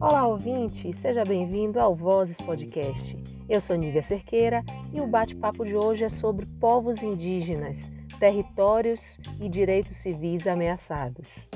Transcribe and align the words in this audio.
Olá, 0.00 0.26
ouvinte! 0.28 0.92
Seja 0.92 1.24
bem-vindo 1.24 1.80
ao 1.80 1.94
Vozes 1.94 2.40
Podcast. 2.40 3.16
Eu 3.48 3.60
sou 3.60 3.74
Nívia 3.74 4.02
Cerqueira 4.02 4.62
e 4.92 5.00
o 5.00 5.06
bate-papo 5.06 5.64
de 5.64 5.74
hoje 5.74 6.04
é 6.04 6.08
sobre 6.08 6.46
povos 6.60 7.02
indígenas, 7.02 7.90
territórios 8.20 9.18
e 9.40 9.48
direitos 9.48 9.96
civis 9.96 10.46
ameaçados. 10.46 11.48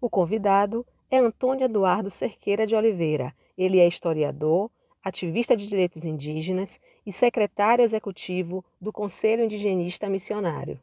O 0.00 0.08
convidado 0.08 0.86
é 1.10 1.18
Antônio 1.18 1.64
Eduardo 1.64 2.10
Cerqueira 2.10 2.66
de 2.66 2.74
Oliveira. 2.74 3.34
Ele 3.56 3.78
é 3.78 3.86
historiador, 3.86 4.70
ativista 5.04 5.56
de 5.56 5.66
direitos 5.66 6.04
indígenas 6.04 6.80
e 7.06 7.12
secretário 7.12 7.84
executivo 7.84 8.64
do 8.80 8.92
Conselho 8.92 9.44
Indigenista 9.44 10.08
Missionário. 10.08 10.80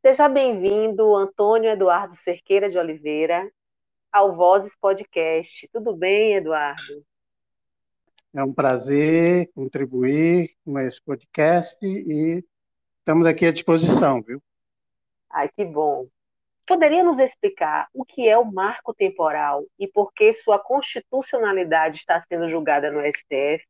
Seja 0.00 0.28
bem-vindo, 0.28 1.14
Antônio 1.14 1.70
Eduardo 1.70 2.14
Cerqueira 2.14 2.70
de 2.70 2.78
Oliveira, 2.78 3.50
ao 4.10 4.34
Vozes 4.34 4.74
Podcast. 4.74 5.68
Tudo 5.72 5.94
bem, 5.94 6.34
Eduardo? 6.34 7.04
É 8.34 8.42
um 8.42 8.52
prazer 8.52 9.50
contribuir 9.54 10.54
com 10.64 10.78
esse 10.78 11.02
podcast 11.02 11.76
e 11.82 12.44
estamos 12.98 13.26
aqui 13.26 13.44
à 13.46 13.52
disposição, 13.52 14.22
viu? 14.22 14.42
Ai, 15.28 15.48
que 15.48 15.64
bom. 15.64 16.06
Poderia 16.66 17.04
nos 17.04 17.20
explicar 17.20 17.88
o 17.94 18.04
que 18.04 18.28
é 18.28 18.36
o 18.36 18.44
marco 18.44 18.92
temporal 18.92 19.64
e 19.78 19.86
por 19.86 20.12
que 20.12 20.32
sua 20.32 20.58
constitucionalidade 20.58 21.96
está 21.96 22.20
sendo 22.20 22.48
julgada 22.48 22.90
no 22.90 23.00
STF? 23.06 23.64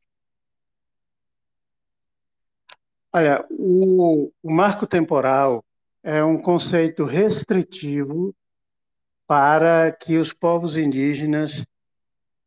Olha, 3.13 3.47
o, 3.51 4.33
o 4.43 4.51
marco 4.51 4.87
temporal 4.87 5.65
é 6.03 6.25
um 6.25 6.41
conceito 6.41 7.05
restritivo 7.05 8.35
para 9.27 9.93
que 9.93 10.17
os 10.17 10.33
povos 10.33 10.77
indígenas 10.79 11.67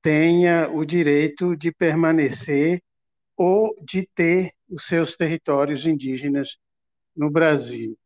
tenham 0.01 0.75
o 0.75 0.85
direito 0.85 1.55
de 1.55 1.71
permanecer 1.71 2.81
ou 3.35 3.75
de 3.83 4.07
ter 4.15 4.53
os 4.69 4.85
seus 4.85 5.15
territórios 5.15 5.85
indígenas 5.85 6.57
no 7.15 7.29
Brasil. 7.29 7.97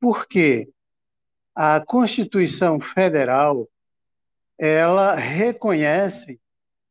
Por 0.00 0.26
quê? 0.26 0.68
A 1.54 1.80
Constituição 1.84 2.80
Federal 2.80 3.68
ela 4.58 5.14
reconhece 5.14 6.40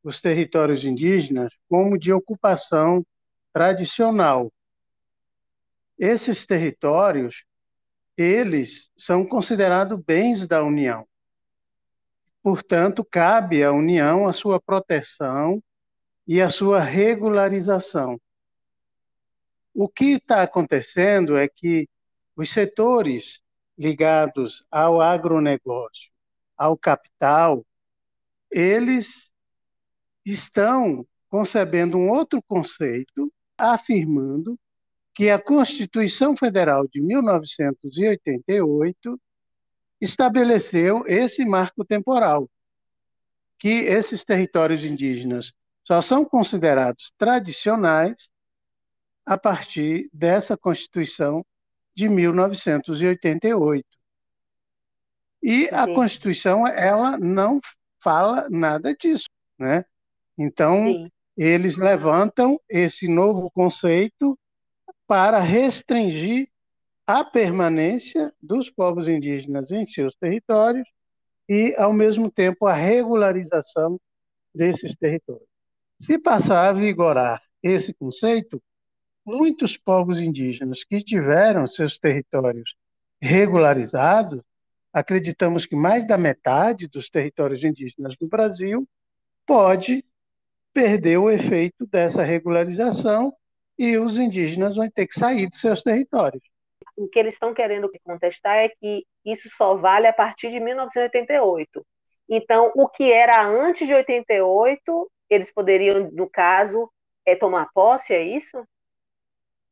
os 0.03 0.19
territórios 0.19 0.83
indígenas 0.83 1.53
como 1.69 1.97
de 1.97 2.11
ocupação 2.11 3.05
tradicional. 3.53 4.51
Esses 5.97 6.45
territórios, 6.45 7.45
eles 8.17 8.91
são 8.97 9.25
considerados 9.25 9.99
bens 10.03 10.47
da 10.47 10.63
União. 10.63 11.07
Portanto, 12.43 13.03
cabe 13.03 13.63
à 13.63 13.71
União 13.71 14.27
a 14.27 14.33
sua 14.33 14.59
proteção 14.59 15.61
e 16.27 16.41
a 16.41 16.49
sua 16.49 16.79
regularização. 16.79 18.19
O 19.73 19.87
que 19.87 20.13
está 20.15 20.41
acontecendo 20.41 21.37
é 21.37 21.47
que 21.47 21.87
os 22.35 22.51
setores 22.51 23.41
ligados 23.77 24.65
ao 24.69 25.01
agronegócio, 25.01 26.11
ao 26.57 26.77
capital, 26.77 27.65
eles 28.51 29.07
estão 30.25 31.05
concebendo 31.29 31.97
um 31.97 32.09
outro 32.09 32.41
conceito, 32.43 33.31
afirmando 33.57 34.59
que 35.13 35.29
a 35.29 35.41
Constituição 35.41 36.35
Federal 36.35 36.85
de 36.87 37.01
1988 37.01 39.21
estabeleceu 39.99 41.03
esse 41.07 41.45
marco 41.45 41.85
temporal, 41.85 42.49
que 43.59 43.69
esses 43.69 44.25
territórios 44.25 44.83
indígenas 44.83 45.53
só 45.83 46.01
são 46.01 46.25
considerados 46.25 47.13
tradicionais 47.17 48.27
a 49.25 49.37
partir 49.37 50.09
dessa 50.11 50.57
Constituição 50.57 51.45
de 51.95 52.09
1988. 52.09 53.85
E 55.43 55.69
a 55.71 55.87
Constituição 55.87 56.67
ela 56.67 57.17
não 57.17 57.59
fala 58.01 58.47
nada 58.49 58.95
disso, 58.95 59.29
né? 59.57 59.85
Então 60.37 60.85
Sim. 60.85 61.11
eles 61.35 61.77
levantam 61.77 62.59
esse 62.69 63.07
novo 63.07 63.49
conceito 63.51 64.37
para 65.07 65.39
restringir 65.39 66.47
a 67.05 67.23
permanência 67.25 68.33
dos 68.41 68.69
povos 68.69 69.07
indígenas 69.07 69.71
em 69.71 69.85
seus 69.85 70.15
territórios 70.15 70.87
e, 71.49 71.75
ao 71.77 71.91
mesmo 71.91 72.31
tempo, 72.31 72.65
a 72.65 72.73
regularização 72.73 73.99
desses 74.53 74.95
territórios. 74.95 75.47
Se 75.99 76.17
passar 76.17 76.69
a 76.69 76.73
vigorar 76.73 77.41
esse 77.61 77.93
conceito, 77.93 78.61
muitos 79.25 79.77
povos 79.77 80.19
indígenas 80.19 80.83
que 80.83 81.01
tiveram 81.03 81.67
seus 81.67 81.97
territórios 81.97 82.75
regularizados, 83.21 84.41
acreditamos 84.91 85.65
que 85.65 85.75
mais 85.75 86.05
da 86.05 86.17
metade 86.17 86.87
dos 86.87 87.09
territórios 87.09 87.63
indígenas 87.63 88.15
do 88.17 88.27
Brasil 88.27 88.87
pode 89.45 90.03
perder 90.73 91.17
o 91.17 91.29
efeito 91.29 91.85
dessa 91.85 92.23
regularização 92.23 93.33
e 93.77 93.97
os 93.97 94.17
indígenas 94.17 94.75
vão 94.75 94.89
ter 94.89 95.07
que 95.07 95.19
sair 95.19 95.47
dos 95.47 95.59
seus 95.59 95.81
territórios. 95.81 96.43
O 96.95 97.07
que 97.07 97.19
eles 97.19 97.33
estão 97.33 97.53
querendo 97.53 97.89
contestar 98.03 98.57
é 98.57 98.69
que 98.69 99.05
isso 99.25 99.49
só 99.49 99.75
vale 99.75 100.07
a 100.07 100.13
partir 100.13 100.51
de 100.51 100.59
1988. 100.59 101.85
Então, 102.29 102.71
o 102.75 102.87
que 102.87 103.11
era 103.11 103.45
antes 103.45 103.87
de 103.87 103.93
88, 103.93 105.11
eles 105.29 105.51
poderiam, 105.51 106.09
no 106.11 106.29
caso, 106.29 106.89
é 107.25 107.35
tomar 107.35 107.69
posse, 107.73 108.13
é 108.13 108.21
isso? 108.21 108.63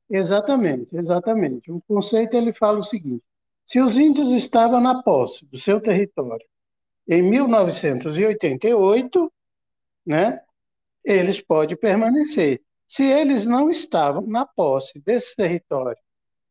Exatamente, 0.09 0.96
exatamente. 0.96 1.72
O 1.72 1.81
conceito 1.88 2.36
ele 2.36 2.53
fala 2.53 2.80
o 2.80 2.84
seguinte: 2.84 3.24
se 3.66 3.80
os 3.80 3.97
índios 3.97 4.30
estavam 4.31 4.81
na 4.81 5.03
posse 5.03 5.46
do 5.46 5.58
seu 5.58 5.80
território 5.80 6.46
em 7.08 7.22
1988, 7.22 9.31
né, 10.06 10.42
eles 11.03 11.42
podem 11.42 11.78
permanecer. 11.78 12.62
Se 12.88 13.03
eles 13.03 13.46
não 13.46 13.69
estavam 13.69 14.25
na 14.25 14.46
posse 14.46 15.00
desse 15.00 15.36
território 15.36 15.98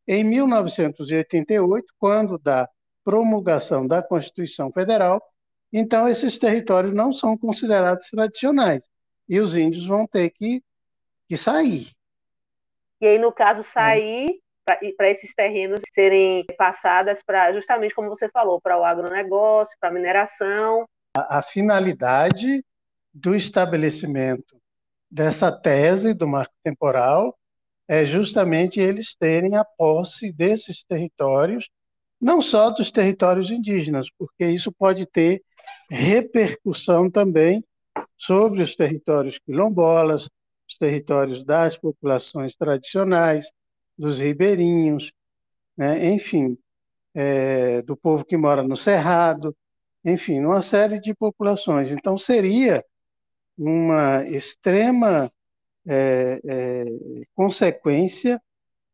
em 0.07 0.23
1988, 0.23 1.93
quando 1.99 2.37
da 2.39 2.67
promulgação 3.03 3.85
da 3.85 4.01
Constituição 4.01 4.71
Federal, 4.71 5.21
então 5.71 6.07
esses 6.07 6.39
territórios 6.39 6.93
não 6.93 7.11
são 7.11 7.37
considerados 7.37 8.09
tradicionais 8.09 8.89
e 9.27 9.39
os 9.39 9.55
índios 9.55 9.85
vão 9.85 10.07
ter 10.07 10.29
que, 10.31 10.63
que 11.27 11.37
sair. 11.37 11.91
E 13.01 13.07
aí, 13.07 13.17
no 13.17 13.31
caso, 13.31 13.63
sair 13.63 14.41
para 14.97 15.09
esses 15.09 15.33
terrenos 15.33 15.81
serem 15.91 16.45
passadas 16.57 17.23
para, 17.23 17.51
justamente 17.53 17.95
como 17.95 18.09
você 18.09 18.29
falou, 18.29 18.61
para 18.61 18.77
o 18.77 18.83
agronegócio, 18.83 19.75
para 19.79 19.89
a 19.89 19.93
mineração. 19.93 20.85
A, 21.17 21.39
a 21.39 21.41
finalidade 21.41 22.63
do 23.13 23.33
estabelecimento 23.33 24.61
dessa 25.09 25.51
tese 25.51 26.13
do 26.13 26.27
marco 26.27 26.53
temporal 26.63 27.35
é 27.87 28.05
justamente 28.05 28.79
eles 28.79 29.15
terem 29.15 29.55
a 29.55 29.65
posse 29.65 30.31
desses 30.31 30.83
territórios, 30.83 31.67
não 32.21 32.39
só 32.41 32.69
dos 32.69 32.91
territórios 32.91 33.49
indígenas, 33.49 34.07
porque 34.15 34.45
isso 34.45 34.71
pode 34.71 35.07
ter 35.07 35.41
repercussão 35.89 37.09
também 37.09 37.63
sobre 38.15 38.61
os 38.61 38.75
territórios 38.75 39.39
quilombolas, 39.39 40.29
os 40.69 40.77
territórios 40.77 41.43
das 41.43 41.77
populações 41.77 42.55
tradicionais, 42.55 43.51
dos 43.97 44.19
ribeirinhos, 44.19 45.11
né? 45.75 46.13
enfim, 46.13 46.57
é, 47.13 47.81
do 47.81 47.97
povo 47.97 48.23
que 48.23 48.37
mora 48.37 48.63
no 48.63 48.77
Cerrado, 48.77 49.55
enfim, 50.05 50.39
uma 50.39 50.61
série 50.61 50.99
de 50.99 51.13
populações. 51.13 51.91
Então, 51.91 52.17
seria 52.17 52.85
uma 53.57 54.25
extrema 54.27 55.31
é, 55.85 56.39
é, 56.45 56.85
consequência 57.33 58.41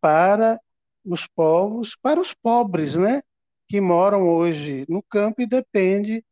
para 0.01 0.59
os 1.03 1.27
povos, 1.27 1.95
para 2.01 2.19
os 2.19 2.33
pobres, 2.33 2.95
né? 2.95 3.21
Que 3.67 3.79
moram 3.79 4.27
hoje 4.27 4.85
no 4.89 5.03
campo 5.03 5.41
e 5.41 5.47
dependem 5.47 6.23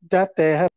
da 0.00 0.26
terra. 0.26 0.68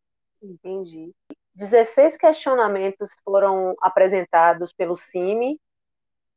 Entendi. 0.42 1.14
16 1.54 2.18
questionamentos 2.18 3.16
foram 3.24 3.76
apresentados 3.82 4.72
pelo 4.72 4.96
CIMI, 4.96 5.60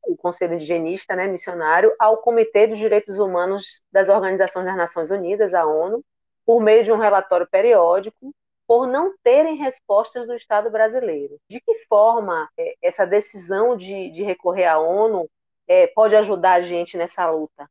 o 0.07 0.17
Conselho 0.17 0.55
Indigenista 0.55 1.17
né, 1.17 1.27
Missionário, 1.27 1.95
ao 1.99 2.19
Comitê 2.19 2.67
dos 2.67 2.79
Direitos 2.79 3.19
Humanos 3.19 3.83
das 3.91 4.09
Organizações 4.09 4.67
das 4.67 4.77
Nações 4.77 5.11
Unidas, 5.11 5.55
a 5.55 5.65
ONU, 5.65 6.05
por 6.45 6.61
meio 6.61 6.85
de 6.85 6.93
um 6.93 6.99
relatório 6.99 7.49
periódico 7.49 8.35
por 8.67 8.87
não 8.87 9.15
terem 9.23 9.57
respostas 9.57 10.27
do 10.27 10.35
Estado 10.35 10.71
brasileiro. 10.71 11.39
De 11.49 11.61
que 11.61 11.87
forma 11.87 12.49
é, 12.59 12.75
essa 12.83 13.07
decisão 13.07 13.77
de, 13.77 14.11
de, 14.11 14.23
recorrer 14.23 14.65
à 14.65 14.79
ONU 14.79 15.29
é, 15.69 15.87
pode 15.89 16.17
ajudar 16.17 16.55
a 16.55 16.61
gente 16.61 16.97
nessa 16.97 17.31
luta? 17.31 17.69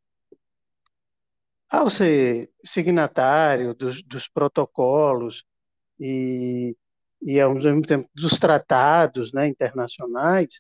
Ao 1.70 1.90
ser 1.90 2.52
signatário 2.64 3.74
dos, 3.74 4.04
dos 4.04 4.28
protocolos 4.28 5.44
e, 6.00 6.76
e, 7.26 7.40
ao 7.40 7.54
mesmo 7.54 7.82
tempo, 7.82 8.10
dos 8.14 8.40
tratados 8.40 9.32
né, 9.34 9.48
internacionais, 9.48 10.60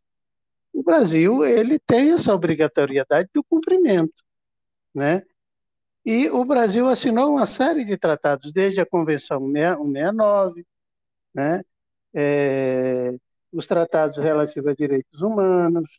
o 0.73 0.81
Brasil 0.83 1.45
ele 1.45 1.79
tem 1.79 2.11
essa 2.11 2.33
obrigatoriedade 2.33 3.29
do 3.33 3.43
cumprimento, 3.43 4.23
né? 4.93 5.23
E 6.05 6.29
o 6.29 6.43
Brasil 6.45 6.87
assinou 6.87 7.31
uma 7.31 7.45
série 7.45 7.85
de 7.85 7.97
tratados, 7.97 8.51
desde 8.51 8.81
a 8.81 8.85
Convenção 8.85 9.39
169, 9.39 10.65
né? 11.33 11.63
É, 12.13 13.13
os 13.51 13.67
tratados 13.67 14.17
relativos 14.17 14.71
a 14.71 14.75
direitos 14.75 15.21
humanos, 15.21 15.89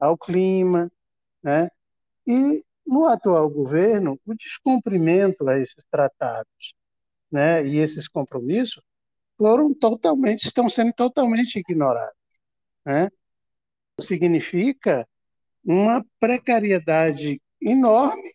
ao 0.00 0.18
clima, 0.18 0.90
né? 1.42 1.70
E 2.26 2.64
no 2.86 3.06
atual 3.06 3.48
governo, 3.50 4.18
o 4.26 4.34
descumprimento 4.34 5.48
a 5.48 5.58
esses 5.58 5.84
tratados, 5.90 6.74
né? 7.30 7.66
E 7.66 7.78
esses 7.78 8.08
compromissos 8.08 8.82
foram 9.38 9.72
totalmente, 9.72 10.46
estão 10.46 10.68
sendo 10.68 10.92
totalmente 10.92 11.58
ignorados, 11.58 12.14
né? 12.84 13.10
Significa 14.00 15.08
uma 15.64 16.04
precariedade 16.20 17.40
enorme 17.60 18.32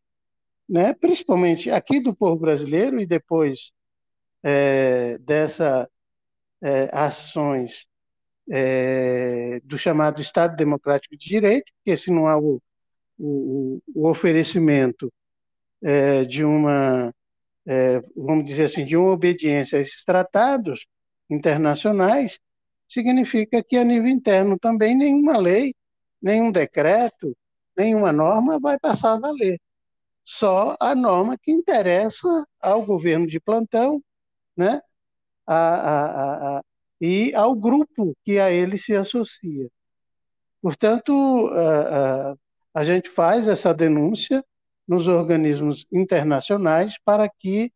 né, 0.67 0.94
principalmente 0.94 1.69
aqui 1.69 2.00
do 2.00 2.15
povo 2.15 2.39
brasileiro 2.39 3.00
e 3.00 3.05
depois 3.05 3.71
é, 4.41 5.17
dessas 5.19 5.88
é, 6.61 6.89
ações 6.91 7.85
é, 8.51 9.59
do 9.63 9.77
chamado 9.77 10.21
Estado 10.21 10.55
Democrático 10.55 11.17
de 11.17 11.27
Direito, 11.27 11.71
porque 11.77 11.97
se 11.97 12.11
não 12.11 12.27
há 12.27 12.38
o, 12.38 12.61
o, 13.19 13.81
o 13.95 14.09
oferecimento 14.09 15.11
é, 15.83 16.25
de 16.25 16.44
uma, 16.44 17.13
é, 17.67 18.01
vamos 18.15 18.45
dizer 18.45 18.65
assim, 18.65 18.85
de 18.85 18.97
uma 18.97 19.11
obediência 19.11 19.77
a 19.79 19.81
esses 19.81 20.03
tratados 20.03 20.85
internacionais, 21.33 22.39
significa 22.88 23.63
que 23.63 23.77
a 23.77 23.83
nível 23.83 24.09
interno 24.09 24.57
também 24.59 24.95
nenhuma 24.95 25.38
lei, 25.38 25.75
nenhum 26.21 26.51
decreto, 26.51 27.35
nenhuma 27.77 28.12
norma 28.12 28.59
vai 28.59 28.80
passar 28.80 29.13
a 29.13 29.19
valer 29.19 29.59
só 30.25 30.75
a 30.80 30.95
norma 30.95 31.38
que 31.38 31.51
interessa 31.51 32.27
ao 32.62 32.85
governo 32.85 33.27
de 33.27 33.39
plantão, 33.39 34.01
né? 34.56 34.81
A, 35.45 35.56
a, 35.56 36.57
a, 36.59 36.63
e 37.01 37.33
ao 37.36 37.53
grupo 37.53 38.15
que 38.24 38.39
a 38.39 38.50
ele 38.50 38.77
se 38.77 38.95
associa. 38.95 39.69
Portanto, 40.62 41.51
a, 42.74 42.83
gente 42.86 43.09
faz 43.09 43.47
essa 43.50 43.74
denúncia 43.74 44.44
nos 44.88 45.07
organismos 45.07 45.86
internacionais 45.91 46.95
para 47.03 47.27
que 47.27 47.71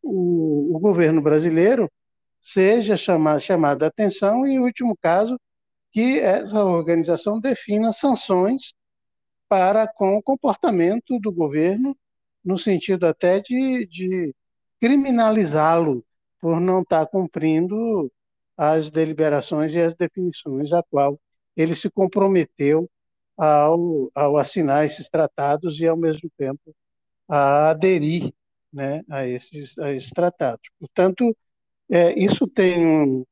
o, 0.00 0.76
o 0.76 0.78
governo 0.78 1.20
brasileiro 1.20 1.90
seja 2.40 2.96
chamado, 2.96 3.40
chamado 3.40 3.82
a 3.84 3.88
atenção 3.88 4.46
e, 4.46 4.52
em 4.54 4.58
último 4.60 4.96
caso, 5.00 5.38
que 5.92 6.20
essa 6.20 6.64
organização 6.64 7.40
defina 7.40 7.92
sanções 7.92 8.72
para 9.48 9.86
com 9.88 10.16
o 10.16 10.22
comportamento 10.22 11.18
do 11.20 11.32
governo, 11.32 11.96
no 12.44 12.56
sentido 12.56 13.06
até 13.06 13.40
de, 13.40 13.86
de 13.86 14.34
criminalizá-lo 14.80 16.04
por 16.40 16.60
não 16.60 16.82
estar 16.82 17.06
cumprindo 17.06 18.10
as 18.56 18.90
deliberações 18.90 19.72
e 19.74 19.80
as 19.80 19.94
definições 19.94 20.72
a 20.72 20.82
qual 20.82 21.18
ele 21.56 21.74
se 21.74 21.90
comprometeu 21.90 22.88
ao, 23.36 24.10
ao 24.14 24.36
assinar 24.36 24.84
esses 24.84 25.08
tratados 25.08 25.80
e, 25.80 25.86
ao 25.86 25.96
mesmo 25.96 26.30
tempo, 26.36 26.74
a 27.28 27.70
aderir 27.70 28.32
né, 28.72 29.02
a, 29.10 29.26
esses, 29.26 29.78
a 29.78 29.92
esses 29.92 30.10
tratados. 30.10 30.68
Portanto, 30.78 31.36
é, 31.90 32.18
isso 32.18 32.46
tem 32.46 32.86
um, 32.86 33.24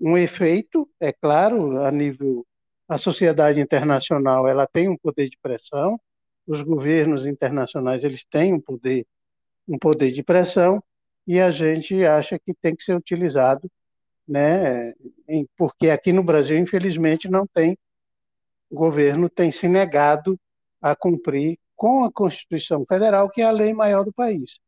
um 0.00 0.16
efeito, 0.16 0.88
é 0.98 1.12
claro, 1.12 1.82
a 1.82 1.90
nível 1.90 2.46
a 2.88 2.98
sociedade 2.98 3.60
internacional 3.60 4.48
ela 4.48 4.66
tem 4.66 4.88
um 4.88 4.96
poder 4.96 5.28
de 5.28 5.38
pressão, 5.40 6.00
os 6.46 6.62
governos 6.62 7.26
internacionais 7.26 8.02
eles 8.02 8.24
têm 8.24 8.54
um 8.54 8.60
poder, 8.60 9.06
um 9.68 9.78
poder 9.78 10.10
de 10.12 10.22
pressão 10.22 10.82
e 11.26 11.40
a 11.40 11.50
gente 11.50 12.04
acha 12.04 12.38
que 12.38 12.54
tem 12.54 12.74
que 12.74 12.82
ser 12.82 12.94
utilizado, 12.96 13.70
né? 14.26 14.94
Porque 15.56 15.90
aqui 15.90 16.12
no 16.12 16.24
Brasil 16.24 16.58
infelizmente 16.58 17.28
não 17.28 17.46
tem 17.46 17.78
o 18.70 18.76
governo 18.76 19.28
tem 19.28 19.50
se 19.50 19.68
negado 19.68 20.38
a 20.80 20.96
cumprir 20.96 21.58
com 21.76 22.04
a 22.04 22.12
Constituição 22.12 22.84
Federal, 22.86 23.28
que 23.30 23.42
é 23.42 23.44
a 23.44 23.50
lei 23.50 23.72
maior 23.72 24.04
do 24.04 24.12
país. 24.12 24.58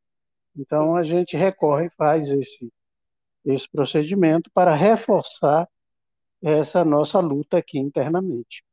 Então 0.56 0.96
a 0.96 1.02
gente 1.02 1.36
recorre, 1.36 1.88
faz 1.96 2.28
esse 2.28 2.70
esse 3.44 3.68
procedimento 3.68 4.50
para 4.52 4.74
reforçar 4.74 5.68
essa 6.42 6.84
nossa 6.84 7.20
luta 7.20 7.58
aqui 7.58 7.78
internamente. 7.78 8.64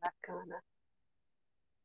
Bacana. 0.00 0.62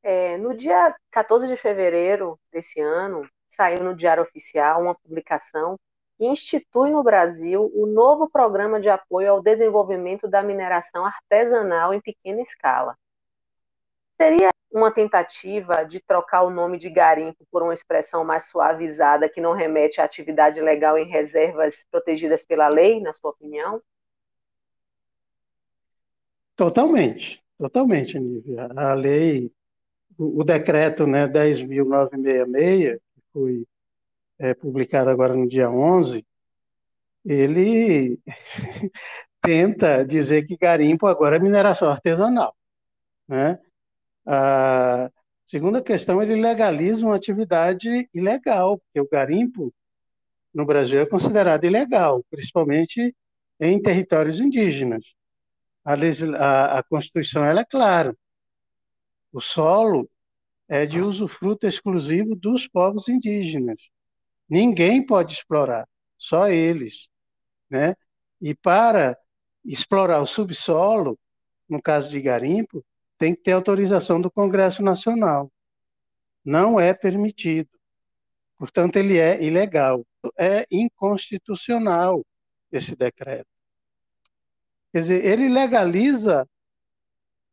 É, 0.04 0.38
no 0.38 0.56
dia 0.56 0.95
14 1.12 1.48
de 1.48 1.56
fevereiro 1.57 2.39
desse 2.51 2.80
ano, 2.80 3.28
saiu 3.50 3.83
no 3.83 3.95
Diário 3.95 4.24
Oficial 4.24 4.81
uma 4.81 4.95
publicação 4.95 5.78
que 6.18 6.25
institui 6.25 6.92
no 6.92 7.04
Brasil 7.04 7.72
o 7.74 7.86
novo 7.86 8.30
programa 8.30 8.80
de 8.80 8.89
apoio 8.89 9.31
ao 9.31 9.42
desenvolvimento 9.42 10.27
da 10.27 10.42
mineração 10.42 11.06
artesanal 11.06 11.94
em 11.94 12.01
pequena 12.01 12.42
escala. 12.42 12.95
Seria 14.19 14.50
uma 14.72 14.92
tentativa 14.92 15.84
de 15.84 16.00
trocar 16.00 16.44
o 16.44 16.50
nome 16.50 16.78
de 16.78 16.90
garimpo 16.90 17.46
por 17.52 17.62
uma 17.62 17.74
expressão 17.74 18.24
mais 18.24 18.46
suavizada 18.46 19.28
que 19.28 19.42
não 19.42 19.54
remete 19.54 20.00
à 20.00 20.06
atividade 20.06 20.62
legal 20.62 20.98
em 20.98 21.10
reservas 21.10 21.86
protegidas 21.92 22.44
pela 22.44 22.70
lei, 22.70 23.02
na 23.02 23.14
sua 23.14 23.32
opinião? 23.32 23.82
Totalmente, 26.56 27.44
totalmente, 27.58 28.20
Nívia. 28.20 28.70
A 28.76 28.94
lei, 28.94 29.52
o, 30.18 30.42
o 30.42 30.44
decreto 30.44 31.06
né, 31.06 31.28
10.966, 31.28 33.00
que 33.00 33.22
foi 33.34 33.66
é, 34.40 34.54
publicado 34.54 35.10
agora 35.10 35.36
no 35.36 35.48
dia 35.48 35.70
11, 35.70 36.26
ele 37.26 38.20
tenta 39.42 40.06
dizer 40.06 40.46
que 40.46 40.58
garimpo 40.58 41.08
agora 41.08 41.36
é 41.36 41.40
mineração 41.40 41.90
artesanal. 41.90 42.56
Né? 43.28 43.60
A 44.25 45.12
segunda 45.48 45.82
questão, 45.82 46.22
ele 46.22 46.36
legaliza 46.36 47.06
uma 47.06 47.16
atividade 47.16 48.10
ilegal, 48.13 48.78
porque 48.78 49.00
o 49.00 49.10
garimpo 49.10 49.74
no 50.54 50.66
Brasil 50.66 51.00
é 51.00 51.06
considerado 51.06 51.66
ilegal, 51.66 52.24
principalmente 52.30 53.16
em 53.60 53.82
territórios 53.82 54.40
indígenas 54.40 55.04
a, 55.84 55.94
a, 55.94 56.80
a 56.80 56.84
Constituição 56.84 57.44
ela 57.44 57.62
é 57.62 57.66
clara. 57.66 58.16
O 59.32 59.42
solo 59.42 60.10
é 60.68 60.86
de 60.86 61.01
usufruto 61.01 61.68
exclusivo 61.68 62.36
dos 62.36 62.68
povos 62.68 63.08
indígenas. 63.08 63.90
Ninguém 64.50 65.06
pode 65.06 65.34
explorar, 65.34 65.88
só 66.18 66.50
eles. 66.50 67.10
Né? 67.70 67.96
E 68.42 68.54
para 68.54 69.18
explorar 69.66 70.22
o 70.22 70.28
subsolo, 70.28 71.18
no 71.68 71.82
caso 71.82 72.10
de 72.10 72.22
garimpo, 72.22 72.86
tem 73.22 73.36
que 73.36 73.44
ter 73.44 73.51
autorização 73.51 74.20
do 74.20 74.32
Congresso 74.32 74.82
Nacional. 74.82 75.51
Não 76.44 76.80
é 76.80 76.92
permitido. 76.92 77.70
Portanto, 78.58 78.96
ele 78.96 79.20
é 79.20 79.44
ilegal. 79.44 80.04
É 80.36 80.66
inconstitucional 80.72 82.25
esse 82.72 82.96
decreto. 82.96 83.46
Quer 84.92 85.01
dizer, 85.01 85.24
ele 85.24 85.50
legaliza 85.50 86.50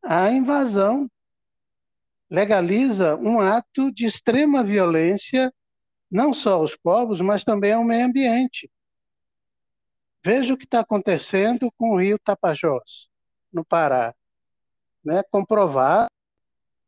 a 0.01 0.31
invasão, 0.31 1.07
legaliza 2.27 3.15
um 3.17 3.39
ato 3.39 3.91
de 3.93 4.07
extrema 4.07 4.63
violência, 4.63 5.53
não 6.09 6.33
só 6.33 6.55
aos 6.55 6.75
povos, 6.75 7.21
mas 7.21 7.43
também 7.43 7.73
ao 7.73 7.83
meio 7.83 8.07
ambiente. 8.07 8.67
Veja 10.23 10.51
o 10.51 10.57
que 10.57 10.65
está 10.65 10.79
acontecendo 10.79 11.71
com 11.77 11.91
o 11.91 11.99
rio 11.99 12.17
Tapajós, 12.17 13.07
no 13.53 13.63
Pará. 13.63 14.15
Né? 15.03 15.23
Comprovado 15.31 16.09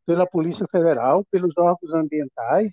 pela 0.05 0.27
Polícia 0.27 0.65
Federal, 0.69 1.23
pelos 1.25 1.57
órgãos 1.57 1.93
ambientais, 1.93 2.71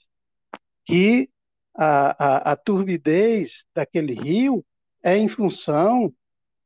que 0.85 1.31
a, 1.77 2.51
a, 2.51 2.53
a 2.53 2.57
turbidez 2.57 3.65
daquele 3.75 4.15
rio 4.15 4.65
é 5.03 5.17
em 5.17 5.29
função 5.29 6.13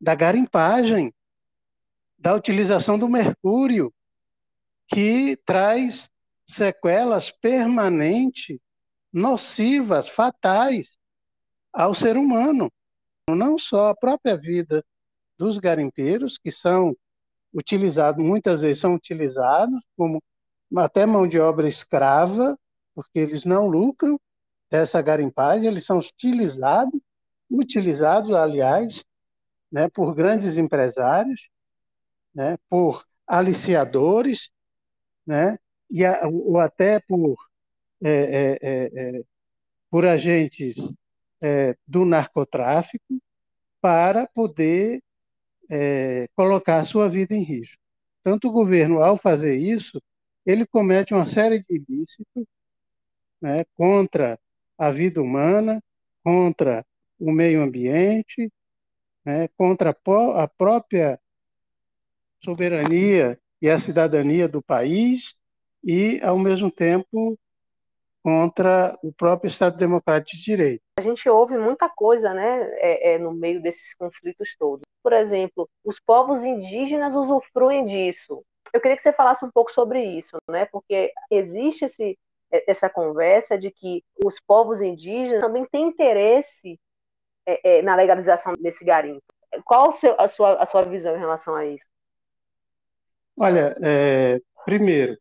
da 0.01 0.15
garimpagem, 0.15 1.13
da 2.19 2.35
utilização 2.35 2.99
do 2.99 3.09
mercúrio, 3.09 3.93
que 4.87 5.37
traz 5.45 6.11
sequelas 6.47 7.31
permanentes, 7.31 8.59
nocivas, 9.13 10.09
fatais 10.09 10.97
ao 11.73 11.95
ser 11.95 12.17
humano, 12.17 12.71
não 13.29 13.59
só 13.59 13.91
a 13.91 13.97
própria 13.97 14.37
vida 14.37 14.85
dos 15.39 15.59
garimpeiros, 15.59 16.39
que 16.39 16.51
são 16.51 16.97
utilizados, 17.53 18.25
muitas 18.25 18.63
vezes 18.63 18.81
são 18.81 18.95
utilizados 18.95 19.81
como 19.97 20.23
até 20.77 21.05
mão 21.05 21.27
de 21.27 21.39
obra 21.39 21.69
escrava, 21.69 22.59
porque 22.95 23.19
eles 23.19 23.45
não 23.45 23.69
lucram 23.69 24.19
dessa 24.71 25.03
garimpagem, 25.03 25.67
eles 25.67 25.85
são 25.85 25.99
utilizados, 25.99 26.99
utilizados, 27.51 28.35
aliás, 28.35 29.05
né, 29.71 29.89
por 29.89 30.15
grandes 30.15 30.57
empresários, 30.57 31.49
né, 32.35 32.57
por 32.69 33.05
aliciadores, 33.27 34.51
né, 35.27 35.59
e 35.91 36.05
a, 36.05 36.27
ou 36.27 36.59
até 36.59 37.01
por, 37.01 37.37
é, 38.03 38.11
é, 38.11 38.59
é, 38.63 39.19
é 39.19 39.23
por 39.91 40.07
agentes 40.07 40.75
é, 41.43 41.77
do 41.87 42.05
narcotráfico 42.07 43.21
para 43.81 44.27
poder 44.29 45.03
é, 45.73 46.29
colocar 46.37 46.81
a 46.81 46.85
sua 46.85 47.09
vida 47.09 47.35
em 47.35 47.43
risco. 47.43 47.79
Tanto 48.23 48.49
o 48.49 48.53
governo, 48.53 49.03
ao 49.03 49.17
fazer 49.17 49.57
isso, 49.57 50.01
ele 50.45 50.67
comete 50.67 51.15
uma 51.15 51.25
série 51.25 51.61
de 51.61 51.77
ilícitos 51.77 52.45
né, 53.41 53.65
contra 53.75 54.39
a 54.77 54.91
vida 54.91 55.23
humana, 55.23 55.83
contra 56.23 56.85
o 57.19 57.33
meio 57.33 57.63
ambiente, 57.63 58.53
né, 59.25 59.49
contra 59.57 59.91
a 59.91 60.49
própria 60.49 61.19
soberania 62.45 63.39
e 63.61 63.71
a 63.71 63.81
cidadania 63.81 64.47
do 64.47 64.61
país 64.63 65.35
e, 65.83 66.21
ao 66.23 66.39
mesmo 66.39 66.71
tempo, 66.71 67.39
contra 68.23 68.99
o 69.03 69.11
próprio 69.13 69.49
Estado 69.49 69.79
Democrático 69.79 70.37
de 70.37 70.45
Direito. 70.45 70.82
A 70.97 71.01
gente 71.01 71.29
ouve 71.29 71.57
muita 71.57 71.89
coisa 71.89 72.35
né, 72.35 72.63
é, 72.75 73.15
é, 73.15 73.19
no 73.19 73.33
meio 73.33 73.63
desses 73.63 73.95
conflitos 73.95 74.55
todos. 74.59 74.83
Por 75.03 75.13
exemplo, 75.13 75.69
os 75.85 75.99
povos 75.99 76.45
indígenas 76.45 77.15
usufruem 77.15 77.85
disso. 77.85 78.45
Eu 78.73 78.81
queria 78.81 78.97
que 78.97 79.03
você 79.03 79.13
falasse 79.13 79.45
um 79.45 79.51
pouco 79.51 79.73
sobre 79.73 80.03
isso, 80.05 80.37
né, 80.49 80.67
porque 80.67 81.13
existe 81.31 81.87
esse, 81.87 82.19
essa 82.51 82.91
conversa 82.91 83.57
de 83.57 83.71
que 83.71 84.05
os 84.25 84.39
povos 84.39 84.83
indígenas 84.83 85.41
também 85.41 85.65
têm 85.65 85.89
interesse 85.89 86.79
é, 87.47 87.79
é 87.79 87.83
na 87.83 87.97
legalização 87.97 88.55
desse 88.55 88.85
garimpo. 88.85 89.23
Qual 89.65 89.91
a 90.19 90.29
sua, 90.29 90.55
a 90.63 90.67
sua 90.67 90.83
visão 90.83 91.17
em 91.17 91.19
relação 91.19 91.55
a 91.55 91.67
isso? 91.67 91.87
Olha, 93.37 93.77
é, 93.83 94.41
primeiro, 94.65 95.19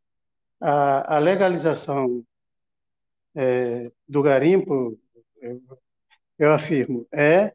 a, 0.60 1.16
a 1.16 1.20
legalização 1.20 2.24
é, 3.36 3.92
do 4.08 4.22
garimpo, 4.22 4.98
eu, 5.42 5.62
eu 6.38 6.54
afirmo, 6.54 7.08
é 7.12 7.54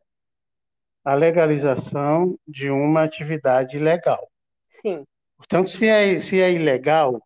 a 1.05 1.15
legalização 1.15 2.39
de 2.47 2.69
uma 2.69 3.03
atividade 3.03 3.77
ilegal. 3.77 4.31
Sim. 4.69 5.07
Portanto, 5.37 5.71
se 5.71 5.87
é, 5.87 6.21
se 6.21 6.41
é 6.41 6.53
ilegal, 6.53 7.23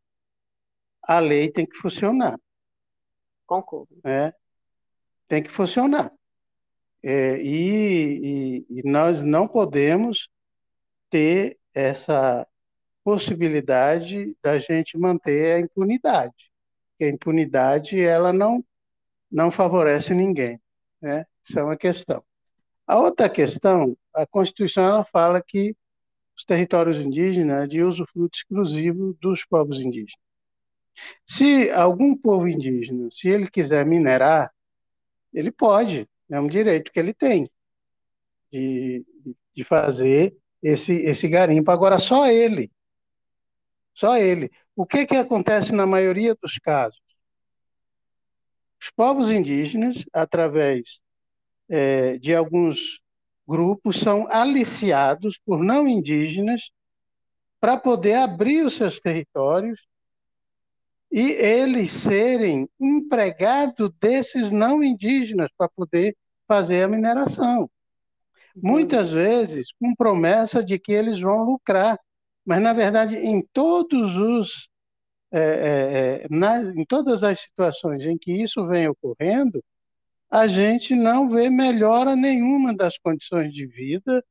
a 1.02 1.18
lei 1.18 1.50
tem 1.50 1.66
que 1.66 1.76
funcionar. 1.76 2.38
Concordo. 3.46 3.98
Né? 4.04 4.32
Tem 5.26 5.42
que 5.42 5.50
funcionar. 5.50 6.12
É, 7.02 7.40
e, 7.40 8.66
e, 8.68 8.80
e, 8.80 8.82
nós 8.88 9.22
não 9.22 9.48
podemos 9.48 10.28
ter 11.08 11.58
essa 11.74 12.46
possibilidade 13.02 14.36
da 14.42 14.58
gente 14.58 14.98
manter 14.98 15.56
a 15.56 15.60
impunidade 15.60 16.50
que 17.00 17.04
a 17.04 17.08
impunidade 17.08 17.98
ela 17.98 18.30
não, 18.30 18.62
não 19.30 19.50
favorece 19.50 20.14
ninguém. 20.14 20.60
Né? 21.00 21.24
Isso 21.42 21.58
é 21.58 21.62
uma 21.62 21.76
questão. 21.76 22.22
A 22.86 22.98
outra 22.98 23.28
questão, 23.28 23.96
a 24.14 24.26
Constituição 24.26 24.84
ela 24.84 25.04
fala 25.04 25.42
que 25.42 25.76
os 26.36 26.44
territórios 26.44 26.98
indígenas 26.98 27.64
é 27.64 27.66
de 27.66 27.82
uso 27.82 28.06
fruto 28.06 28.36
exclusivo 28.36 29.16
dos 29.20 29.44
povos 29.44 29.78
indígenas. 29.78 30.16
Se 31.26 31.70
algum 31.70 32.16
povo 32.16 32.48
indígena, 32.48 33.08
se 33.10 33.28
ele 33.28 33.48
quiser 33.48 33.86
minerar, 33.86 34.52
ele 35.32 35.50
pode, 35.50 36.08
é 36.30 36.40
um 36.40 36.48
direito 36.48 36.90
que 36.90 36.98
ele 36.98 37.14
tem 37.14 37.48
de, 38.50 39.04
de 39.54 39.64
fazer 39.64 40.36
esse, 40.62 40.92
esse 40.92 41.28
garimpo. 41.28 41.70
Agora, 41.70 41.98
só 41.98 42.26
ele. 42.26 42.70
Só 43.94 44.16
ele. 44.16 44.50
O 44.74 44.86
que, 44.86 45.06
que 45.06 45.16
acontece 45.16 45.72
na 45.72 45.86
maioria 45.86 46.34
dos 46.34 46.58
casos? 46.58 47.00
Os 48.80 48.90
povos 48.90 49.30
indígenas, 49.30 50.04
através 50.12 51.00
é, 51.68 52.16
de 52.18 52.34
alguns 52.34 53.00
grupos, 53.46 53.98
são 53.98 54.26
aliciados 54.28 55.38
por 55.44 55.62
não 55.62 55.86
indígenas 55.86 56.70
para 57.60 57.76
poder 57.76 58.14
abrir 58.14 58.64
os 58.64 58.74
seus 58.74 58.98
territórios 58.98 59.86
e 61.12 61.32
eles 61.32 61.92
serem 61.92 62.68
empregados 62.80 63.90
desses 64.00 64.50
não 64.50 64.82
indígenas 64.82 65.50
para 65.58 65.68
poder 65.68 66.16
fazer 66.46 66.84
a 66.84 66.88
mineração. 66.88 67.68
Muitas 68.56 69.10
vezes 69.10 69.72
com 69.78 69.94
promessa 69.94 70.64
de 70.64 70.78
que 70.78 70.92
eles 70.92 71.20
vão 71.20 71.44
lucrar, 71.44 71.98
mas 72.44 72.62
na 72.62 72.72
verdade 72.72 73.16
em 73.16 73.46
todos 73.52 74.16
os 74.16 74.69
é, 75.32 75.40
é, 75.40 76.24
é, 76.24 76.26
na, 76.28 76.60
em 76.60 76.84
todas 76.84 77.22
as 77.22 77.40
situações 77.40 78.02
em 78.02 78.18
que 78.18 78.32
isso 78.32 78.66
vem 78.66 78.88
ocorrendo, 78.88 79.62
a 80.30 80.46
gente 80.46 80.94
não 80.94 81.28
vê 81.28 81.48
melhora 81.48 82.16
nenhuma 82.16 82.74
das 82.74 82.98
condições 82.98 83.52
de 83.52 83.66
vida 83.66 84.24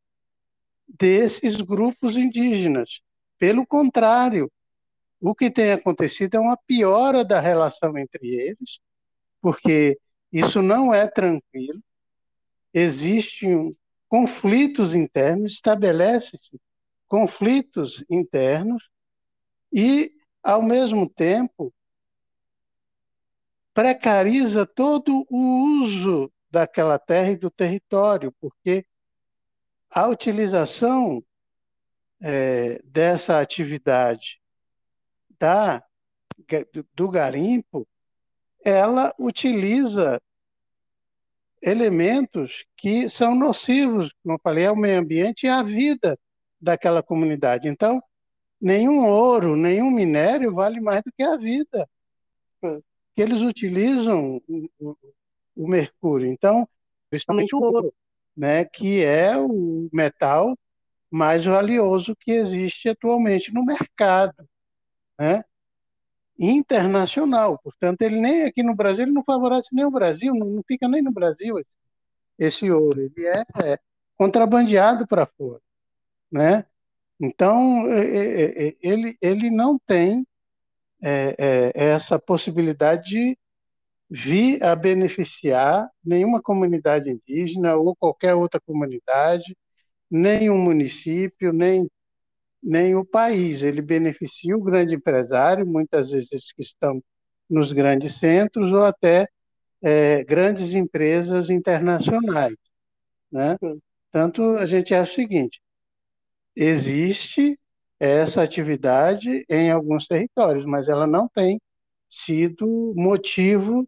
desses 0.87 1.57
grupos 1.61 2.15
indígenas. 2.17 3.01
Pelo 3.37 3.65
contrário, 3.65 4.51
o 5.21 5.35
que 5.35 5.51
tem 5.51 5.71
acontecido 5.71 6.35
é 6.35 6.39
uma 6.39 6.57
piora 6.57 7.23
da 7.23 7.39
relação 7.39 7.97
entre 7.97 8.27
eles, 8.27 8.79
porque 9.41 9.97
isso 10.31 10.61
não 10.61 10.93
é 10.93 11.07
tranquilo, 11.07 11.81
existem 12.73 13.75
conflitos 14.07 14.95
internos, 14.95 15.53
estabelece-se 15.53 16.59
conflitos 17.07 18.03
internos, 18.09 18.89
e 19.71 20.11
ao 20.43 20.61
mesmo 20.61 21.09
tempo, 21.09 21.73
precariza 23.73 24.65
todo 24.65 25.25
o 25.29 25.83
uso 25.83 26.31
daquela 26.49 26.97
terra 26.97 27.31
e 27.31 27.37
do 27.37 27.49
território, 27.49 28.33
porque 28.39 28.85
a 29.89 30.07
utilização 30.07 31.23
é, 32.21 32.81
dessa 32.83 33.39
atividade 33.39 34.39
da, 35.39 35.83
do 36.93 37.09
garimpo, 37.09 37.87
ela 38.63 39.13
utiliza 39.17 40.21
elementos 41.61 42.65
que 42.77 43.09
são 43.09 43.35
nocivos, 43.35 44.13
como 44.23 44.35
eu 44.35 44.39
falei, 44.41 44.65
ao 44.65 44.75
meio 44.75 44.99
ambiente 44.99 45.45
e 45.45 45.49
à 45.49 45.63
vida 45.63 46.17
daquela 46.59 47.01
comunidade. 47.01 47.67
Então, 47.67 48.01
nenhum 48.61 49.05
ouro, 49.07 49.55
nenhum 49.55 49.91
minério 49.91 50.53
vale 50.53 50.79
mais 50.79 51.03
do 51.03 51.11
que 51.11 51.23
a 51.23 51.37
vida. 51.37 51.87
Que 53.15 53.21
eles 53.21 53.41
utilizam 53.41 54.41
o, 54.47 54.97
o 55.55 55.67
mercúrio. 55.67 56.31
Então, 56.31 56.67
principalmente 57.09 57.55
o 57.55 57.59
ouro, 57.59 57.93
né, 58.35 58.65
que 58.65 59.03
é 59.03 59.37
o 59.37 59.89
metal 59.91 60.57
mais 61.11 61.43
valioso 61.43 62.15
que 62.15 62.31
existe 62.31 62.89
atualmente 62.89 63.53
no 63.53 63.65
mercado, 63.65 64.47
né? 65.19 65.43
internacional. 66.39 67.59
Portanto, 67.61 68.01
ele 68.01 68.19
nem 68.19 68.43
aqui 68.45 68.63
no 68.63 68.73
Brasil, 68.73 69.03
ele 69.03 69.11
não 69.11 69.23
favorece 69.23 69.69
nem 69.73 69.85
o 69.85 69.91
Brasil, 69.91 70.33
não, 70.33 70.47
não 70.47 70.63
fica 70.63 70.87
nem 70.87 71.01
no 71.01 71.11
Brasil 71.11 71.59
esse, 71.59 71.75
esse 72.37 72.71
ouro. 72.71 73.01
Ele 73.01 73.27
é, 73.27 73.43
é 73.63 73.79
contrabandeado 74.15 75.05
para 75.05 75.25
fora, 75.25 75.61
né? 76.31 76.65
Então, 77.19 77.91
é, 77.91 77.99
é, 78.05 78.67
é, 78.69 78.75
ele, 78.81 79.17
ele 79.21 79.49
não 79.51 79.77
tem 79.79 80.25
é, 81.01 81.35
é, 81.37 81.71
essa 81.75 82.19
possibilidade 82.19 83.09
de 83.09 83.37
vir 84.09 84.63
a 84.63 84.75
beneficiar 84.75 85.89
nenhuma 86.03 86.41
comunidade 86.41 87.09
indígena 87.09 87.75
ou 87.75 87.95
qualquer 87.95 88.33
outra 88.35 88.59
comunidade, 88.61 89.55
nem 90.09 90.49
o 90.49 90.53
um 90.55 90.57
município, 90.57 91.53
nem, 91.53 91.89
nem 92.63 92.95
o 92.95 93.05
país. 93.05 93.61
Ele 93.61 93.81
beneficia 93.81 94.57
o 94.57 94.63
grande 94.63 94.95
empresário, 94.95 95.65
muitas 95.67 96.11
vezes 96.11 96.51
que 96.53 96.61
estão 96.61 97.01
nos 97.49 97.73
grandes 97.73 98.15
centros, 98.15 98.71
ou 98.73 98.83
até 98.83 99.27
é, 99.81 100.23
grandes 100.23 100.73
empresas 100.73 101.49
internacionais. 101.49 102.55
Né? 103.31 103.57
Tanto 104.11 104.43
a 104.57 104.65
gente 104.65 104.93
acha 104.93 105.11
o 105.11 105.15
seguinte: 105.15 105.61
existe 106.61 107.57
essa 107.97 108.43
atividade 108.43 109.45
em 109.49 109.71
alguns 109.71 110.07
territórios, 110.07 110.65
mas 110.65 110.89
ela 110.89 111.07
não 111.07 111.27
tem 111.27 111.59
sido 112.09 112.93
motivo 112.97 113.87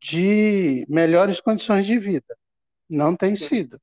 de 0.00 0.86
melhores 0.88 1.40
condições 1.40 1.84
de 1.84 1.98
vida. 1.98 2.36
Não 2.88 3.16
tem 3.16 3.34
sido. 3.34 3.80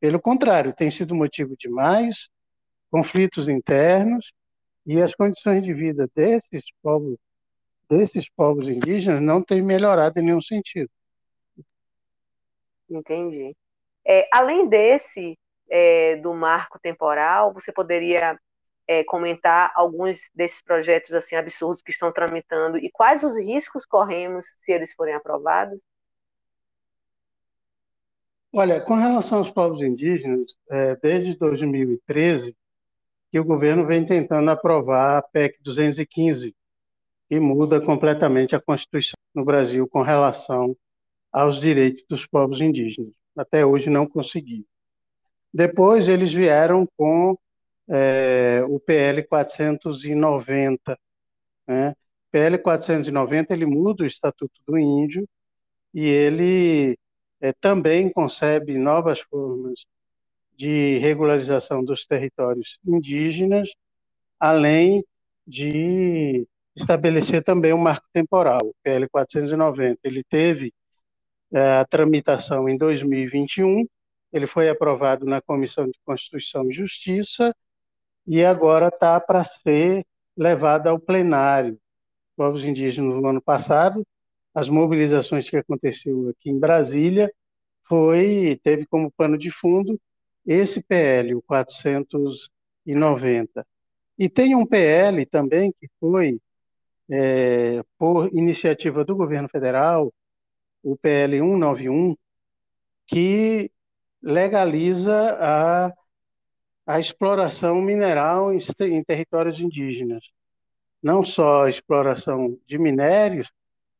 Pelo 0.00 0.20
contrário, 0.20 0.74
tem 0.74 0.90
sido 0.90 1.14
motivo 1.14 1.56
de 1.56 1.68
mais 1.68 2.28
conflitos 2.90 3.48
internos 3.48 4.32
e 4.84 5.00
as 5.00 5.14
condições 5.14 5.62
de 5.62 5.72
vida 5.72 6.10
desses 6.14 6.64
povos, 6.82 7.18
desses 7.88 8.28
povos 8.30 8.68
indígenas 8.68 9.22
não 9.22 9.42
têm 9.42 9.62
melhorado 9.62 10.18
em 10.18 10.24
nenhum 10.24 10.40
sentido. 10.40 10.90
Entendi. 12.90 13.54
É, 14.04 14.28
além 14.32 14.68
desse, 14.68 15.38
é, 15.70 16.16
do 16.16 16.34
marco 16.34 16.78
temporal, 16.78 17.52
você 17.52 17.72
poderia 17.72 18.38
é, 18.86 19.04
comentar 19.04 19.70
alguns 19.74 20.30
desses 20.34 20.62
projetos 20.62 21.14
assim 21.14 21.36
absurdos 21.36 21.82
que 21.82 21.90
estão 21.90 22.10
tramitando 22.10 22.78
e 22.78 22.90
quais 22.90 23.22
os 23.22 23.36
riscos 23.38 23.84
corremos 23.84 24.56
se 24.60 24.72
eles 24.72 24.92
forem 24.94 25.14
aprovados? 25.14 25.82
Olha, 28.50 28.80
com 28.80 28.94
relação 28.94 29.38
aos 29.38 29.50
povos 29.50 29.82
indígenas, 29.82 30.46
é, 30.70 30.96
desde 30.96 31.36
2013 31.36 32.56
que 33.30 33.38
o 33.38 33.44
governo 33.44 33.86
vem 33.86 34.06
tentando 34.06 34.50
aprovar 34.50 35.18
a 35.18 35.22
PEC 35.22 35.62
215, 35.62 36.56
que 37.28 37.38
muda 37.38 37.78
completamente 37.78 38.56
a 38.56 38.60
Constituição 38.60 39.18
no 39.34 39.44
Brasil 39.44 39.86
com 39.86 40.00
relação 40.00 40.74
aos 41.30 41.60
direitos 41.60 42.04
dos 42.08 42.26
povos 42.26 42.62
indígenas. 42.62 43.12
Até 43.36 43.66
hoje 43.66 43.90
não 43.90 44.06
conseguiu. 44.06 44.64
Depois 45.52 46.08
eles 46.08 46.32
vieram 46.32 46.86
com 46.96 47.36
é, 47.88 48.62
o 48.68 48.78
PL 48.80 49.22
490. 49.24 50.98
Né? 51.66 51.94
PL 52.30 52.58
490 52.58 53.54
ele 53.54 53.66
muda 53.66 54.04
o 54.04 54.06
Estatuto 54.06 54.60
do 54.66 54.78
Índio 54.78 55.28
e 55.94 56.04
ele 56.04 56.98
é, 57.40 57.52
também 57.52 58.10
concebe 58.10 58.76
novas 58.78 59.20
formas 59.20 59.86
de 60.56 60.98
regularização 60.98 61.84
dos 61.84 62.04
territórios 62.06 62.78
indígenas, 62.84 63.70
além 64.40 65.04
de 65.46 66.46
estabelecer 66.76 67.42
também 67.44 67.72
um 67.72 67.78
marco 67.78 68.06
temporal, 68.12 68.60
o 68.64 68.74
PL 68.82 69.08
490. 69.08 70.00
Ele 70.04 70.24
teve 70.24 70.74
é, 71.52 71.78
a 71.78 71.84
tramitação 71.84 72.68
em 72.68 72.76
2021, 72.76 73.86
ele 74.32 74.46
foi 74.46 74.68
aprovado 74.68 75.26
na 75.26 75.40
Comissão 75.40 75.86
de 75.86 75.98
Constituição 76.04 76.70
e 76.70 76.74
Justiça 76.74 77.54
e 78.26 78.44
agora 78.44 78.88
está 78.88 79.18
para 79.20 79.44
ser 79.44 80.04
levado 80.36 80.88
ao 80.88 80.98
plenário. 80.98 81.78
Povos 82.36 82.64
indígenas 82.64 83.20
no 83.20 83.26
ano 83.26 83.42
passado, 83.42 84.06
as 84.54 84.68
mobilizações 84.68 85.48
que 85.48 85.56
aconteceu 85.56 86.28
aqui 86.28 86.50
em 86.50 86.58
Brasília 86.58 87.32
foi 87.88 88.60
teve 88.62 88.86
como 88.86 89.10
pano 89.10 89.38
de 89.38 89.50
fundo 89.50 89.98
esse 90.46 90.82
PL, 90.82 91.34
o 91.34 91.42
490. 91.42 93.66
E 94.18 94.28
tem 94.28 94.54
um 94.54 94.66
PL 94.66 95.24
também 95.26 95.72
que 95.78 95.88
foi 96.00 96.38
é, 97.10 97.82
por 97.98 98.28
iniciativa 98.34 99.04
do 99.04 99.16
governo 99.16 99.48
federal, 99.48 100.12
o 100.82 100.96
PL 100.96 101.38
191, 101.38 102.16
que 103.06 103.70
legaliza 104.22 105.36
a, 105.40 105.92
a 106.86 107.00
exploração 107.00 107.80
mineral 107.80 108.52
em, 108.52 108.58
em 108.82 109.04
territórios 109.04 109.60
indígenas. 109.60 110.30
Não 111.02 111.24
só 111.24 111.64
a 111.64 111.70
exploração 111.70 112.58
de 112.66 112.78
minérios, 112.78 113.50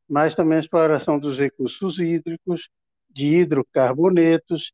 mas 0.07 0.35
também 0.35 0.57
a 0.57 0.61
exploração 0.61 1.19
dos 1.19 1.37
recursos 1.37 1.99
hídricos, 1.99 2.69
de 3.09 3.27
hidrocarbonetos 3.27 4.71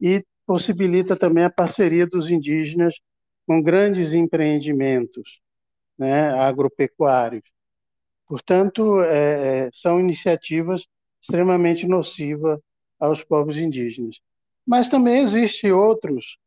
e 0.00 0.24
possibilita 0.46 1.16
também 1.16 1.44
a 1.44 1.50
parceria 1.50 2.06
dos 2.06 2.30
indígenas 2.30 2.98
com 3.46 3.62
grandes 3.62 4.12
empreendimentos 4.12 5.40
né, 5.98 6.30
agropecuários. 6.30 7.44
Portanto, 8.26 9.00
é, 9.02 9.66
é 9.66 9.70
são 9.72 10.00
iniciativas 10.00 10.86
extremamente 11.20 11.86
nocivas 11.86 12.58
aos 12.98 13.22
povos 13.22 13.56
indígenas. 13.56 14.20
Mas 14.66 14.88
também 14.88 15.22
existem 15.22 15.72
outros 15.72 16.38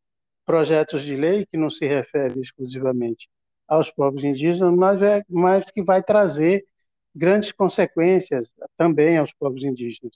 projetos 0.44 1.02
de 1.02 1.14
lei 1.14 1.46
que 1.46 1.56
não 1.56 1.70
se 1.70 1.84
referem 1.84 2.40
exclusivamente 2.40 3.28
aos 3.66 3.90
povos 3.90 4.24
indígenas, 4.24 4.74
mas, 4.74 5.02
é, 5.02 5.22
mas 5.28 5.70
que 5.70 5.82
vai 5.82 6.02
trazer 6.02 6.64
grandes 7.14 7.52
consequências 7.52 8.50
também 8.76 9.18
aos 9.18 9.32
povos 9.34 9.62
indígenas. 9.62 10.12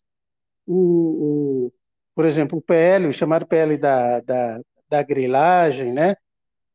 O, 0.66 1.66
o, 1.66 1.72
por 2.14 2.24
exemplo, 2.24 2.58
o 2.58 2.62
PL, 2.62 3.08
o 3.08 3.12
chamado 3.12 3.46
PL 3.46 3.76
da, 3.76 4.20
da, 4.20 4.60
da 4.88 5.02
grilagem, 5.02 5.92
né? 5.92 6.16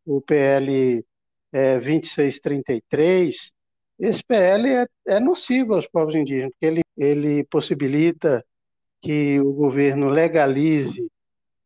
o 0.05 0.21
PL 0.21 1.03
é, 1.51 1.79
2633, 1.79 3.51
esse 3.99 4.23
PL 4.23 4.69
é, 4.69 4.87
é 5.07 5.19
nocivo 5.19 5.73
aos 5.73 5.87
povos 5.87 6.15
indígenas, 6.15 6.51
porque 6.51 6.65
ele, 6.65 6.81
ele 6.97 7.43
possibilita 7.45 8.45
que 9.01 9.39
o 9.39 9.53
governo 9.53 10.09
legalize 10.09 11.07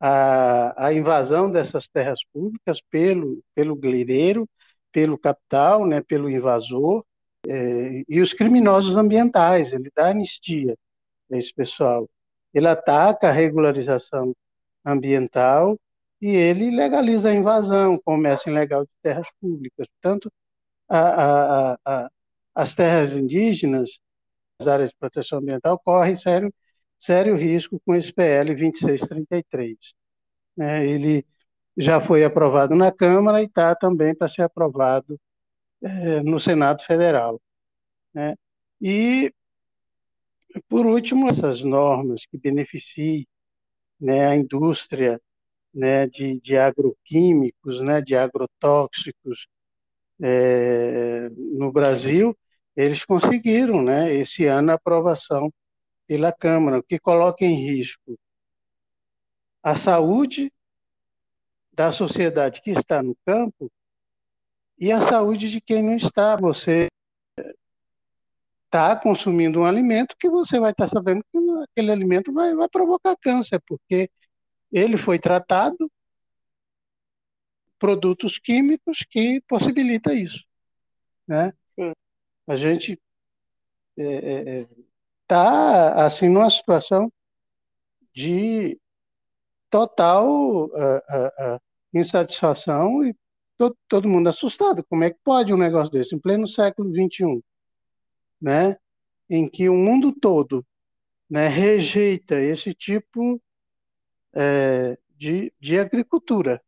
a, 0.02 0.88
a 0.88 0.94
invasão 0.94 1.52
dessas 1.52 1.88
terras 1.88 2.22
públicas 2.34 2.82
pelo, 2.90 3.44
pelo 3.56 3.76
glireiro, 3.76 4.50
pelo 4.92 5.18
capital, 5.18 5.86
né, 5.86 6.02
pelo 6.02 6.30
invasor, 6.30 7.06
é, 7.48 8.04
e 8.10 8.22
os 8.22 8.34
criminosos 8.34 8.98
ambientais, 8.98 9.72
ele 9.74 9.90
dá 9.96 10.10
anistia 10.10 10.76
a 11.32 11.38
esse 11.38 11.54
pessoal 11.54 12.10
ele 12.54 12.68
ataca 12.68 13.30
a 13.30 13.32
regularização 13.32 14.36
ambiental 14.86 15.80
e 16.22 16.30
ele 16.36 16.72
legaliza 16.72 17.30
a 17.30 17.34
invasão, 17.34 18.00
comércio 18.04 18.52
ilegal 18.52 18.84
de 18.84 18.92
terras 19.02 19.28
públicas. 19.40 19.88
Portanto, 20.02 20.32
a, 20.90 21.74
a, 21.74 21.78
a, 21.86 22.12
as 22.56 22.76
terras 22.76 23.12
indígenas, 23.14 24.00
as 24.60 24.68
áreas 24.68 24.90
de 24.90 24.96
proteção 24.98 25.40
ambiental, 25.40 25.80
correm 25.80 26.16
sério, 26.16 26.54
sério 27.02 27.36
risco 27.36 27.82
com 27.86 27.96
esse 27.96 28.14
PL 28.14 28.54
2633. 28.56 29.78
É, 30.60 30.86
ele 30.86 31.26
já 31.78 32.00
foi 32.00 32.24
aprovado 32.24 32.76
na 32.76 32.92
Câmara 32.92 33.42
e 33.42 33.46
está 33.46 33.76
também 33.76 34.14
para 34.16 34.30
ser 34.30 34.44
aprovado 34.44 35.20
é, 35.84 36.22
no 36.22 36.40
Senado 36.40 36.84
Federal. 36.84 37.42
Né? 38.14 38.36
E 38.80 39.34
por 40.70 40.86
último, 40.86 41.30
essas 41.30 41.62
normas 41.64 42.26
que 42.26 42.38
beneficiem 42.38 43.28
né, 44.00 44.28
a 44.28 44.36
indústria 44.36 45.20
né, 45.74 46.08
de, 46.08 46.40
de 46.42 46.58
agroquímicos, 46.58 47.82
né, 47.82 48.02
de 48.02 48.16
agrotóxicos 48.16 49.48
é, 50.22 51.30
no 51.30 51.72
Brasil, 51.72 52.38
eles 52.76 53.06
conseguiram, 53.06 53.82
né, 53.82 54.14
esse 54.14 54.46
ano, 54.46 54.72
a 54.72 54.76
aprovação 54.76 55.52
pela 56.12 56.34
Câmara, 56.34 56.80
o 56.80 56.84
que 56.84 57.00
coloca 57.00 57.46
em 57.46 57.56
risco 57.56 58.20
a 59.64 59.78
saúde 59.78 60.52
da 61.72 61.90
sociedade 61.90 62.62
que 62.62 62.72
está 62.72 63.02
no 63.02 63.16
campo 63.26 63.72
e 64.78 64.92
a 64.92 65.00
saúde 65.00 65.50
de 65.50 65.62
quem 65.62 65.82
não 65.82 65.96
está. 65.96 66.36
Você 66.36 66.90
está 68.66 68.94
consumindo 68.98 69.62
um 69.62 69.66
alimento 69.66 70.18
que 70.20 70.30
você 70.30 70.60
vai 70.60 70.72
estar 70.72 70.90
tá 70.90 70.90
sabendo 70.90 71.24
que 71.32 71.38
aquele 71.70 71.94
alimento 71.94 72.34
vai, 72.34 72.54
vai 72.56 72.68
provocar 72.68 73.16
câncer, 73.16 73.62
porque 73.66 74.12
ele 74.70 74.98
foi 74.98 75.18
tratado 75.18 75.90
produtos 77.80 78.38
químicos 78.38 79.06
que 79.10 79.40
possibilita 79.48 80.14
isso, 80.14 80.44
né? 81.26 81.54
Sim. 81.70 81.94
A 82.46 82.58
gente 82.58 83.00
está 83.96 84.04
é, 84.04 84.60
é, 84.60 84.91
tá, 85.36 86.06
assim 86.06 86.30
numa 86.30 86.50
situação 86.50 87.12
de 88.14 88.80
total 89.70 90.66
uh, 90.66 90.68
uh, 90.68 91.56
uh, 91.56 91.60
insatisfação 91.94 93.04
e 93.04 93.16
todo, 93.58 93.78
todo 93.88 94.10
mundo 94.10 94.28
assustado. 94.28 94.84
Como 94.90 95.04
é 95.04 95.12
que 95.12 95.20
pode 95.24 95.54
um 95.54 95.58
negócio 95.58 95.92
desse 95.92 96.16
em 96.16 96.20
pleno 96.20 96.48
século 96.48 96.92
21? 96.92 97.42
né, 98.42 98.78
em 99.30 99.48
que 99.48 99.70
o 99.70 99.76
mundo 99.76 100.12
todo 100.12 100.66
né, 101.30 101.48
rejeita 101.48 102.36
esse 102.42 102.74
tipo 102.74 103.42
é, 104.34 104.98
de, 105.16 105.54
de 105.60 105.78
agricultura. 105.78 106.62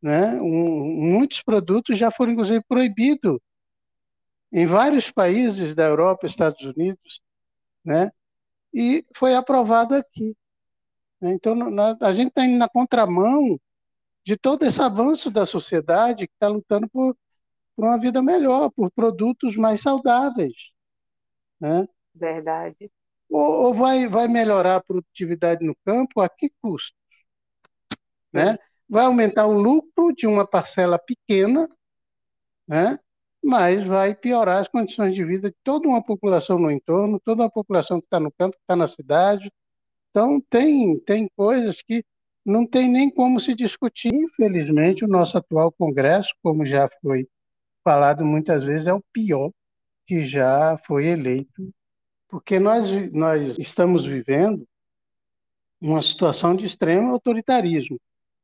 Né? 0.00 0.40
Um, 0.40 1.10
muitos 1.10 1.42
produtos 1.42 1.98
já 1.98 2.10
foram, 2.10 2.32
inclusive, 2.32 2.62
proibidos 2.66 3.38
em 4.52 4.64
vários 4.64 5.10
países 5.10 5.74
da 5.74 5.84
Europa, 5.84 6.26
Estados 6.26 6.62
Unidos, 6.62 7.20
né? 7.88 8.12
e 8.72 9.04
foi 9.16 9.34
aprovado 9.34 9.94
aqui. 9.94 10.36
Então, 11.22 11.54
na, 11.54 11.96
a 12.02 12.12
gente 12.12 12.28
está 12.28 12.44
indo 12.44 12.58
na 12.58 12.68
contramão 12.68 13.58
de 14.24 14.36
todo 14.36 14.64
esse 14.64 14.80
avanço 14.80 15.30
da 15.30 15.46
sociedade 15.46 16.26
que 16.28 16.34
está 16.34 16.48
lutando 16.48 16.88
por, 16.90 17.16
por 17.74 17.86
uma 17.86 17.98
vida 17.98 18.20
melhor, 18.22 18.70
por 18.70 18.90
produtos 18.90 19.56
mais 19.56 19.80
saudáveis. 19.80 20.54
Né? 21.58 21.88
Verdade. 22.14 22.90
ou, 23.28 23.64
ou 23.64 23.74
vai, 23.74 24.06
vai 24.06 24.28
melhorar 24.28 24.76
a 24.76 24.82
produtividade 24.82 25.66
no 25.66 25.74
campo 25.84 26.20
a 26.20 26.28
que 26.28 26.52
custo? 26.60 26.94
Né? 28.30 28.58
Vai 28.86 29.06
aumentar 29.06 29.46
o 29.46 29.58
lucro 29.58 30.12
de 30.14 30.26
uma 30.26 30.46
parcela 30.46 30.98
pequena, 30.98 31.68
né? 32.66 32.98
Mas 33.48 33.82
vai 33.82 34.14
piorar 34.14 34.58
as 34.58 34.68
condições 34.68 35.14
de 35.14 35.24
vida 35.24 35.48
de 35.48 35.56
toda 35.64 35.88
uma 35.88 36.04
população 36.04 36.58
no 36.58 36.70
entorno, 36.70 37.18
toda 37.18 37.44
uma 37.44 37.50
população 37.50 37.98
que 37.98 38.06
está 38.06 38.20
no 38.20 38.30
campo, 38.30 38.54
que 38.54 38.62
está 38.62 38.76
na 38.76 38.86
cidade. 38.86 39.50
Então, 40.10 40.38
tem, 40.50 41.00
tem 41.00 41.30
coisas 41.34 41.80
que 41.80 42.04
não 42.44 42.66
tem 42.66 42.86
nem 42.90 43.08
como 43.08 43.40
se 43.40 43.54
discutir. 43.54 44.12
Infelizmente, 44.12 45.02
o 45.02 45.08
nosso 45.08 45.38
atual 45.38 45.72
Congresso, 45.72 46.28
como 46.42 46.66
já 46.66 46.90
foi 47.00 47.26
falado 47.82 48.22
muitas 48.22 48.64
vezes, 48.64 48.86
é 48.86 48.92
o 48.92 49.02
pior 49.14 49.50
que 50.06 50.26
já 50.26 50.76
foi 50.86 51.06
eleito, 51.06 51.72
porque 52.28 52.58
nós, 52.58 52.84
nós 53.12 53.56
estamos 53.58 54.04
vivendo 54.04 54.68
uma 55.80 56.02
situação 56.02 56.54
de 56.54 56.66
extremo 56.66 57.12
autoritarismo. 57.12 57.98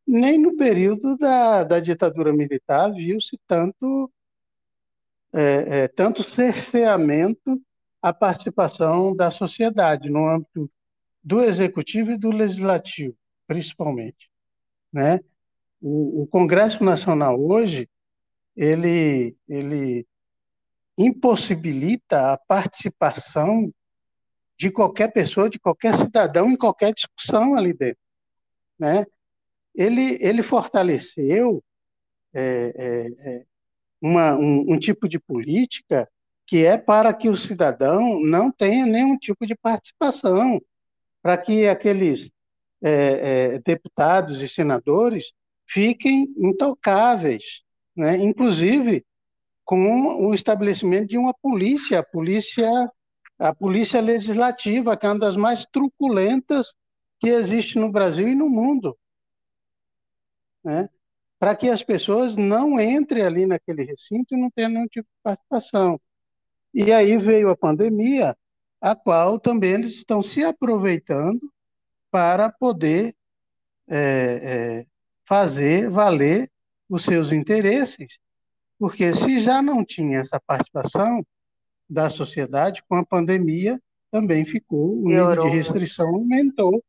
Nem 0.07 0.39
no 0.39 0.57
período 0.57 1.15
da, 1.19 1.63
da 1.63 1.79
ditadura 1.79 2.33
militar 2.33 2.91
viu-se 2.91 3.39
tanto 3.47 4.11
é, 5.35 5.79
é, 5.79 5.89
tanto 5.89 6.23
cerceamento 6.23 7.61
à 8.01 8.13
participação 8.13 9.15
da 9.17 9.33
sociedade 9.33 10.09
no 10.09 10.29
âmbito 10.29 10.71
do 11.23 11.43
executivo 11.43 12.13
e 12.13 12.19
do 12.19 12.31
legislativo, 12.31 13.17
principalmente, 13.47 14.31
né? 14.93 15.19
O, 15.81 16.23
o 16.23 16.27
Congresso 16.29 16.85
Nacional 16.85 17.41
hoje 17.41 17.89
ele 18.57 19.37
ele 19.49 20.07
impossibilita 20.97 22.33
a 22.33 22.39
participação 22.39 23.75
de 24.57 24.71
qualquer 24.71 25.13
pessoa, 25.13 25.51
de 25.51 25.59
qualquer 25.59 25.97
cidadão 25.97 26.49
em 26.49 26.57
qualquer 26.57 26.95
discussão 26.95 27.57
ali 27.57 27.73
dentro, 27.73 28.01
né? 28.79 29.05
Ele 29.75 30.17
ele 30.21 30.45
fortaleceu 30.45 31.65
é, 32.33 32.73
é, 32.77 33.31
é 33.31 33.47
uma, 34.05 34.37
um, 34.37 34.75
um 34.75 34.79
tipo 34.79 35.09
de 35.09 35.19
política 35.19 36.07
que 36.47 36.67
é 36.67 36.77
para 36.77 37.15
que 37.15 37.31
o 37.31 37.37
cidadão 37.37 38.21
não 38.21 38.53
tenha 38.53 38.85
nenhum 38.85 39.17
tipo 39.17 39.47
de 39.47 39.57
participação, 39.57 40.61
para 41.23 41.39
que 41.39 41.67
aqueles 41.67 42.31
é, 42.83 42.91
é, 43.55 43.59
deputados 43.61 44.43
e 44.43 44.47
senadores 44.47 45.33
fiquem 45.67 46.29
intocáveis, 46.37 47.63
né? 47.97 48.19
inclusive 48.19 49.07
com 49.65 50.27
o 50.27 50.35
estabelecimento 50.35 51.09
de 51.09 51.17
uma 51.17 51.33
polícia, 51.33 52.01
a 52.01 52.05
polícia, 52.05 52.69
a 53.39 53.55
polícia 53.55 54.03
legislativa, 54.03 54.99
que 54.99 55.07
é 55.07 55.09
uma 55.09 55.19
das 55.19 55.35
mais 55.35 55.65
truculentas 55.65 56.75
que 57.19 57.31
existe 57.31 57.79
no 57.79 57.91
Brasil 57.91 58.29
e 58.29 58.35
no 58.35 58.51
mundo. 58.51 58.95
Né? 60.63 60.91
Para 61.45 61.55
que 61.55 61.69
as 61.69 61.83
pessoas 61.83 62.37
não 62.37 62.81
entrem 62.81 63.23
ali 63.23 63.45
naquele 63.45 63.85
recinto 63.85 64.35
e 64.35 64.39
não 64.39 64.51
tenham 64.51 64.71
nenhum 64.71 64.87
tipo 64.87 65.07
de 65.07 65.23
participação. 65.23 66.01
E 66.73 66.91
aí 66.91 67.19
veio 67.19 67.51
a 67.51 67.57
pandemia, 67.57 68.35
a 68.81 68.97
qual 68.97 69.39
também 69.39 69.73
eles 69.75 69.93
estão 69.93 70.23
se 70.23 70.43
aproveitando 70.43 71.53
para 72.11 72.49
poder 72.49 73.15
é, 73.87 73.99
é, 73.99 74.87
fazer 75.27 75.91
valer 75.91 76.51
os 76.89 77.05
seus 77.05 77.31
interesses, 77.31 78.19
porque 78.79 79.13
se 79.13 79.39
já 79.39 79.61
não 79.61 79.85
tinha 79.85 80.21
essa 80.21 80.41
participação 80.41 81.23
da 81.87 82.09
sociedade, 82.09 82.83
com 82.89 82.97
a 82.97 83.05
pandemia 83.05 83.79
também 84.11 84.47
ficou, 84.47 84.99
o 84.99 85.09
nível 85.09 85.43
de 85.43 85.51
né? 85.51 85.57
restrição 85.57 86.07
aumentou, 86.07 86.83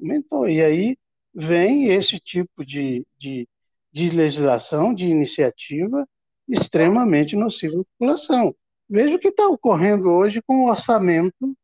aumentou. 0.00 0.48
E 0.48 0.60
aí 0.60 0.98
vem 1.32 1.86
esse 1.92 2.18
tipo 2.18 2.66
de, 2.66 3.06
de 3.16 3.46
de 3.92 4.10
legislação, 4.10 4.94
de 4.94 5.06
iniciativa 5.06 6.06
extremamente 6.48 7.36
nociva 7.36 7.80
à 7.80 7.84
população. 7.84 8.54
Veja 8.88 9.16
o 9.16 9.18
que 9.18 9.28
está 9.28 9.46
ocorrendo 9.46 10.10
hoje 10.10 10.42
com 10.42 10.64
o 10.64 10.68
orçamento 10.68 11.56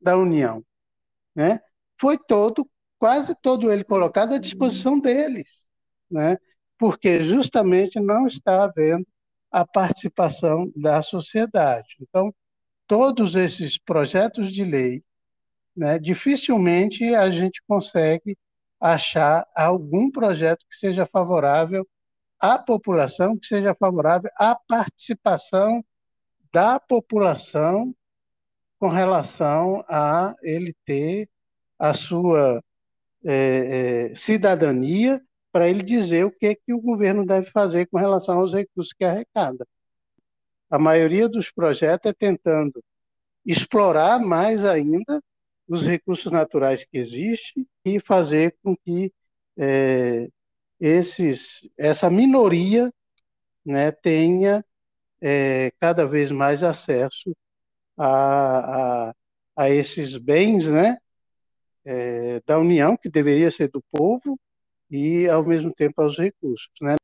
da 0.00 0.16
União. 0.16 0.64
Né? 1.34 1.60
Foi 2.00 2.18
todo, 2.18 2.68
quase 2.98 3.34
todo 3.42 3.70
ele 3.70 3.84
colocado 3.84 4.34
à 4.34 4.38
disposição 4.38 4.98
deles, 4.98 5.66
né? 6.10 6.38
porque 6.78 7.22
justamente 7.22 8.00
não 8.00 8.26
está 8.26 8.64
havendo 8.64 9.06
a 9.50 9.66
participação 9.66 10.72
da 10.76 11.02
sociedade. 11.02 11.96
Então, 12.00 12.32
todos 12.86 13.34
esses 13.36 13.76
projetos 13.76 14.52
de 14.52 14.64
lei, 14.64 15.02
né, 15.76 15.98
dificilmente 15.98 17.14
a 17.14 17.30
gente 17.30 17.62
consegue 17.66 18.36
achar 18.80 19.46
algum 19.54 20.10
projeto 20.10 20.64
que 20.68 20.76
seja 20.76 21.06
favorável 21.06 21.86
à 22.38 22.58
população, 22.58 23.38
que 23.38 23.46
seja 23.46 23.74
favorável 23.74 24.30
à 24.36 24.54
participação 24.54 25.84
da 26.52 26.80
população 26.80 27.94
com 28.78 28.88
relação 28.88 29.84
a 29.88 30.34
ele 30.42 30.74
ter 30.86 31.28
a 31.78 31.92
sua 31.92 32.64
é, 33.24 34.10
é, 34.10 34.14
cidadania 34.14 35.20
para 35.52 35.68
ele 35.68 35.82
dizer 35.82 36.24
o 36.24 36.30
que, 36.30 36.46
é 36.46 36.54
que 36.54 36.72
o 36.72 36.80
governo 36.80 37.26
deve 37.26 37.50
fazer 37.50 37.86
com 37.86 37.98
relação 37.98 38.38
aos 38.38 38.54
recursos 38.54 38.92
que 38.92 39.04
arrecada. 39.04 39.66
A 40.70 40.78
maioria 40.78 41.28
dos 41.28 41.50
projetos 41.50 42.10
é 42.10 42.14
tentando 42.14 42.82
explorar 43.44 44.20
mais 44.20 44.64
ainda 44.64 45.20
os 45.70 45.86
recursos 45.86 46.32
naturais 46.32 46.84
que 46.84 46.98
existem 46.98 47.64
e 47.84 48.00
fazer 48.00 48.56
com 48.60 48.76
que 48.76 49.12
é, 49.56 50.28
esses, 50.80 51.70
essa 51.78 52.10
minoria 52.10 52.92
né, 53.64 53.92
tenha 53.92 54.64
é, 55.22 55.70
cada 55.78 56.04
vez 56.08 56.32
mais 56.32 56.64
acesso 56.64 57.32
a, 57.96 59.10
a, 59.10 59.14
a 59.54 59.70
esses 59.70 60.16
bens 60.16 60.66
né, 60.66 60.98
é, 61.84 62.40
da 62.44 62.58
União, 62.58 62.96
que 62.96 63.08
deveria 63.08 63.48
ser 63.48 63.68
do 63.68 63.80
povo, 63.92 64.36
e, 64.90 65.28
ao 65.28 65.44
mesmo 65.44 65.72
tempo, 65.72 66.02
aos 66.02 66.18
recursos. 66.18 66.72
Né? 66.80 66.96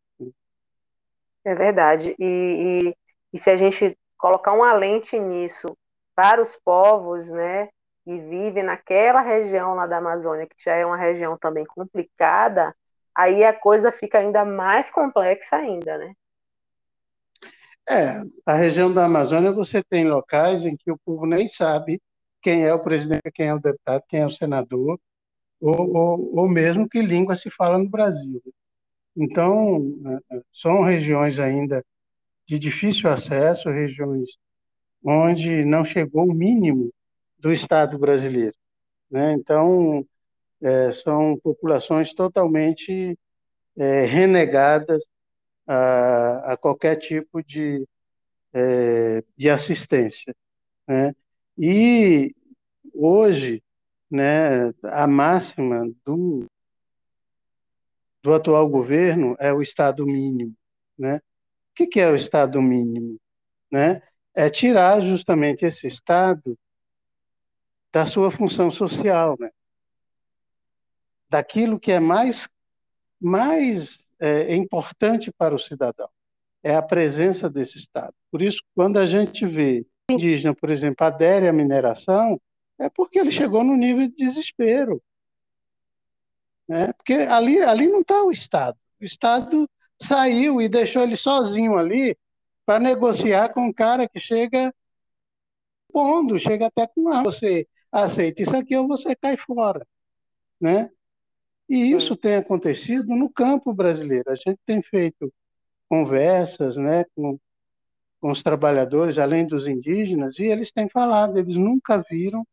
É 1.44 1.54
verdade. 1.54 2.16
E, 2.18 2.24
e, 2.88 2.96
e 3.32 3.38
se 3.38 3.48
a 3.48 3.56
gente 3.56 3.96
colocar 4.18 4.54
uma 4.54 4.72
lente 4.72 5.16
nisso 5.20 5.68
para 6.16 6.42
os 6.42 6.56
povos, 6.56 7.30
né, 7.30 7.68
e 8.06 8.18
vive 8.18 8.62
naquela 8.62 9.20
região 9.20 9.74
lá 9.74 9.86
da 9.86 9.98
Amazônia, 9.98 10.46
que 10.46 10.54
já 10.62 10.74
é 10.76 10.86
uma 10.86 10.96
região 10.96 11.36
também 11.36 11.64
complicada, 11.64 12.74
aí 13.14 13.44
a 13.44 13.52
coisa 13.52 13.90
fica 13.90 14.18
ainda 14.18 14.44
mais 14.44 14.90
complexa 14.90 15.56
ainda, 15.56 15.98
né? 15.98 16.14
É, 17.88 18.22
a 18.44 18.54
região 18.54 18.92
da 18.92 19.04
Amazônia 19.04 19.52
você 19.52 19.82
tem 19.82 20.08
locais 20.08 20.64
em 20.64 20.76
que 20.76 20.90
o 20.90 20.98
povo 20.98 21.24
nem 21.24 21.46
sabe 21.46 22.00
quem 22.42 22.64
é 22.64 22.72
o 22.72 22.82
presidente, 22.82 23.30
quem 23.32 23.46
é 23.48 23.54
o 23.54 23.60
deputado, 23.60 24.02
quem 24.08 24.20
é 24.20 24.26
o 24.26 24.30
senador, 24.30 25.00
ou, 25.60 25.96
ou, 25.96 26.36
ou 26.36 26.48
mesmo 26.48 26.88
que 26.88 27.00
língua 27.00 27.34
se 27.34 27.50
fala 27.50 27.78
no 27.78 27.88
Brasil. 27.88 28.42
Então, 29.16 29.94
é, 30.30 30.36
é, 30.36 30.42
são 30.52 30.82
regiões 30.82 31.38
ainda 31.38 31.84
de 32.46 32.58
difícil 32.58 33.10
acesso, 33.10 33.70
regiões 33.70 34.36
onde 35.04 35.64
não 35.64 35.84
chegou 35.84 36.24
o 36.24 36.34
mínimo 36.34 36.92
do 37.38 37.52
Estado 37.52 37.98
brasileiro. 37.98 38.56
Né? 39.10 39.32
Então, 39.34 40.06
é, 40.60 40.92
são 40.92 41.38
populações 41.42 42.12
totalmente 42.14 43.18
é, 43.76 44.04
renegadas 44.06 45.02
a, 45.66 46.52
a, 46.52 46.56
qualquer 46.56 46.96
tipo 46.96 47.42
de, 47.42 47.86
é, 48.52 49.22
de 49.36 49.50
assistência. 49.50 50.34
Né? 50.88 51.14
E 51.58 52.34
hoje, 52.94 53.62
né, 54.10 54.72
a 54.82 55.06
máxima 55.06 55.90
do, 56.04 56.46
do 58.22 58.34
atual 58.34 58.68
governo 58.68 59.36
é 59.38 59.52
o 59.52 59.62
Estado 59.62 60.06
mínimo. 60.06 60.54
Né? 60.98 61.16
O 61.16 61.20
que, 61.74 61.86
que 61.86 62.00
é 62.00 62.10
o 62.10 62.16
Estado 62.16 62.60
mínimo? 62.62 63.18
Né? 63.70 64.02
É 64.34 64.48
tirar 64.50 65.00
justamente 65.00 65.64
esse 65.64 65.86
Estado 65.86 66.56
da 67.96 68.04
sua 68.04 68.30
função 68.30 68.70
social, 68.70 69.38
né? 69.40 69.48
daquilo 71.30 71.80
que 71.80 71.90
é 71.90 71.98
mais, 71.98 72.46
mais 73.18 73.88
é, 74.20 74.54
importante 74.54 75.32
para 75.32 75.54
o 75.54 75.58
cidadão, 75.58 76.06
é 76.62 76.76
a 76.76 76.82
presença 76.82 77.48
desse 77.48 77.78
Estado. 77.78 78.12
Por 78.30 78.42
isso, 78.42 78.60
quando 78.74 78.98
a 78.98 79.06
gente 79.06 79.46
vê 79.46 79.86
indígena, 80.10 80.54
por 80.54 80.68
exemplo, 80.68 81.06
adere 81.06 81.48
à 81.48 81.54
mineração, 81.54 82.38
é 82.78 82.90
porque 82.90 83.18
ele 83.18 83.30
chegou 83.30 83.64
no 83.64 83.74
nível 83.74 84.06
de 84.08 84.14
desespero. 84.14 85.02
Né? 86.68 86.92
Porque 86.92 87.14
ali, 87.14 87.62
ali 87.62 87.86
não 87.86 88.02
está 88.02 88.22
o 88.22 88.30
Estado. 88.30 88.76
O 89.00 89.06
Estado 89.06 89.66
saiu 90.02 90.60
e 90.60 90.68
deixou 90.68 91.02
ele 91.02 91.16
sozinho 91.16 91.78
ali 91.78 92.14
para 92.66 92.78
negociar 92.78 93.54
com 93.54 93.62
um 93.62 93.72
cara 93.72 94.06
que 94.06 94.20
chega 94.20 94.70
pondo, 95.90 96.38
chega 96.38 96.66
até 96.66 96.86
com 96.86 97.22
você 97.22 97.66
aceita 98.04 98.42
isso 98.42 98.56
aqui 98.56 98.76
ou 98.76 98.86
você 98.86 99.14
cai 99.16 99.36
fora, 99.36 99.86
né? 100.60 100.90
E 101.68 101.92
isso 101.92 102.16
tem 102.16 102.36
acontecido 102.36 103.08
no 103.14 103.30
campo 103.30 103.72
brasileiro. 103.72 104.30
A 104.30 104.34
gente 104.34 104.58
tem 104.64 104.82
feito 104.82 105.32
conversas, 105.88 106.76
né, 106.76 107.04
com, 107.14 107.38
com 108.20 108.30
os 108.30 108.42
trabalhadores, 108.42 109.18
além 109.18 109.46
dos 109.46 109.66
indígenas, 109.66 110.38
e 110.38 110.44
eles 110.44 110.70
têm 110.72 110.88
falado, 110.88 111.38
eles 111.38 111.56
nunca 111.56 112.02
viram 112.10 112.46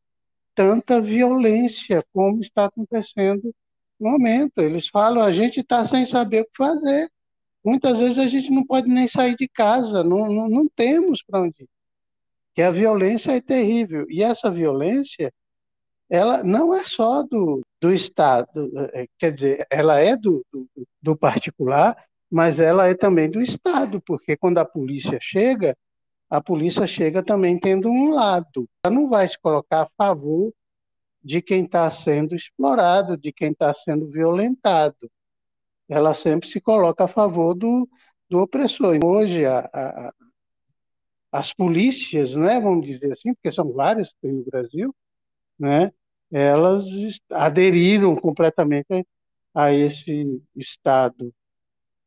tanta 0.55 1.01
violência 1.01 2.03
como 2.13 2.41
está 2.41 2.65
acontecendo 2.65 3.53
no 3.99 4.11
momento. 4.11 4.59
Eles 4.59 4.87
falam, 4.87 5.23
a 5.23 5.31
gente 5.31 5.61
está 5.61 5.85
sem 5.85 6.05
saber 6.05 6.41
o 6.41 6.45
que 6.45 6.57
fazer. 6.57 7.09
Muitas 7.63 7.99
vezes 7.99 8.17
a 8.17 8.27
gente 8.27 8.49
não 8.51 8.65
pode 8.65 8.87
nem 8.87 9.07
sair 9.07 9.35
de 9.35 9.47
casa, 9.47 10.03
não, 10.03 10.27
não, 10.31 10.49
não 10.49 10.67
temos 10.75 11.23
para 11.23 11.41
onde 11.41 11.63
ir. 11.63 11.69
Que 12.53 12.61
a 12.61 12.71
violência 12.71 13.31
é 13.31 13.41
terrível. 13.41 14.05
E 14.09 14.23
essa 14.23 14.51
violência, 14.51 15.31
ela 16.09 16.43
não 16.43 16.73
é 16.73 16.83
só 16.83 17.23
do, 17.23 17.61
do 17.81 17.91
Estado, 17.91 18.71
é, 18.93 19.07
quer 19.17 19.31
dizer, 19.33 19.67
ela 19.69 19.99
é 19.99 20.15
do, 20.15 20.45
do, 20.51 20.67
do 21.01 21.17
particular, 21.17 21.97
mas 22.31 22.59
ela 22.59 22.87
é 22.87 22.95
também 22.95 23.29
do 23.29 23.41
Estado, 23.41 24.01
porque 24.01 24.35
quando 24.37 24.57
a 24.57 24.65
polícia 24.65 25.19
chega, 25.21 25.75
a 26.29 26.41
polícia 26.41 26.87
chega 26.87 27.23
também 27.23 27.59
tendo 27.59 27.89
um 27.89 28.09
lado. 28.09 28.67
Ela 28.83 28.95
não 28.95 29.07
vai 29.07 29.27
se 29.27 29.37
colocar 29.37 29.83
a 29.83 29.89
favor 29.95 30.51
de 31.23 31.41
quem 31.41 31.63
está 31.63 31.89
sendo 31.91 32.35
explorado, 32.35 33.15
de 33.15 33.31
quem 33.31 33.51
está 33.51 33.73
sendo 33.73 34.09
violentado. 34.09 35.09
Ela 35.87 36.13
sempre 36.13 36.49
se 36.49 36.59
coloca 36.59 37.03
a 37.03 37.07
favor 37.07 37.53
do, 37.53 37.87
do 38.29 38.39
opressor. 38.39 38.97
Hoje, 39.05 39.45
a, 39.45 39.59
a, 39.71 40.13
as 41.33 41.51
polícias, 41.51 42.35
né, 42.35 42.59
vamos 42.59 42.85
dizer 42.85 43.11
assim, 43.11 43.33
porque 43.33 43.51
são 43.51 43.73
várias 43.73 44.09
que 44.09 44.17
tem 44.21 44.33
no 44.33 44.45
Brasil, 44.45 44.95
né, 45.57 45.91
elas 46.31 46.85
aderiram 47.31 48.15
completamente 48.15 49.05
a 49.53 49.73
esse 49.73 50.41
Estado 50.55 51.33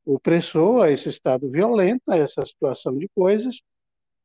opressor, 0.04 0.84
a 0.84 0.90
esse 0.92 1.08
Estado 1.08 1.50
violento, 1.50 2.02
a 2.08 2.16
essa 2.16 2.46
situação 2.46 2.96
de 2.96 3.08
coisas, 3.08 3.60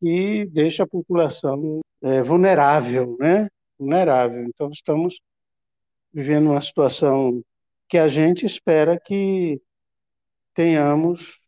e 0.01 0.45
deixa 0.45 0.83
a 0.83 0.87
população 0.87 1.81
é, 2.01 2.21
vulnerável, 2.21 3.17
né? 3.19 3.49
Vulnerável. 3.79 4.43
Então, 4.43 4.69
estamos 4.71 5.19
vivendo 6.13 6.51
uma 6.51 6.61
situação 6.61 7.43
que 7.87 7.97
a 7.97 8.07
gente 8.07 8.45
espera 8.45 8.99
que 8.99 9.61
tenhamos 10.53 11.39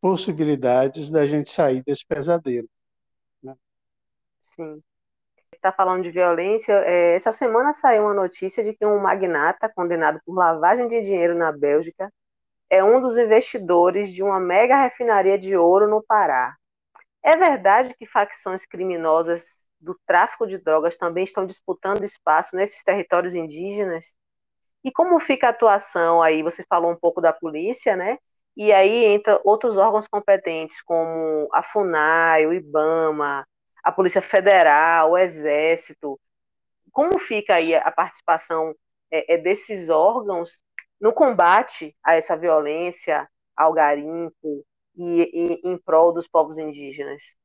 possibilidades 0.00 1.10
da 1.10 1.26
gente 1.26 1.50
sair 1.50 1.82
desse 1.84 2.06
pesadelo. 2.06 2.68
Sim. 4.54 4.82
Está 5.52 5.72
falando 5.72 6.02
de 6.02 6.10
violência. 6.10 6.72
É, 6.84 7.14
essa 7.16 7.32
semana 7.32 7.72
saiu 7.72 8.04
uma 8.04 8.14
notícia 8.14 8.62
de 8.64 8.74
que 8.74 8.86
um 8.86 9.00
magnata 9.00 9.68
condenado 9.68 10.20
por 10.24 10.34
lavagem 10.36 10.88
de 10.88 11.00
dinheiro 11.02 11.34
na 11.34 11.52
Bélgica 11.52 12.12
é 12.70 12.82
um 12.84 13.00
dos 13.00 13.18
investidores 13.18 14.12
de 14.12 14.22
uma 14.22 14.40
mega 14.40 14.82
refinaria 14.82 15.38
de 15.38 15.56
ouro 15.56 15.88
no 15.88 16.02
Pará. 16.02 16.56
É 17.22 17.36
verdade 17.36 17.94
que 17.94 18.06
facções 18.06 18.66
criminosas 18.66 19.68
do 19.80 19.98
tráfico 20.06 20.46
de 20.46 20.58
drogas 20.58 20.98
também 20.98 21.24
estão 21.24 21.46
disputando 21.46 22.04
espaço 22.04 22.56
nesses 22.56 22.82
territórios 22.82 23.34
indígenas? 23.34 24.16
E 24.84 24.92
como 24.92 25.20
fica 25.20 25.48
a 25.48 25.50
atuação 25.50 26.22
aí? 26.22 26.42
Você 26.42 26.64
falou 26.68 26.90
um 26.92 26.96
pouco 26.96 27.20
da 27.20 27.32
polícia, 27.32 27.96
né? 27.96 28.18
E 28.56 28.72
aí 28.72 29.04
entra 29.06 29.40
outros 29.44 29.76
órgãos 29.76 30.06
competentes, 30.08 30.82
como 30.82 31.48
a 31.52 31.62
FUNAI, 31.62 32.46
o 32.46 32.52
IBAMA, 32.52 33.46
a 33.84 33.92
Polícia 33.92 34.22
Federal, 34.22 35.10
o 35.10 35.18
Exército. 35.18 36.18
Como 36.90 37.18
fica 37.18 37.56
aí 37.56 37.74
a 37.74 37.90
participação 37.90 38.74
é, 39.10 39.34
é 39.34 39.38
desses 39.38 39.90
órgãos 39.90 40.64
no 40.98 41.12
combate 41.12 41.94
a 42.02 42.14
essa 42.14 42.34
violência, 42.34 43.28
ao 43.54 43.74
garimpo, 43.74 44.64
e, 44.96 45.60
e 45.62 45.68
em 45.68 45.76
prol 45.76 46.12
dos 46.12 46.26
povos 46.26 46.56
indígenas? 46.56 47.36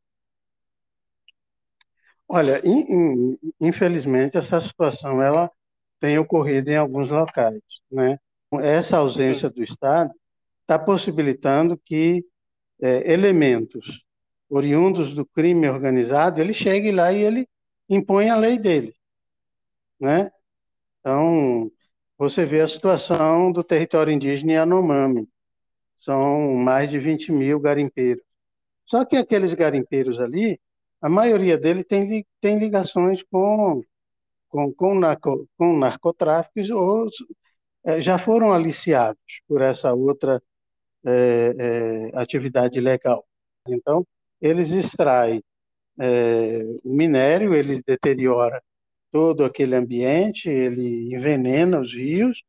Olha, 2.28 2.62
in, 2.64 2.86
in, 2.90 3.40
infelizmente 3.60 4.38
essa 4.38 4.62
situação 4.62 5.22
ela 5.22 5.52
tem 6.00 6.18
ocorrido 6.18 6.70
em 6.70 6.78
alguns 6.78 7.10
locais, 7.10 7.62
né? 7.92 8.20
Essa 8.62 8.98
ausência 8.98 9.50
do 9.50 9.62
Estado 9.62 10.14
está 10.62 10.80
possibilitando 10.80 11.78
que 11.78 12.24
é, 12.82 13.12
elementos 13.12 14.06
oriundos 14.50 15.14
do 15.14 15.26
crime 15.26 15.70
organizado 15.70 16.42
ele 16.42 16.54
chegue 16.54 16.92
lá 16.92 17.12
e 17.12 17.24
ele 17.24 17.48
impõe 17.90 18.30
a 18.30 18.36
lei 18.36 18.58
dele, 18.58 18.94
né? 20.00 20.32
Então 21.00 21.72
você 22.18 22.46
vê 22.46 22.62
a 22.62 22.68
situação 22.68 23.52
do 23.52 23.64
território 23.64 24.12
indígena 24.14 24.54
Yanomami, 24.54 25.28
são 25.98 26.54
mais 26.56 26.90
de 26.90 27.00
20 27.00 27.32
mil 27.32 27.60
garimpeiros. 27.60 28.24
Só 28.86 29.06
que 29.06 29.16
aqueles 29.18 29.54
garimpeiros 29.54 30.20
ali, 30.20 30.60
a 31.02 31.10
maioria 31.10 31.58
deles 31.58 31.86
tem, 31.88 32.26
tem 32.42 32.58
ligações 32.60 33.24
com, 33.32 33.84
com, 34.50 34.74
com, 34.74 34.96
narco, 34.96 35.48
com 35.58 35.78
narcotráficos 35.78 36.70
ou 36.70 37.10
é, 37.86 38.02
já 38.02 38.18
foram 38.20 38.52
aliciados 38.52 39.22
por 39.48 39.62
essa 39.62 39.94
outra 39.94 40.42
é, 41.06 41.56
é, 42.14 42.20
atividade 42.20 42.80
legal. 42.82 43.26
Então, 43.68 44.06
eles 44.42 44.72
extraem 44.72 45.44
é, 46.00 46.64
o 46.84 46.94
minério, 46.94 47.54
ele 47.54 47.82
deteriora 47.86 48.62
todo 49.12 49.44
aquele 49.44 49.76
ambiente, 49.76 50.50
ele 50.50 51.14
envenena 51.14 51.80
os 51.80 51.94
rios, 51.94 52.42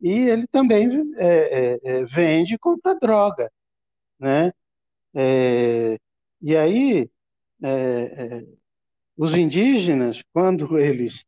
e 0.00 0.10
ele 0.28 0.46
também 0.48 0.88
é, 1.16 1.26
é, 1.26 1.80
é, 1.82 2.04
vende 2.04 2.54
e 2.54 2.58
compra 2.58 2.94
droga, 2.98 3.50
né? 4.18 4.52
É, 5.14 5.98
e 6.42 6.56
aí, 6.56 7.10
é, 7.62 7.68
é, 7.70 8.46
os 9.16 9.36
indígenas, 9.36 10.22
quando 10.32 10.78
eles 10.78 11.24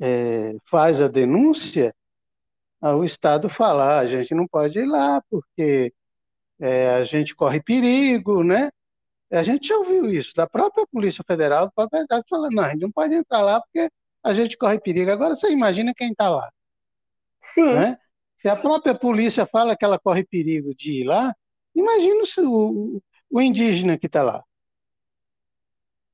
é, 0.00 0.56
faz 0.70 1.00
a 1.00 1.08
denúncia, 1.08 1.94
o 2.82 3.04
Estado 3.04 3.48
fala, 3.48 3.96
ah, 3.96 4.00
a 4.00 4.06
gente 4.06 4.34
não 4.34 4.46
pode 4.46 4.78
ir 4.78 4.86
lá 4.86 5.22
porque 5.30 5.92
a 6.60 7.04
gente 7.04 7.34
corre 7.34 7.62
perigo, 7.62 8.44
né? 8.44 8.70
A 9.34 9.42
gente 9.42 9.68
já 9.68 9.76
ouviu 9.76 10.10
isso 10.10 10.32
da 10.34 10.46
própria 10.46 10.86
Polícia 10.86 11.24
Federal, 11.26 11.66
do 11.66 11.72
próprio 11.72 12.02
Estado, 12.02 12.24
falando, 12.28 12.54
não, 12.54 12.64
a 12.64 12.70
gente 12.70 12.82
não 12.82 12.92
pode 12.92 13.14
entrar 13.14 13.42
lá 13.42 13.60
porque 13.60 13.90
a 14.22 14.32
gente 14.32 14.56
corre 14.56 14.78
perigo. 14.80 15.10
Agora 15.10 15.34
você 15.34 15.50
imagina 15.50 15.92
quem 15.94 16.12
está 16.12 16.28
lá. 16.28 16.50
Sim. 17.40 17.74
Né? 17.74 17.98
Se 18.36 18.48
a 18.48 18.56
própria 18.56 18.94
polícia 18.94 19.46
fala 19.46 19.76
que 19.76 19.84
ela 19.84 19.98
corre 19.98 20.24
perigo 20.24 20.74
de 20.74 21.00
ir 21.00 21.04
lá, 21.04 21.34
imagina 21.74 22.22
o, 22.46 23.02
o 23.30 23.40
indígena 23.40 23.98
que 23.98 24.06
está 24.06 24.22
lá. 24.22 24.44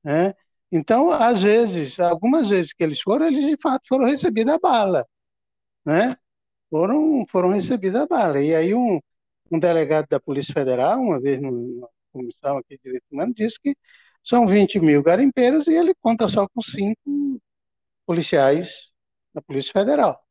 Né? 0.03 0.33
Então, 0.71 1.11
às 1.11 1.43
vezes, 1.43 1.99
algumas 1.99 2.49
vezes 2.49 2.73
que 2.73 2.83
eles 2.83 3.01
foram, 3.01 3.27
eles 3.27 3.45
de 3.45 3.57
fato 3.57 3.83
foram 3.87 4.05
recebidos 4.05 4.53
a 4.53 4.59
bala. 4.59 5.05
Né? 5.85 6.15
Foram, 6.69 7.25
foram 7.29 7.49
recebidos 7.49 8.01
a 8.01 8.07
bala. 8.07 8.41
E 8.41 8.55
aí 8.55 8.73
um, 8.73 8.99
um 9.51 9.59
delegado 9.59 10.07
da 10.09 10.19
Polícia 10.19 10.53
Federal, 10.53 10.99
uma 10.99 11.19
vez 11.19 11.39
numa 11.41 11.87
comissão 12.11 12.57
aqui 12.57 12.77
de 12.77 12.83
direitos 12.83 13.11
humanos, 13.11 13.35
disse 13.35 13.59
que 13.59 13.75
são 14.23 14.45
20 14.47 14.79
mil 14.79 15.01
garimpeiros 15.01 15.67
e 15.67 15.73
ele 15.73 15.93
conta 15.95 16.27
só 16.27 16.47
com 16.47 16.61
cinco 16.61 17.41
policiais 18.05 18.91
da 19.33 19.41
Polícia 19.41 19.71
Federal. 19.71 20.23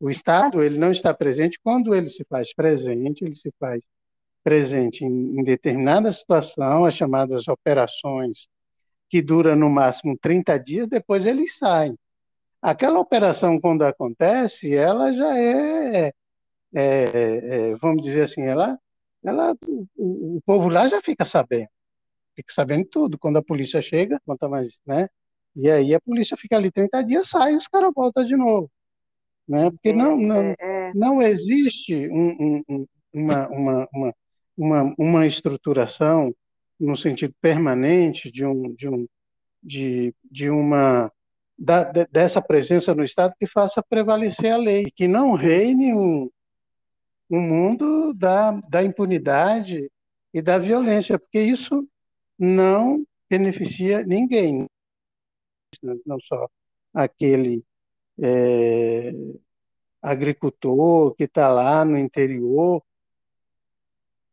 O 0.00 0.08
Estado 0.10 0.62
ele 0.62 0.78
não 0.78 0.90
está 0.90 1.12
presente 1.12 1.60
quando 1.62 1.94
ele 1.94 2.08
se 2.08 2.24
faz 2.24 2.54
presente, 2.54 3.24
ele 3.24 3.36
se 3.36 3.52
faz 3.58 3.82
presente 4.42 5.04
em, 5.04 5.38
em 5.38 5.44
determinada 5.44 6.10
situação, 6.10 6.84
as 6.84 6.94
chamadas 6.94 7.46
operações, 7.48 8.48
que 9.08 9.20
dura 9.20 9.54
no 9.56 9.68
máximo 9.68 10.16
30 10.18 10.58
dias, 10.58 10.88
depois 10.88 11.26
eles 11.26 11.58
saem. 11.58 11.96
Aquela 12.62 13.00
operação, 13.00 13.60
quando 13.60 13.82
acontece, 13.82 14.74
ela 14.74 15.12
já 15.12 15.38
é, 15.38 16.12
é, 16.74 17.72
é 17.72 17.76
vamos 17.76 18.02
dizer 18.02 18.22
assim, 18.22 18.42
ela, 18.42 18.78
ela, 19.24 19.56
o, 19.66 20.36
o, 20.36 20.42
povo 20.44 20.68
lá 20.68 20.88
já 20.88 21.02
fica 21.02 21.24
sabendo, 21.24 21.68
fica 22.36 22.52
sabendo 22.52 22.86
tudo. 22.86 23.18
Quando 23.18 23.38
a 23.38 23.42
polícia 23.42 23.82
chega, 23.82 24.20
conta 24.26 24.48
mais, 24.48 24.80
né? 24.86 25.08
E 25.56 25.70
aí 25.70 25.94
a 25.94 26.00
polícia 26.00 26.36
fica 26.36 26.56
ali 26.56 26.70
30 26.70 27.02
dias, 27.04 27.28
sai 27.28 27.54
e 27.54 27.56
os 27.56 27.68
caras 27.68 27.92
voltam 27.94 28.24
de 28.24 28.36
novo 28.36 28.70
né? 29.50 29.68
Porque 29.68 29.92
não, 29.92 30.16
não, 30.16 30.36
é, 30.36 30.54
é. 30.60 30.92
não 30.94 31.20
existe 31.20 32.08
um, 32.08 32.62
um, 32.68 32.86
uma, 33.12 33.48
uma, 33.48 33.88
uma, 33.92 34.14
uma, 34.56 34.94
uma 34.96 35.26
estruturação 35.26 36.32
no 36.78 36.96
sentido 36.96 37.34
permanente 37.40 38.30
de 38.30 38.46
um, 38.46 38.72
de 38.74 38.88
um, 38.88 39.08
de, 39.60 40.14
de 40.30 40.48
uma 40.48 41.10
da, 41.58 41.82
dessa 41.82 42.40
presença 42.40 42.94
no 42.94 43.02
Estado 43.02 43.34
que 43.38 43.46
faça 43.46 43.82
prevalecer 43.82 44.52
a 44.52 44.56
lei, 44.56 44.84
que 44.94 45.08
não 45.08 45.34
reine 45.34 45.92
um, 45.92 46.30
um 47.30 47.40
mundo 47.40 48.12
da, 48.14 48.52
da 48.68 48.82
impunidade 48.82 49.90
e 50.34 50.42
da 50.42 50.58
violência, 50.58 51.18
porque 51.18 51.40
isso 51.40 51.86
não 52.38 53.04
beneficia 53.28 54.04
ninguém. 54.04 54.66
não 56.04 56.18
só 56.20 56.48
aquele 56.94 57.64
é, 58.20 59.12
agricultor 60.02 61.14
que 61.14 61.24
está 61.24 61.48
lá 61.48 61.84
no 61.84 61.98
interior. 61.98 62.82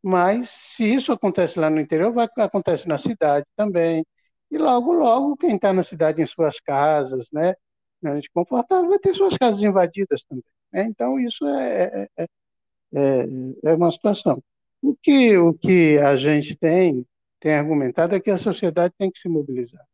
Mas 0.02 0.50
se 0.50 0.86
isso 0.86 1.12
acontece 1.12 1.60
lá 1.60 1.70
no 1.70 1.80
interior, 1.80 2.14
vai 2.14 2.28
acontece 2.38 2.88
na 2.88 2.98
cidade 2.98 3.46
também. 3.56 4.06
E 4.50 4.58
logo, 4.58 4.94
logo, 4.94 5.38
quem 5.38 5.56
está 5.56 5.74
na 5.74 5.84
cidade 5.84 6.22
em 6.22 6.26
suas 6.26 6.60
casas, 6.60 7.28
né, 7.32 7.56
de 8.22 8.30
confortável, 8.30 8.90
vai 8.90 9.00
ter 9.00 9.14
suas 9.14 9.38
casas 9.38 9.62
invadidas 9.62 10.24
também. 10.24 10.44
Né? 10.72 10.84
Então, 10.84 11.20
isso 11.20 11.46
é, 11.48 12.08
é, 12.18 12.28
é, 12.94 13.72
é 13.72 13.74
uma 13.74 13.92
situação. 13.92 14.42
O 14.82 14.96
que, 14.96 15.38
o 15.38 15.54
que 15.54 15.98
a 15.98 16.16
gente 16.16 16.56
tem, 16.56 17.06
tem 17.40 17.54
argumentado 17.54 18.16
é 18.16 18.20
que 18.20 18.30
a 18.30 18.38
sociedade 18.38 18.94
tem 18.98 19.12
que 19.12 19.20
se 19.20 19.28
mobilizar. 19.28 19.86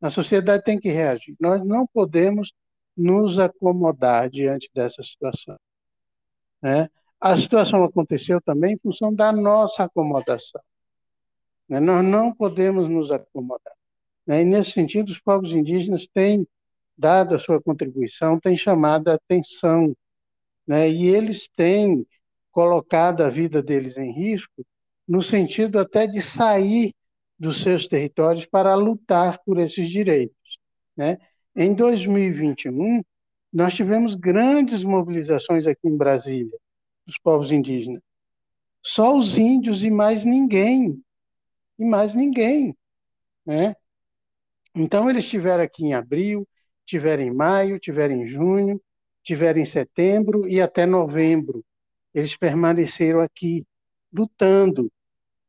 A 0.00 0.10
sociedade 0.10 0.64
tem 0.64 0.78
que 0.78 0.90
reagir. 0.90 1.36
Nós 1.40 1.64
não 1.64 1.86
podemos 1.86 2.52
nos 2.96 3.38
acomodar 3.38 4.30
diante 4.30 4.70
dessa 4.74 5.02
situação. 5.02 5.58
Né? 6.62 6.88
A 7.20 7.36
situação 7.36 7.84
aconteceu 7.84 8.40
também 8.40 8.74
em 8.74 8.78
função 8.78 9.14
da 9.14 9.32
nossa 9.32 9.84
acomodação. 9.84 10.60
Né? 11.68 11.80
Nós 11.80 12.04
não 12.04 12.32
podemos 12.32 12.88
nos 12.88 13.10
acomodar. 13.10 13.74
Né? 14.26 14.42
E, 14.42 14.44
nesse 14.44 14.72
sentido, 14.72 15.10
os 15.10 15.20
povos 15.20 15.52
indígenas 15.52 16.06
têm 16.06 16.46
dado 16.96 17.34
a 17.34 17.38
sua 17.38 17.60
contribuição, 17.60 18.40
têm 18.40 18.56
chamado 18.56 19.08
a 19.08 19.14
atenção, 19.14 19.94
né? 20.66 20.88
e 20.90 21.06
eles 21.06 21.48
têm 21.56 22.06
colocado 22.56 23.22
a 23.22 23.28
vida 23.28 23.62
deles 23.62 23.98
em 23.98 24.10
risco, 24.10 24.64
no 25.06 25.20
sentido 25.20 25.78
até 25.78 26.06
de 26.06 26.22
sair 26.22 26.94
dos 27.38 27.60
seus 27.60 27.86
territórios 27.86 28.46
para 28.46 28.74
lutar 28.74 29.38
por 29.44 29.58
esses 29.58 29.90
direitos. 29.90 30.58
Né? 30.96 31.18
Em 31.54 31.74
2021, 31.74 33.02
nós 33.52 33.74
tivemos 33.74 34.14
grandes 34.14 34.82
mobilizações 34.82 35.66
aqui 35.66 35.86
em 35.86 35.98
Brasília, 35.98 36.58
dos 37.04 37.18
povos 37.18 37.52
indígenas. 37.52 38.00
Só 38.82 39.18
os 39.18 39.36
índios 39.36 39.84
e 39.84 39.90
mais 39.90 40.24
ninguém. 40.24 40.98
E 41.78 41.84
mais 41.84 42.14
ninguém. 42.14 42.74
Né? 43.44 43.76
Então, 44.74 45.10
eles 45.10 45.24
estiveram 45.24 45.62
aqui 45.62 45.84
em 45.84 45.92
abril, 45.92 46.48
tiveram 46.86 47.22
em 47.22 47.34
maio, 47.34 47.78
tiveram 47.78 48.14
em 48.14 48.26
junho, 48.26 48.80
tiveram 49.22 49.60
em 49.60 49.66
setembro 49.66 50.48
e 50.48 50.58
até 50.58 50.86
novembro. 50.86 51.62
Eles 52.16 52.34
permaneceram 52.34 53.20
aqui, 53.20 53.66
lutando. 54.10 54.90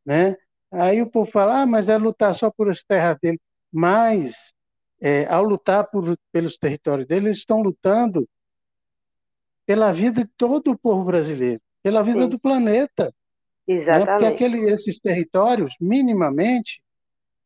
Né? 0.06 0.36
Aí 0.70 1.02
o 1.02 1.10
povo 1.10 1.32
fala, 1.32 1.62
ah, 1.62 1.66
mas 1.66 1.88
é 1.88 1.98
lutar 1.98 2.36
só 2.36 2.52
por 2.52 2.70
as 2.70 2.84
terras 2.84 3.18
dele. 3.22 3.40
Mas 3.72 4.54
é, 5.00 5.26
ao 5.28 5.46
lutar 5.46 5.90
por, 5.90 6.18
pelos 6.30 6.58
territórios 6.58 7.08
deles, 7.08 7.26
eles 7.26 7.38
estão 7.38 7.62
lutando 7.62 8.28
pela 9.66 9.94
vida 9.94 10.26
de 10.26 10.32
todo 10.36 10.72
o 10.72 10.78
povo 10.78 11.06
brasileiro, 11.06 11.62
pela 11.82 12.04
vida 12.04 12.24
Sim. 12.24 12.30
do 12.30 12.38
planeta. 12.38 13.16
Exatamente. 13.66 14.06
Né? 14.06 14.12
Porque 14.12 14.26
aquele, 14.26 14.70
esses 14.70 15.00
territórios, 15.00 15.74
minimamente, 15.80 16.84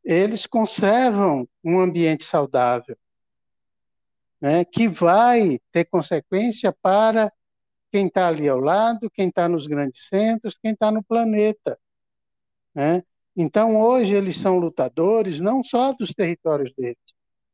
eles 0.04 0.48
conservam 0.48 1.48
um 1.64 1.80
ambiente 1.80 2.26
saudável, 2.26 2.98
né? 4.42 4.66
que 4.66 4.88
vai 4.88 5.60
ter 5.72 5.86
consequência 5.86 6.76
para 6.82 7.32
quem 7.92 8.08
está 8.08 8.28
ali 8.28 8.48
ao 8.48 8.60
lado, 8.60 9.10
quem 9.12 9.30
está 9.30 9.50
nos 9.50 9.68
grandes 9.68 10.08
centros, 10.08 10.58
quem 10.62 10.72
está 10.74 10.92
no 10.92 11.04
planeta. 11.04 11.78
Né? 12.74 13.04
Então, 13.36 13.80
hoje, 13.80 14.14
eles 14.14 14.38
são 14.38 14.58
lutadores 14.60 15.40
não 15.40 15.64
só 15.64 15.94
dos 15.94 16.12
territórios 16.14 16.74
deles, 16.76 16.98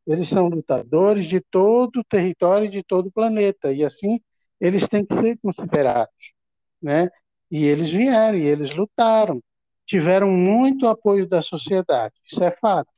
eles 0.06 0.30
são 0.30 0.48
lutadores 0.48 1.26
de 1.26 1.42
todo 1.42 2.00
o 2.00 2.04
território 2.04 2.70
de 2.70 2.84
todo 2.84 3.08
o 3.08 3.12
planeta, 3.12 3.74
e 3.74 3.84
assim 3.84 4.20
eles 4.60 4.88
têm 4.88 5.06
que 5.06 5.14
ser 5.22 5.38
considerados. 5.40 6.34
Né? 6.82 7.10
E 7.52 7.66
eles 7.66 7.90
vieram, 7.92 8.38
e 8.38 8.46
eles 8.46 8.74
lutaram, 8.76 9.42
tiveram 9.86 10.32
muito 10.32 10.88
apoio 10.88 11.28
da 11.28 11.42
sociedade, 11.42 12.16
isso 12.26 12.44
é 12.44 12.52
fato, 12.52 12.90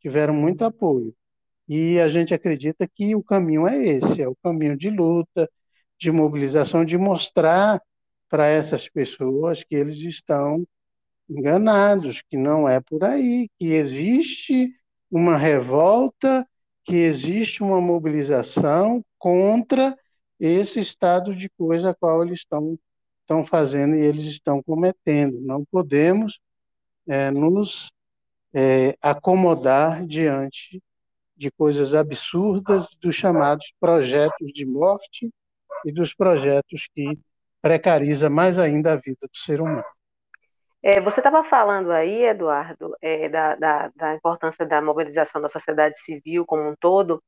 tiveram 0.00 0.34
muito 0.34 0.64
apoio. 0.64 1.14
E 1.68 1.98
a 1.98 2.08
gente 2.08 2.34
acredita 2.34 2.86
que 2.88 3.14
o 3.16 3.22
caminho 3.22 3.66
é 3.66 3.76
esse, 3.86 4.22
é 4.22 4.28
o 4.28 4.36
caminho 4.36 4.76
de 4.76 4.90
luta, 4.90 5.50
de 6.04 6.12
mobilização, 6.12 6.84
de 6.84 6.98
mostrar 6.98 7.82
para 8.28 8.46
essas 8.46 8.88
pessoas 8.88 9.64
que 9.64 9.74
eles 9.74 9.96
estão 9.96 10.66
enganados, 11.28 12.22
que 12.28 12.36
não 12.36 12.68
é 12.68 12.78
por 12.78 13.04
aí, 13.04 13.48
que 13.58 13.72
existe 13.72 14.70
uma 15.10 15.38
revolta, 15.38 16.46
que 16.84 16.96
existe 16.96 17.62
uma 17.62 17.80
mobilização 17.80 19.02
contra 19.18 19.96
esse 20.38 20.78
estado 20.78 21.34
de 21.34 21.48
coisa 21.48 21.90
a 21.90 21.94
qual 21.94 22.22
eles 22.22 22.40
estão, 22.40 22.78
estão 23.22 23.46
fazendo 23.46 23.96
e 23.96 24.00
eles 24.00 24.26
estão 24.26 24.62
cometendo. 24.62 25.40
Não 25.40 25.64
podemos 25.64 26.38
é, 27.08 27.30
nos 27.30 27.90
é, 28.52 28.94
acomodar 29.00 30.06
diante 30.06 30.82
de 31.34 31.50
coisas 31.50 31.94
absurdas 31.94 32.86
dos 33.00 33.14
chamados 33.14 33.72
projetos 33.80 34.52
de 34.52 34.66
morte 34.66 35.32
e 35.84 35.92
dos 35.92 36.14
projetos 36.14 36.88
que 36.94 37.18
precariza 37.60 38.28
mais 38.28 38.58
ainda 38.58 38.92
a 38.92 38.96
vida 38.96 39.20
do 39.22 39.36
ser 39.36 39.60
humano. 39.60 39.84
É, 40.86 41.00
você 41.00 41.20
estava 41.20 41.42
falando 41.44 41.90
aí, 41.90 42.24
Eduardo, 42.24 42.94
é, 43.00 43.26
da, 43.26 43.54
da, 43.54 43.90
da, 43.96 44.14
importância 44.14 44.66
da 44.66 44.82
mobilização 44.82 45.40
da 45.40 45.48
sociedade 45.48 45.98
civil 45.98 46.44
como 46.44 46.68
um 46.68 46.74
todo, 46.78 47.22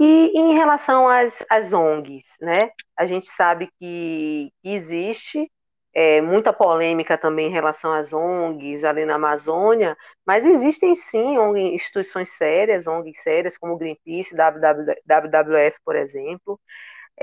e 0.00 0.32
em 0.34 0.54
relação 0.54 1.06
às, 1.06 1.44
às 1.50 1.74
ONGs, 1.74 2.38
né? 2.40 2.70
A 2.96 3.04
gente 3.04 3.26
sabe 3.26 3.68
que, 3.78 4.50
existe 4.64 5.46
é, 5.94 6.22
muita 6.22 6.54
polêmica 6.54 7.18
também 7.18 7.48
em 7.48 7.52
relação 7.52 7.92
às 7.92 8.14
ONGs 8.14 8.82
ali 8.82 9.04
na 9.04 9.16
Amazônia, 9.16 9.94
mas 10.26 10.46
existem 10.46 10.94
sim 10.94 11.36
ONG, 11.36 11.60
instituições 11.74 12.30
sérias, 12.30 12.86
ONGs 12.86 13.22
sérias 13.22 13.58
como 13.58 13.76
Greenpeace, 13.76 14.34
WWF, 14.34 15.78
por 15.84 15.96
exemplo, 15.96 16.58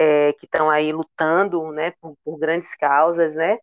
é, 0.01 0.31
que 0.31 0.45
estão 0.45 0.69
aí 0.69 0.93
lutando 0.93 1.73
né, 1.73 1.91
por, 1.99 2.15
por 2.23 2.39
grandes 2.39 2.73
causas, 2.73 3.35
né? 3.35 3.57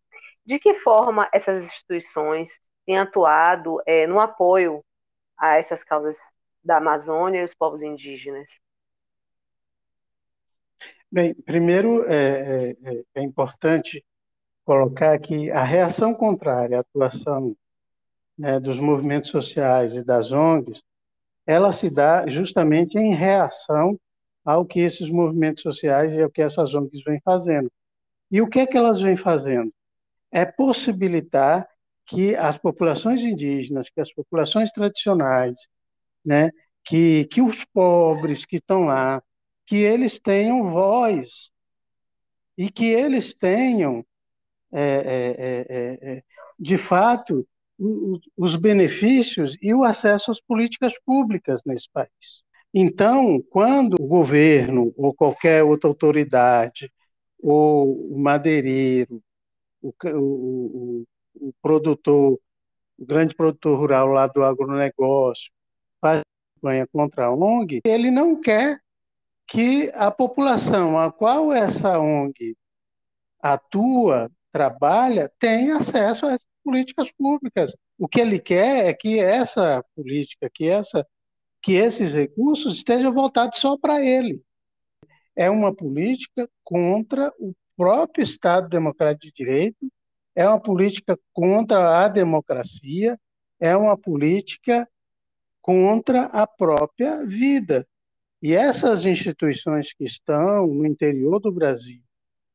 de 0.44 0.58
que 0.58 0.74
forma 0.74 1.26
essas 1.32 1.64
instituições 1.64 2.60
têm 2.84 2.98
atuado 2.98 3.80
é, 3.86 4.06
no 4.06 4.20
apoio 4.20 4.84
a 5.38 5.56
essas 5.56 5.82
causas 5.82 6.18
da 6.62 6.76
Amazônia 6.76 7.40
e 7.40 7.44
os 7.44 7.54
povos 7.54 7.80
indígenas? 7.80 8.60
Bem, 11.10 11.34
primeiro 11.34 12.04
é, 12.04 12.14
é, 12.14 12.70
é, 12.70 13.02
é 13.14 13.22
importante 13.22 14.04
colocar 14.62 15.18
que 15.18 15.50
a 15.50 15.62
reação 15.64 16.14
contrária 16.14 16.76
à 16.76 16.80
atuação 16.80 17.56
né, 18.36 18.60
dos 18.60 18.78
movimentos 18.78 19.30
sociais 19.30 19.94
e 19.94 20.04
das 20.04 20.32
ONGs, 20.32 20.82
ela 21.46 21.72
se 21.72 21.88
dá 21.88 22.28
justamente 22.28 22.98
em 22.98 23.14
reação 23.14 23.98
ao 24.46 24.64
que 24.64 24.80
esses 24.80 25.10
movimentos 25.10 25.62
sociais 25.62 26.14
e 26.14 26.22
ao 26.22 26.30
que 26.30 26.42
essas 26.42 26.74
ONGs 26.74 27.02
vêm 27.04 27.20
fazendo. 27.24 27.70
E 28.30 28.40
o 28.42 28.48
que 28.48 28.60
é 28.60 28.66
que 28.66 28.76
elas 28.78 29.00
vêm 29.00 29.16
fazendo? 29.16 29.72
é 30.30 30.44
possibilitar 30.44 31.68
que 32.04 32.36
as 32.36 32.58
populações 32.58 33.22
indígenas, 33.22 33.90
que 33.90 34.00
as 34.00 34.12
populações 34.12 34.70
tradicionais, 34.70 35.58
né, 36.24 36.50
que, 36.84 37.24
que 37.26 37.42
os 37.42 37.64
pobres 37.66 38.44
que 38.44 38.56
estão 38.56 38.84
lá, 38.84 39.22
que 39.66 39.76
eles 39.76 40.18
tenham 40.20 40.70
voz 40.70 41.50
e 42.56 42.70
que 42.70 42.86
eles 42.86 43.34
tenham, 43.34 44.04
é, 44.72 44.82
é, 44.82 46.16
é, 46.16 46.24
de 46.58 46.76
fato, 46.76 47.46
os, 47.78 48.20
os 48.36 48.56
benefícios 48.56 49.56
e 49.62 49.74
o 49.74 49.84
acesso 49.84 50.30
às 50.30 50.40
políticas 50.40 50.94
públicas 51.04 51.62
nesse 51.64 51.88
país. 51.90 52.44
Então, 52.74 53.42
quando 53.50 53.94
o 53.94 54.06
governo 54.06 54.92
ou 54.96 55.14
qualquer 55.14 55.62
outra 55.62 55.88
autoridade, 55.88 56.92
ou 57.42 58.12
o 58.12 58.18
madeireiro, 58.18 59.22
o, 59.80 59.94
o, 60.04 61.04
o 61.34 61.52
produtor, 61.62 62.38
o 62.98 63.06
grande 63.06 63.34
produtor 63.34 63.78
rural 63.78 64.08
lá 64.08 64.26
do 64.26 64.42
agronegócio, 64.42 65.50
faz 66.00 66.22
campanha 66.56 66.86
contra 66.86 67.26
a 67.26 67.32
ONG, 67.32 67.80
ele 67.84 68.10
não 68.10 68.40
quer 68.40 68.80
que 69.46 69.90
a 69.94 70.10
população 70.10 70.98
a 70.98 71.12
qual 71.12 71.52
essa 71.52 71.98
ONG 71.98 72.56
atua, 73.40 74.30
trabalha, 74.50 75.30
tenha 75.38 75.76
acesso 75.76 76.26
às 76.26 76.40
políticas 76.64 77.10
públicas. 77.12 77.76
O 77.98 78.08
que 78.08 78.20
ele 78.20 78.40
quer 78.40 78.86
é 78.86 78.94
que 78.94 79.20
essa 79.20 79.84
política, 79.94 80.50
que, 80.52 80.68
essa, 80.68 81.06
que 81.66 81.72
esses 81.72 82.14
recursos 82.14 82.76
estejam 82.76 83.12
voltados 83.12 83.58
só 83.58 83.76
para 83.76 84.00
ele. 84.00 84.40
É 85.34 85.50
uma 85.50 85.74
política 85.74 86.48
contra 86.62 87.32
o 87.40 87.52
próprio 87.76 88.22
Estado 88.22 88.68
Democrático 88.68 89.26
de 89.26 89.32
Direito, 89.32 89.92
é 90.32 90.48
uma 90.48 90.60
política 90.60 91.18
contra 91.32 92.04
a 92.04 92.08
democracia, 92.08 93.18
é 93.58 93.76
uma 93.76 93.98
política 93.98 94.88
contra 95.60 96.26
a 96.26 96.46
própria 96.46 97.26
vida. 97.26 97.84
E 98.40 98.52
essas 98.52 99.04
instituições 99.04 99.92
que 99.92 100.04
estão 100.04 100.68
no 100.68 100.86
interior 100.86 101.40
do 101.40 101.50
Brasil, 101.50 102.00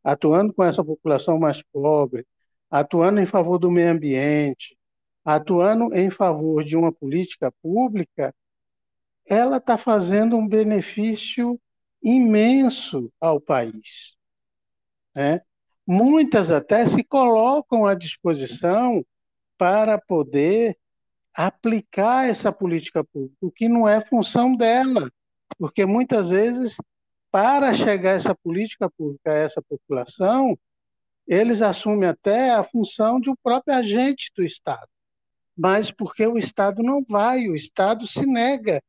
atuando 0.01 0.53
com 0.53 0.63
essa 0.63 0.85
população 0.85 1.37
mais 1.37 1.61
pobre, 1.73 2.25
atuando 2.69 3.19
em 3.19 3.25
favor 3.25 3.57
do 3.57 3.69
meio 3.69 3.91
ambiente, 3.91 4.77
atuando 5.25 5.93
em 5.93 6.09
favor 6.09 6.63
de 6.63 6.77
uma 6.77 6.93
política 6.93 7.51
pública, 7.61 8.33
ela 9.31 9.57
está 9.57 9.77
fazendo 9.77 10.35
um 10.35 10.45
benefício 10.45 11.57
imenso 12.03 13.09
ao 13.17 13.39
país. 13.39 14.17
Né? 15.15 15.39
Muitas 15.87 16.51
até 16.51 16.85
se 16.85 17.01
colocam 17.01 17.85
à 17.85 17.95
disposição 17.95 19.05
para 19.57 19.97
poder 19.97 20.77
aplicar 21.33 22.27
essa 22.27 22.51
política 22.51 23.05
pública, 23.05 23.37
o 23.39 23.49
que 23.49 23.69
não 23.69 23.87
é 23.87 24.03
função 24.05 24.53
dela, 24.53 25.09
porque 25.57 25.85
muitas 25.85 26.27
vezes, 26.27 26.75
para 27.31 27.73
chegar 27.73 28.11
essa 28.11 28.35
política 28.35 28.89
pública 28.89 29.31
a 29.31 29.37
essa 29.37 29.61
população, 29.61 30.59
eles 31.25 31.61
assumem 31.61 32.09
até 32.09 32.49
a 32.49 32.65
função 32.65 33.17
de 33.17 33.29
um 33.29 33.35
próprio 33.41 33.75
agente 33.75 34.29
do 34.35 34.43
Estado, 34.43 34.89
mas 35.55 35.89
porque 35.89 36.27
o 36.27 36.37
Estado 36.37 36.83
não 36.83 37.01
vai, 37.07 37.47
o 37.47 37.55
Estado 37.55 38.05
se 38.05 38.25
nega. 38.25 38.83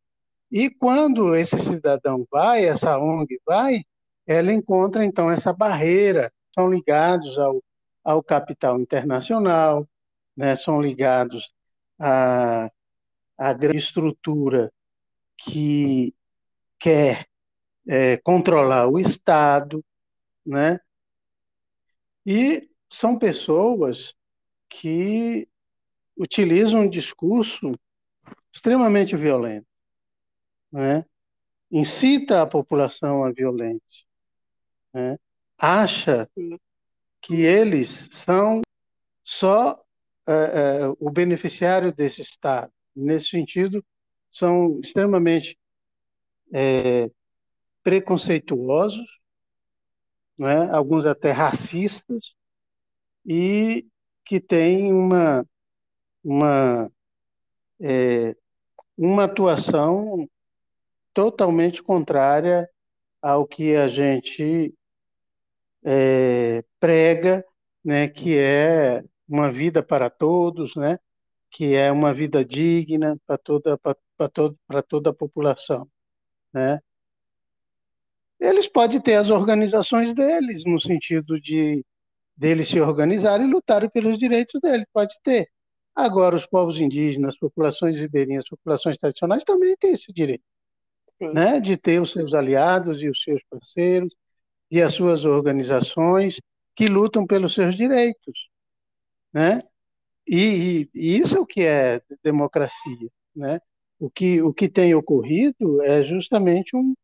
E 0.52 0.68
quando 0.68 1.34
esse 1.34 1.58
cidadão 1.58 2.26
vai, 2.30 2.66
essa 2.66 2.98
ONG 2.98 3.40
vai, 3.46 3.86
ela 4.26 4.52
encontra 4.52 5.02
então 5.02 5.30
essa 5.30 5.50
barreira, 5.50 6.30
são 6.54 6.68
ligados 6.70 7.38
ao, 7.38 7.64
ao 8.04 8.22
capital 8.22 8.78
internacional, 8.78 9.88
né, 10.36 10.54
são 10.56 10.82
ligados 10.82 11.50
à, 11.98 12.70
à 13.38 13.52
grande 13.54 13.78
estrutura 13.78 14.70
que 15.38 16.14
quer 16.78 17.26
é, 17.88 18.18
controlar 18.18 18.88
o 18.88 18.98
Estado, 18.98 19.82
né? 20.44 20.78
E 22.26 22.68
são 22.90 23.18
pessoas 23.18 24.14
que 24.68 25.48
utilizam 26.16 26.82
um 26.82 26.90
discurso 26.90 27.72
extremamente 28.52 29.16
violento, 29.16 29.66
né? 30.72 31.04
incita 31.70 32.42
a 32.42 32.46
população 32.46 33.24
à 33.24 33.30
violência, 33.30 34.04
né? 34.92 35.18
acha 35.58 36.28
que 37.20 37.42
eles 37.42 38.08
são 38.10 38.62
só 39.22 39.82
é, 40.26 40.32
é, 40.32 40.88
o 40.98 41.10
beneficiário 41.10 41.92
desse 41.92 42.20
Estado. 42.20 42.72
Nesse 42.94 43.30
sentido, 43.30 43.84
são 44.30 44.80
extremamente 44.80 45.58
é, 46.52 47.10
preconceituosos, 47.82 49.20
né? 50.36 50.70
alguns 50.70 51.06
até 51.06 51.30
racistas, 51.30 52.34
e 53.24 53.86
que 54.24 54.40
têm 54.40 54.92
uma, 54.92 55.46
uma, 56.24 56.90
é, 57.80 58.36
uma 58.96 59.24
atuação 59.24 60.28
totalmente 61.14 61.82
contrária 61.82 62.68
ao 63.20 63.46
que 63.46 63.76
a 63.76 63.88
gente 63.88 64.74
é, 65.84 66.64
prega, 66.80 67.44
né, 67.84 68.08
que 68.08 68.36
é 68.36 69.04
uma 69.28 69.50
vida 69.50 69.82
para 69.82 70.10
todos, 70.10 70.74
né, 70.76 70.98
que 71.50 71.74
é 71.74 71.90
uma 71.92 72.12
vida 72.12 72.44
digna 72.44 73.16
para 73.26 73.38
toda, 73.38 73.78
para, 73.78 74.28
todo, 74.28 74.58
para 74.66 74.82
toda 74.82 75.10
a 75.10 75.14
população. 75.14 75.88
Né? 76.52 76.80
Eles 78.40 78.68
podem 78.68 79.00
ter 79.00 79.14
as 79.14 79.28
organizações 79.28 80.14
deles, 80.14 80.64
no 80.64 80.80
sentido 80.80 81.40
de 81.40 81.84
deles 82.36 82.68
se 82.68 82.80
organizarem 82.80 83.46
e 83.46 83.52
lutarem 83.52 83.88
pelos 83.90 84.18
direitos 84.18 84.60
deles, 84.60 84.86
pode 84.92 85.14
ter. 85.22 85.48
Agora, 85.94 86.34
os 86.34 86.46
povos 86.46 86.80
indígenas, 86.80 87.38
populações 87.38 87.96
ribeirinhas, 87.96 88.48
populações 88.48 88.98
tradicionais 88.98 89.44
também 89.44 89.76
têm 89.76 89.92
esse 89.92 90.12
direito, 90.12 90.42
né? 91.32 91.60
de 91.60 91.76
ter 91.76 92.00
os 92.00 92.12
seus 92.12 92.34
aliados 92.34 93.02
e 93.02 93.08
os 93.08 93.22
seus 93.22 93.42
parceiros 93.48 94.14
e 94.70 94.80
as 94.80 94.94
suas 94.94 95.24
organizações 95.24 96.40
que 96.74 96.88
lutam 96.88 97.26
pelos 97.26 97.54
seus 97.54 97.76
direitos. 97.76 98.48
Né? 99.32 99.62
E, 100.26 100.88
e, 100.94 101.18
isso 101.18 101.36
é 101.36 101.40
o 101.40 101.46
que 101.46 101.62
é 101.62 102.00
democracia. 102.22 103.08
Né? 103.34 103.60
O, 103.98 104.10
que, 104.10 104.42
o 104.42 104.52
que 104.52 104.68
tem 104.68 104.94
ocorrido 104.94 105.82
é 105.82 106.02
justamente 106.02 106.74
um, 106.76 106.94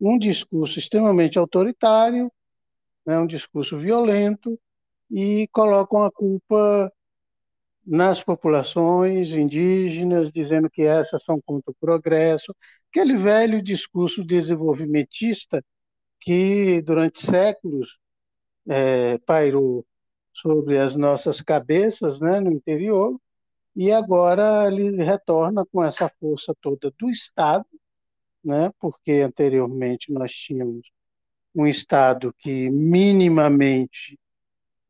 um 0.00 0.18
discurso 0.18 0.78
extremamente 0.78 1.38
autoritário, 1.38 2.30
né, 3.06 3.18
um 3.18 3.26
discurso 3.26 3.78
violento, 3.78 4.58
e 5.10 5.48
colocam 5.52 6.02
a 6.02 6.10
culpa 6.10 6.92
nas 7.86 8.22
populações 8.22 9.32
indígenas, 9.32 10.32
dizendo 10.32 10.70
que 10.70 10.82
essas 10.82 11.22
são 11.24 11.40
contra 11.40 11.70
o 11.70 11.76
progresso, 11.80 12.54
aquele 12.92 13.16
velho 13.16 13.62
discurso 13.62 14.22
desenvolvimentista 14.22 15.64
que 16.20 16.82
durante 16.82 17.24
séculos 17.24 17.98
é, 18.68 19.16
pairou 19.18 19.86
sobre 20.34 20.78
as 20.78 20.94
nossas 20.94 21.40
cabeças 21.40 22.20
né, 22.20 22.38
no 22.38 22.52
interior, 22.52 23.18
e 23.74 23.90
agora 23.90 24.66
ele 24.70 25.02
retorna 25.02 25.64
com 25.64 25.82
essa 25.82 26.10
força 26.20 26.54
toda 26.60 26.92
do 26.98 27.08
Estado, 27.08 27.64
né? 28.44 28.70
porque 28.78 29.22
anteriormente 29.22 30.12
nós 30.12 30.30
tínhamos 30.30 30.86
um 31.54 31.66
Estado 31.66 32.34
que 32.38 32.68
minimamente 32.68 34.18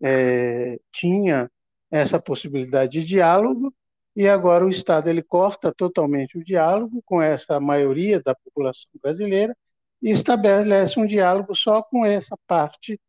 é, 0.03 0.80
tinha 0.90 1.48
essa 1.88 2.20
possibilidade 2.20 3.00
de 3.00 3.07
diálogo, 3.07 3.72
e 4.14 4.28
agora 4.28 4.64
o 4.64 4.68
Estado 4.68 5.08
ele 5.08 5.22
corta 5.22 5.72
totalmente 5.72 6.36
o 6.36 6.44
diálogo 6.44 7.02
com 7.04 7.20
essa 7.20 7.58
maioria 7.58 8.20
da 8.22 8.34
população 8.34 8.90
brasileira 9.02 9.56
e 10.02 10.10
estabelece 10.10 11.00
um 11.00 11.06
diálogo 11.06 11.54
só 11.54 11.82
com 11.82 12.04
essa 12.04 12.36
parte 12.46 13.00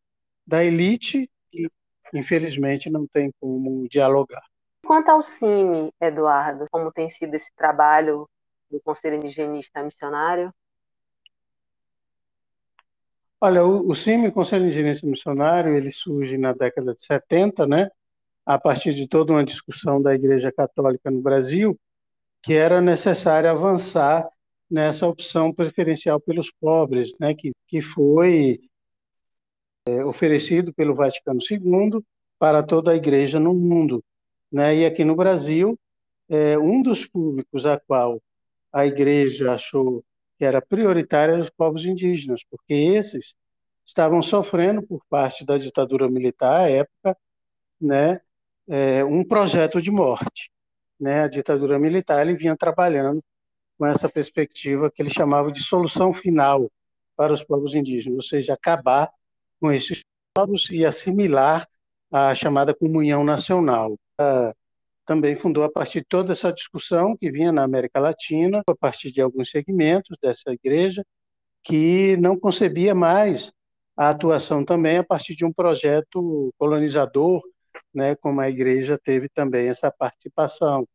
da 0.45 0.63
elite 0.63 1.29
que, 1.51 1.69
infelizmente, 2.13 2.89
não 2.89 3.07
tem 3.07 3.33
como 3.39 3.87
dialogar. 3.89 4.43
Quanto 4.85 5.09
ao 5.09 5.23
CIMI, 5.23 5.91
Eduardo, 5.99 6.67
como 6.71 6.91
tem 6.91 7.09
sido 7.09 7.33
esse 7.33 7.53
trabalho 7.55 8.29
do 8.69 8.79
Conselho 8.81 9.15
Indigenista 9.15 9.81
Missionário? 9.81 10.53
Olha, 13.41 13.65
o, 13.65 13.89
o 13.89 13.95
CIMI, 13.95 14.31
Conselho 14.31 14.65
Indigenista 14.65 15.05
Missionário, 15.05 15.75
ele 15.75 15.91
surge 15.91 16.37
na 16.37 16.53
década 16.53 16.93
de 16.93 17.03
70, 17.03 17.65
né? 17.65 17.89
A 18.45 18.59
partir 18.59 18.93
de 18.93 19.07
toda 19.07 19.33
uma 19.33 19.43
discussão 19.43 20.01
da 20.01 20.13
Igreja 20.13 20.51
Católica 20.51 21.09
no 21.09 21.21
Brasil, 21.21 21.79
que 22.41 22.53
era 22.53 22.81
necessário 22.81 23.49
avançar 23.49 24.27
nessa 24.69 25.07
opção 25.07 25.53
preferencial 25.53 26.19
pelos 26.19 26.51
pobres, 26.51 27.13
né? 27.19 27.33
que, 27.33 27.53
que 27.67 27.81
foi 27.81 28.59
é, 29.87 30.03
oferecido 30.03 30.73
pelo 30.73 30.95
Vaticano 30.95 31.39
II 31.41 32.03
para 32.37 32.63
toda 32.63 32.91
a 32.91 32.95
Igreja 32.95 33.39
no 33.39 33.53
mundo. 33.53 34.03
Né? 34.51 34.77
E 34.77 34.85
aqui 34.85 35.05
no 35.05 35.15
Brasil, 35.15 35.79
é, 36.29 36.57
um 36.57 36.81
dos 36.81 37.05
públicos 37.05 37.65
a 37.65 37.79
qual 37.79 38.21
a 38.71 38.87
igreja 38.87 39.53
achou 39.53 40.03
que 40.37 40.43
era 40.43 40.61
prioritária 40.61 41.37
os 41.37 41.49
povos 41.49 41.85
indígenas, 41.85 42.43
porque 42.49 42.73
esses 42.73 43.35
estavam 43.85 44.21
sofrendo 44.21 44.81
por 44.81 45.05
parte 45.09 45.45
da 45.45 45.57
ditadura 45.57 46.09
militar 46.09 46.61
à 46.61 46.69
época, 46.69 47.15
né, 47.79 48.19
é, 48.67 49.03
um 49.03 49.25
projeto 49.25 49.81
de 49.81 49.91
morte. 49.91 50.51
Né? 50.99 51.23
A 51.23 51.27
ditadura 51.27 51.79
militar 51.79 52.25
ele 52.25 52.37
vinha 52.37 52.55
trabalhando 52.55 53.23
com 53.77 53.85
essa 53.85 54.09
perspectiva 54.09 54.91
que 54.91 55.01
ele 55.01 55.09
chamava 55.09 55.51
de 55.51 55.61
solução 55.63 56.13
final 56.13 56.69
para 57.15 57.33
os 57.33 57.43
povos 57.43 57.75
indígenas, 57.75 58.17
ou 58.17 58.23
seja, 58.23 58.53
acabar 58.53 59.09
com 59.59 59.71
esses 59.71 60.01
povos 60.35 60.69
e 60.69 60.85
assimilar 60.85 61.67
a 62.11 62.33
chamada 62.35 62.73
comunhão 62.73 63.23
nacional. 63.23 63.97
A 64.17 64.53
também 65.05 65.35
fundou 65.35 65.63
a 65.63 65.71
partir 65.71 65.99
de 65.99 66.07
toda 66.07 66.31
essa 66.31 66.51
discussão 66.51 67.15
que 67.17 67.31
vinha 67.31 67.51
na 67.51 67.63
América 67.63 67.99
Latina, 67.99 68.61
a 68.65 68.75
partir 68.75 69.11
de 69.11 69.21
alguns 69.21 69.51
segmentos 69.51 70.17
dessa 70.21 70.51
igreja, 70.51 71.05
que 71.63 72.17
não 72.17 72.39
concebia 72.39 72.95
mais 72.95 73.53
a 73.95 74.09
atuação 74.09 74.65
também 74.65 74.97
a 74.97 75.03
partir 75.03 75.35
de 75.35 75.45
um 75.45 75.53
projeto 75.53 76.53
colonizador, 76.57 77.41
né, 77.93 78.15
como 78.15 78.41
a 78.41 78.49
igreja 78.49 78.97
teve 78.97 79.29
também 79.29 79.67
essa 79.67 79.91
participação, 79.91 80.87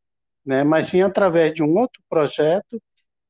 né, 0.45 0.65
mas 0.65 0.89
sim 0.89 1.03
através 1.03 1.55
de 1.55 1.63
um 1.63 1.75
outro 1.77 2.03
projeto 2.09 2.81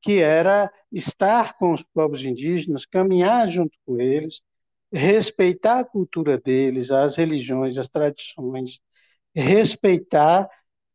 que 0.01 0.19
era 0.19 0.71
estar 0.91 1.57
com 1.57 1.73
os 1.73 1.83
povos 1.93 2.23
indígenas, 2.23 2.85
caminhar 2.85 3.49
junto 3.49 3.77
com 3.85 3.99
eles, 3.99 4.41
respeitar 4.91 5.79
a 5.79 5.85
cultura 5.85 6.37
deles, 6.39 6.91
as 6.91 7.15
religiões, 7.15 7.77
as 7.77 7.87
tradições, 7.89 8.79
respeitar 9.35 10.49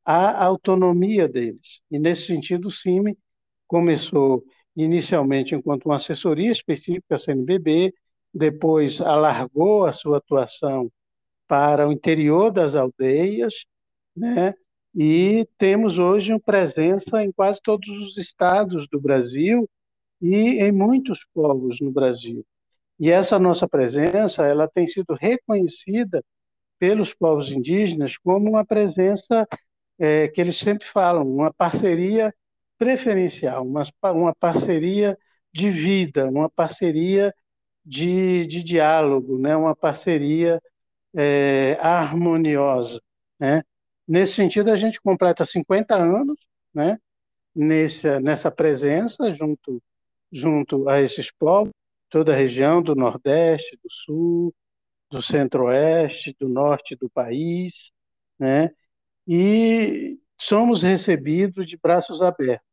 a 0.04 0.44
autonomia 0.44 1.28
deles. 1.28 1.82
E, 1.90 1.98
nesse 1.98 2.26
sentido, 2.26 2.68
o 2.68 2.70
CIMI 2.70 3.16
começou 3.66 4.44
inicialmente 4.76 5.54
enquanto 5.54 5.86
uma 5.86 5.96
assessoria 5.96 6.50
específica 6.50 7.14
à 7.14 7.18
CNBB, 7.18 7.94
depois 8.32 9.00
alargou 9.00 9.84
a 9.84 9.92
sua 9.92 10.18
atuação 10.18 10.90
para 11.46 11.88
o 11.88 11.92
interior 11.92 12.50
das 12.50 12.74
aldeias, 12.74 13.64
né? 14.16 14.54
E 14.94 15.48
temos 15.58 15.98
hoje 15.98 16.32
uma 16.32 16.40
presença 16.40 17.22
em 17.22 17.32
quase 17.32 17.60
todos 17.62 17.88
os 17.88 18.16
estados 18.16 18.86
do 18.88 19.00
Brasil 19.00 19.68
e 20.22 20.62
em 20.62 20.72
muitos 20.72 21.18
povos 21.34 21.80
no 21.80 21.90
Brasil. 21.90 22.44
E 22.98 23.10
essa 23.10 23.38
nossa 23.38 23.68
presença, 23.68 24.46
ela 24.46 24.68
tem 24.68 24.86
sido 24.86 25.14
reconhecida 25.14 26.24
pelos 26.78 27.12
povos 27.12 27.50
indígenas 27.50 28.16
como 28.18 28.48
uma 28.48 28.64
presença 28.64 29.46
é, 29.98 30.28
que 30.28 30.40
eles 30.40 30.56
sempre 30.58 30.86
falam, 30.86 31.26
uma 31.26 31.52
parceria 31.52 32.32
preferencial, 32.78 33.66
uma, 33.66 33.82
uma 34.12 34.34
parceria 34.34 35.18
de 35.52 35.70
vida, 35.70 36.28
uma 36.28 36.50
parceria 36.50 37.32
de, 37.84 38.46
de 38.46 38.62
diálogo, 38.62 39.38
né? 39.38 39.56
uma 39.56 39.74
parceria 39.76 40.60
é, 41.14 41.78
harmoniosa. 41.80 43.00
Né? 43.38 43.62
Nesse 44.06 44.34
sentido, 44.34 44.70
a 44.70 44.76
gente 44.76 45.00
completa 45.00 45.44
50 45.44 45.94
anos 45.94 46.38
né? 46.74 46.98
nessa, 47.54 48.20
nessa 48.20 48.50
presença 48.50 49.32
junto, 49.34 49.82
junto 50.30 50.88
a 50.88 51.00
esses 51.00 51.30
povos, 51.30 51.72
toda 52.10 52.32
a 52.32 52.36
região 52.36 52.82
do 52.82 52.94
Nordeste, 52.94 53.78
do 53.82 53.90
Sul, 53.90 54.54
do 55.10 55.22
Centro-Oeste, 55.22 56.36
do 56.38 56.48
Norte 56.48 56.96
do 56.96 57.08
país, 57.08 57.72
né? 58.38 58.70
e 59.26 60.18
somos 60.38 60.82
recebidos 60.82 61.66
de 61.66 61.76
braços 61.76 62.20
abertos 62.20 62.66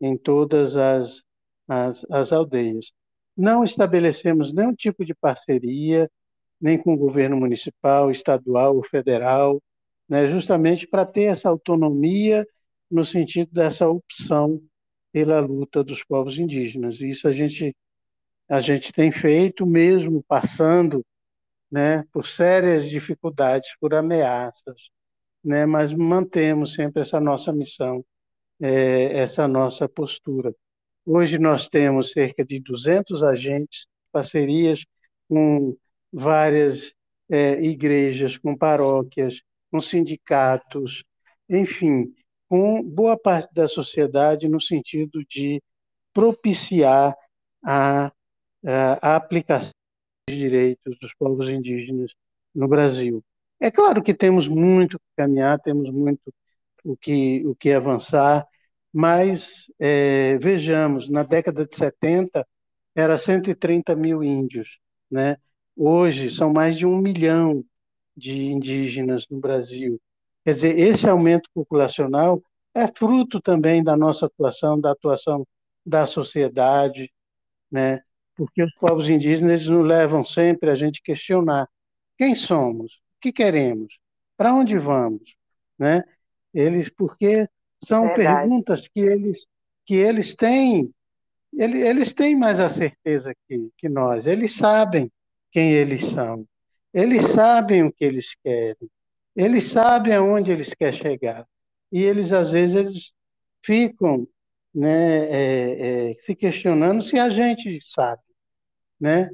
em 0.00 0.16
todas 0.16 0.76
as, 0.76 1.22
as, 1.68 2.04
as 2.10 2.32
aldeias. 2.32 2.92
Não 3.36 3.64
estabelecemos 3.64 4.52
nenhum 4.52 4.74
tipo 4.74 5.04
de 5.04 5.14
parceria, 5.14 6.10
nem 6.64 6.78
com 6.78 6.94
o 6.94 6.96
governo 6.96 7.36
municipal, 7.36 8.10
estadual 8.10 8.76
ou 8.76 8.82
federal, 8.82 9.62
né, 10.08 10.26
justamente 10.28 10.88
para 10.88 11.04
ter 11.04 11.24
essa 11.24 11.50
autonomia 11.50 12.46
no 12.90 13.04
sentido 13.04 13.50
dessa 13.52 13.86
opção 13.88 14.62
pela 15.12 15.40
luta 15.40 15.84
dos 15.84 16.02
povos 16.02 16.38
indígenas. 16.38 17.00
Isso 17.02 17.28
a 17.28 17.32
gente 17.32 17.76
a 18.48 18.60
gente 18.60 18.92
tem 18.92 19.12
feito 19.12 19.66
mesmo 19.66 20.22
passando, 20.28 21.04
né, 21.70 22.04
por 22.12 22.26
sérias 22.26 22.88
dificuldades, 22.88 23.68
por 23.80 23.94
ameaças, 23.94 24.90
né, 25.44 25.66
mas 25.66 25.92
mantemos 25.92 26.74
sempre 26.74 27.02
essa 27.02 27.20
nossa 27.20 27.52
missão, 27.52 28.04
é, 28.60 29.18
essa 29.20 29.48
nossa 29.48 29.88
postura. 29.88 30.54
Hoje 31.06 31.38
nós 31.38 31.68
temos 31.68 32.12
cerca 32.12 32.44
de 32.44 32.60
200 32.60 33.22
agentes, 33.24 33.86
parcerias 34.12 34.84
com 35.28 35.76
várias 36.14 36.92
é, 37.28 37.60
igrejas, 37.60 38.38
com 38.38 38.56
paróquias, 38.56 39.42
com 39.70 39.80
sindicatos, 39.80 41.04
enfim, 41.48 42.14
com 42.48 42.82
boa 42.82 43.18
parte 43.18 43.52
da 43.52 43.66
sociedade 43.66 44.48
no 44.48 44.60
sentido 44.60 45.24
de 45.28 45.60
propiciar 46.12 47.16
a, 47.64 48.12
a, 48.64 49.12
a 49.12 49.16
aplicação 49.16 49.72
dos 50.28 50.36
direitos 50.36 50.96
dos 51.00 51.12
povos 51.14 51.48
indígenas 51.48 52.12
no 52.54 52.68
Brasil. 52.68 53.22
É 53.60 53.70
claro 53.70 54.02
que 54.02 54.14
temos 54.14 54.46
muito 54.46 54.98
que 54.98 55.04
caminhar, 55.16 55.58
temos 55.60 55.90
muito 55.90 56.32
o 56.84 56.96
que, 56.96 57.44
o 57.46 57.54
que 57.56 57.72
avançar, 57.72 58.46
mas 58.92 59.72
é, 59.80 60.38
vejamos, 60.38 61.08
na 61.10 61.24
década 61.24 61.66
de 61.66 61.74
70 61.74 62.46
era 62.94 63.18
130 63.18 63.96
mil 63.96 64.22
índios, 64.22 64.78
né? 65.10 65.36
Hoje 65.76 66.30
são 66.30 66.52
mais 66.52 66.76
de 66.76 66.86
um 66.86 66.98
milhão 66.98 67.64
de 68.16 68.44
indígenas 68.44 69.26
no 69.28 69.40
Brasil. 69.40 70.00
Quer 70.44 70.54
dizer, 70.54 70.78
esse 70.78 71.08
aumento 71.08 71.48
populacional 71.52 72.42
é 72.74 72.86
fruto 72.86 73.40
também 73.40 73.82
da 73.82 73.96
nossa 73.96 74.26
atuação, 74.26 74.80
da 74.80 74.92
atuação 74.92 75.46
da 75.84 76.06
sociedade, 76.06 77.12
né? 77.70 78.00
Porque 78.36 78.62
os 78.62 78.74
povos 78.74 79.08
indígenas 79.08 79.66
nos 79.66 79.86
levam 79.86 80.24
sempre 80.24 80.70
a 80.70 80.74
gente 80.74 81.02
questionar 81.02 81.68
quem 82.16 82.34
somos, 82.34 82.94
o 82.94 83.20
que 83.20 83.32
queremos, 83.32 83.98
para 84.36 84.54
onde 84.54 84.78
vamos, 84.78 85.36
né? 85.78 86.04
Eles, 86.52 86.88
porque 86.90 87.48
são 87.86 88.06
Verdade. 88.08 88.48
perguntas 88.48 88.88
que 88.88 89.00
eles 89.00 89.46
que 89.86 89.94
eles 89.94 90.34
têm, 90.34 90.90
eles, 91.52 91.82
eles 91.82 92.14
têm 92.14 92.34
mais 92.34 92.58
a 92.58 92.68
certeza 92.68 93.34
que, 93.46 93.70
que 93.76 93.88
nós. 93.88 94.26
Eles 94.26 94.56
sabem 94.56 95.10
quem 95.54 95.72
eles 95.72 96.06
são. 96.10 96.44
Eles 96.92 97.28
sabem 97.28 97.84
o 97.84 97.92
que 97.92 98.04
eles 98.04 98.34
querem. 98.42 98.90
Eles 99.36 99.64
sabem 99.68 100.12
aonde 100.12 100.50
eles 100.50 100.68
querem 100.74 100.98
chegar. 100.98 101.46
E 101.92 102.02
eles, 102.02 102.32
às 102.32 102.50
vezes, 102.50 102.74
eles 102.74 103.12
ficam 103.62 104.26
né, 104.74 105.28
é, 105.30 106.10
é, 106.10 106.14
se 106.22 106.34
questionando 106.34 107.02
se 107.02 107.16
a 107.18 107.30
gente 107.30 107.80
sabe. 107.82 108.22
Né? 109.00 109.30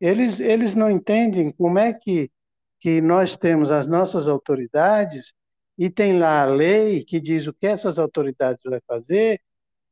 Eles, 0.00 0.40
eles 0.40 0.74
não 0.74 0.90
entendem 0.90 1.52
como 1.52 1.78
é 1.78 1.94
que, 1.94 2.30
que 2.80 3.00
nós 3.00 3.36
temos 3.36 3.70
as 3.70 3.86
nossas 3.86 4.28
autoridades 4.28 5.34
e 5.78 5.88
tem 5.88 6.18
lá 6.18 6.42
a 6.42 6.46
lei 6.46 7.04
que 7.04 7.20
diz 7.20 7.46
o 7.46 7.54
que 7.54 7.66
essas 7.66 7.98
autoridades 7.98 8.62
vão 8.64 8.80
fazer, 8.86 9.40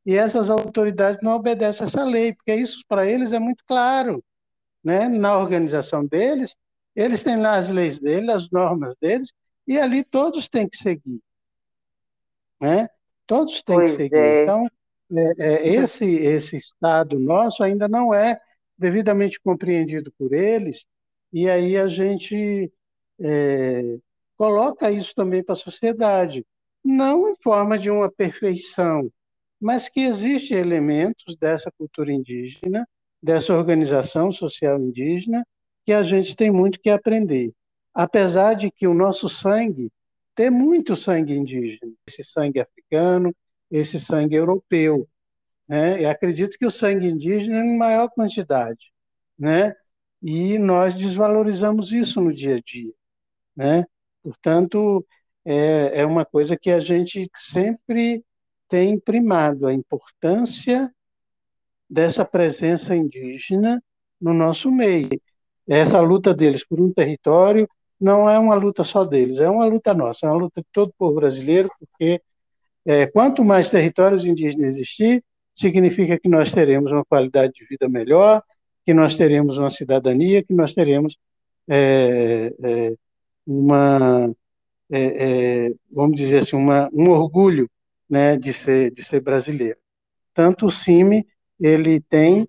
e 0.05 0.15
essas 0.15 0.49
autoridades 0.49 1.21
não 1.21 1.33
obedecem 1.33 1.85
essa 1.85 2.03
lei, 2.03 2.33
porque 2.33 2.53
isso 2.53 2.83
para 2.87 3.05
eles 3.05 3.31
é 3.31 3.39
muito 3.39 3.63
claro. 3.65 4.23
Né? 4.83 5.07
Na 5.07 5.37
organização 5.37 6.05
deles, 6.05 6.55
eles 6.95 7.23
têm 7.23 7.37
lá 7.37 7.55
as 7.55 7.69
leis 7.69 7.99
deles, 7.99 8.29
as 8.29 8.49
normas 8.49 8.95
deles, 9.01 9.31
e 9.67 9.77
ali 9.77 10.03
todos 10.03 10.49
têm 10.49 10.67
que 10.67 10.77
seguir. 10.77 11.21
Né? 12.59 12.89
Todos 13.27 13.61
têm 13.63 13.75
pois 13.75 13.91
que 13.91 13.97
seguir. 13.97 14.15
É. 14.15 14.43
Então, 14.43 14.67
é, 15.11 15.33
é, 15.37 15.75
esse, 15.75 16.05
esse 16.05 16.57
Estado 16.57 17.19
nosso 17.19 17.63
ainda 17.63 17.87
não 17.87 18.13
é 18.13 18.39
devidamente 18.77 19.39
compreendido 19.39 20.11
por 20.17 20.33
eles, 20.33 20.85
e 21.31 21.49
aí 21.49 21.77
a 21.77 21.87
gente 21.87 22.71
é, 23.19 23.97
coloca 24.37 24.91
isso 24.91 25.13
também 25.13 25.43
para 25.43 25.53
a 25.53 25.57
sociedade, 25.57 26.45
não 26.83 27.29
em 27.29 27.35
forma 27.41 27.77
de 27.77 27.89
uma 27.89 28.09
perfeição, 28.09 29.11
mas 29.59 29.89
que 29.89 29.99
existem 29.99 30.57
elementos 30.57 31.35
dessa 31.35 31.69
cultura 31.77 32.13
indígena, 32.13 32.87
dessa 33.21 33.53
organização 33.53 34.31
social 34.31 34.79
indígena, 34.79 35.45
que 35.85 35.93
a 35.93 36.03
gente 36.03 36.35
tem 36.35 36.51
muito 36.51 36.79
que 36.79 36.89
aprender. 36.89 37.53
Apesar 37.93 38.53
de 38.53 38.71
que 38.71 38.87
o 38.87 38.93
nosso 38.93 39.27
sangue 39.27 39.91
tem 40.35 40.49
muito 40.49 40.95
sangue 40.95 41.33
indígena, 41.33 41.91
esse 42.07 42.23
sangue 42.23 42.61
africano, 42.61 43.35
esse 43.69 43.99
sangue 43.99 44.35
europeu, 44.35 45.07
né? 45.67 46.01
E 46.01 46.05
acredito 46.05 46.57
que 46.57 46.65
o 46.65 46.71
sangue 46.71 47.07
indígena 47.07 47.59
é 47.59 47.65
em 47.65 47.77
maior 47.77 48.09
quantidade, 48.09 48.91
né? 49.37 49.75
E 50.21 50.57
nós 50.57 50.95
desvalorizamos 50.95 51.91
isso 51.91 52.21
no 52.21 52.33
dia 52.33 52.55
a 52.55 52.61
dia, 52.61 52.93
né? 53.55 53.85
Portanto, 54.23 55.05
é, 55.45 56.01
é 56.01 56.05
uma 56.05 56.25
coisa 56.25 56.57
que 56.57 56.71
a 56.71 56.79
gente 56.79 57.29
sempre 57.35 58.23
tem 58.69 58.99
primado, 58.99 59.67
a 59.67 59.73
importância 59.73 60.93
dessa 61.89 62.23
presença 62.23 62.95
indígena 62.95 63.81
no 64.21 64.33
nosso 64.33 64.71
meio. 64.71 65.09
Essa 65.67 65.99
luta 65.99 66.33
deles 66.33 66.65
por 66.65 66.79
um 66.79 66.91
território 66.91 67.67
não 67.99 68.29
é 68.29 68.39
uma 68.39 68.55
luta 68.55 68.83
só 68.83 69.03
deles, 69.03 69.39
é 69.39 69.49
uma 69.49 69.65
luta 69.65 69.93
nossa, 69.93 70.25
é 70.25 70.29
uma 70.29 70.39
luta 70.39 70.61
de 70.61 70.67
todo 70.71 70.89
o 70.89 70.93
povo 70.97 71.15
brasileiro, 71.15 71.69
porque 71.79 72.21
é, 72.85 73.05
quanto 73.07 73.43
mais 73.43 73.69
territórios 73.69 74.25
indígenas 74.25 74.75
existir, 74.75 75.23
significa 75.53 76.17
que 76.17 76.29
nós 76.29 76.51
teremos 76.51 76.91
uma 76.91 77.03
qualidade 77.03 77.53
de 77.53 77.65
vida 77.65 77.89
melhor, 77.89 78.41
que 78.85 78.93
nós 78.93 79.15
teremos 79.15 79.57
uma 79.57 79.69
cidadania, 79.69 80.43
que 80.43 80.53
nós 80.53 80.73
teremos 80.73 81.17
é, 81.67 82.53
é, 82.63 82.93
uma, 83.45 84.33
é, 84.89 85.67
é, 85.67 85.73
vamos 85.91 86.15
dizer 86.17 86.39
assim, 86.39 86.55
uma, 86.55 86.89
um 86.93 87.09
orgulho 87.09 87.69
né, 88.09 88.37
de, 88.37 88.53
ser, 88.53 88.91
de 88.91 89.03
ser 89.03 89.19
brasileiro. 89.21 89.77
Tanto 90.33 90.67
o 90.67 90.71
CIMI, 90.71 91.27
ele 91.59 92.01
tem 92.01 92.47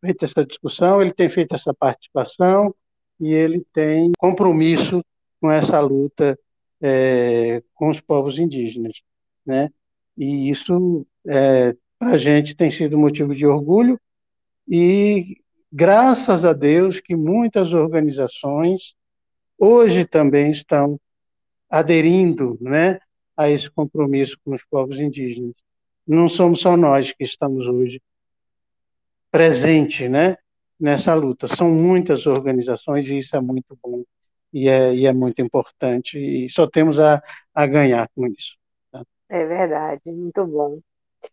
feito 0.00 0.24
essa 0.24 0.44
discussão, 0.44 1.02
ele 1.02 1.12
tem 1.12 1.28
feito 1.28 1.54
essa 1.54 1.74
participação 1.74 2.74
e 3.20 3.32
ele 3.32 3.64
tem 3.72 4.12
compromisso 4.18 5.04
com 5.40 5.50
essa 5.50 5.80
luta 5.80 6.38
é, 6.80 7.62
com 7.74 7.90
os 7.90 8.00
povos 8.00 8.38
indígenas. 8.38 9.02
Né? 9.44 9.70
E 10.16 10.50
isso, 10.50 11.06
é, 11.26 11.74
para 11.98 12.12
a 12.12 12.18
gente, 12.18 12.54
tem 12.54 12.70
sido 12.70 12.98
motivo 12.98 13.34
de 13.34 13.46
orgulho 13.46 14.00
e 14.66 15.36
graças 15.72 16.44
a 16.44 16.52
Deus 16.52 17.00
que 17.00 17.16
muitas 17.16 17.72
organizações 17.72 18.94
hoje 19.58 20.04
também 20.04 20.50
estão 20.50 20.98
aderindo 21.68 22.56
né, 22.60 22.98
a 23.36 23.50
esse 23.50 23.70
compromisso 23.70 24.38
com 24.44 24.54
os 24.54 24.64
povos 24.64 24.98
indígenas. 24.98 25.54
Não 26.06 26.28
somos 26.28 26.60
só 26.60 26.76
nós 26.76 27.12
que 27.12 27.24
estamos 27.24 27.66
hoje 27.66 28.00
presente, 29.30 30.08
né, 30.08 30.36
nessa 30.78 31.14
luta. 31.14 31.48
São 31.48 31.70
muitas 31.70 32.26
organizações 32.26 33.08
e 33.08 33.18
isso 33.18 33.36
é 33.36 33.40
muito 33.40 33.78
bom 33.82 34.02
e 34.52 34.68
é, 34.68 34.94
e 34.94 35.06
é 35.06 35.12
muito 35.12 35.42
importante 35.42 36.18
e 36.18 36.48
só 36.48 36.66
temos 36.66 36.98
a, 36.98 37.22
a 37.54 37.66
ganhar 37.66 38.08
com 38.14 38.26
isso. 38.26 38.56
Tá? 38.90 39.02
É 39.28 39.44
verdade, 39.44 40.10
muito 40.10 40.44
bom. 40.46 40.80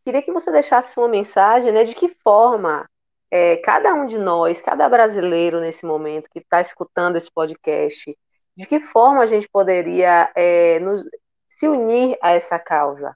Queria 0.03 0.21
que 0.21 0.31
você 0.31 0.51
deixasse 0.51 0.97
uma 0.99 1.07
mensagem, 1.07 1.71
né, 1.71 1.83
de 1.83 1.93
que 1.93 2.09
forma 2.23 2.89
é, 3.31 3.57
cada 3.57 3.93
um 3.93 4.05
de 4.05 4.17
nós, 4.17 4.61
cada 4.61 4.87
brasileiro 4.89 5.59
nesse 5.59 5.85
momento 5.85 6.29
que 6.29 6.39
está 6.39 6.61
escutando 6.61 7.15
esse 7.15 7.31
podcast, 7.31 8.17
de 8.55 8.65
que 8.65 8.79
forma 8.79 9.21
a 9.21 9.25
gente 9.25 9.47
poderia 9.49 10.31
é, 10.35 10.79
nos, 10.79 11.03
se 11.47 11.67
unir 11.67 12.17
a 12.21 12.31
essa 12.31 12.57
causa? 12.57 13.15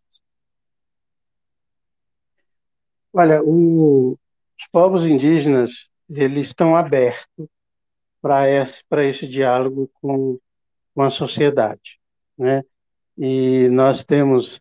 Olha, 3.12 3.42
o, 3.44 4.18
os 4.60 4.68
povos 4.72 5.06
indígenas 5.06 5.90
eles 6.10 6.48
estão 6.48 6.76
abertos 6.76 7.48
para 8.22 8.50
esse, 8.50 8.84
para 8.90 9.06
esse 9.06 9.28
diálogo 9.28 9.90
com, 10.02 10.38
com 10.94 11.02
a 11.02 11.10
sociedade, 11.10 12.00
né? 12.38 12.64
E 13.18 13.70
nós 13.70 14.04
temos 14.04 14.60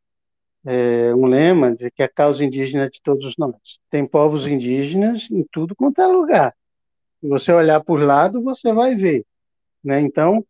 é, 0.64 1.14
um 1.14 1.26
lema 1.26 1.74
de 1.74 1.90
que 1.90 2.02
a 2.02 2.08
causa 2.08 2.44
indígena 2.44 2.84
é 2.84 2.90
de 2.90 3.00
todos 3.02 3.34
nós. 3.38 3.54
Tem 3.90 4.06
povos 4.06 4.46
indígenas 4.46 5.28
em 5.30 5.44
tudo 5.50 5.74
quanto 5.74 6.00
é 6.00 6.06
lugar. 6.06 6.54
Se 7.20 7.28
você 7.28 7.52
olhar 7.52 7.82
por 7.82 8.00
lado, 8.00 8.42
você 8.42 8.72
vai 8.72 8.94
ver. 8.94 9.24
Né? 9.82 10.00
Então, 10.00 10.44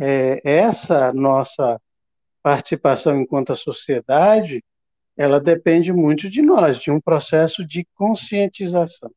é, 0.00 0.40
essa 0.44 1.12
nossa 1.12 1.80
participação 2.42 3.20
enquanto 3.20 3.52
a 3.52 3.56
sociedade, 3.56 4.64
ela 5.18 5.40
depende 5.40 5.92
muito 5.92 6.30
de 6.30 6.40
nós, 6.40 6.78
de 6.78 6.92
um 6.92 7.00
processo 7.00 7.66
de 7.66 7.84
conscientização. 7.96 9.10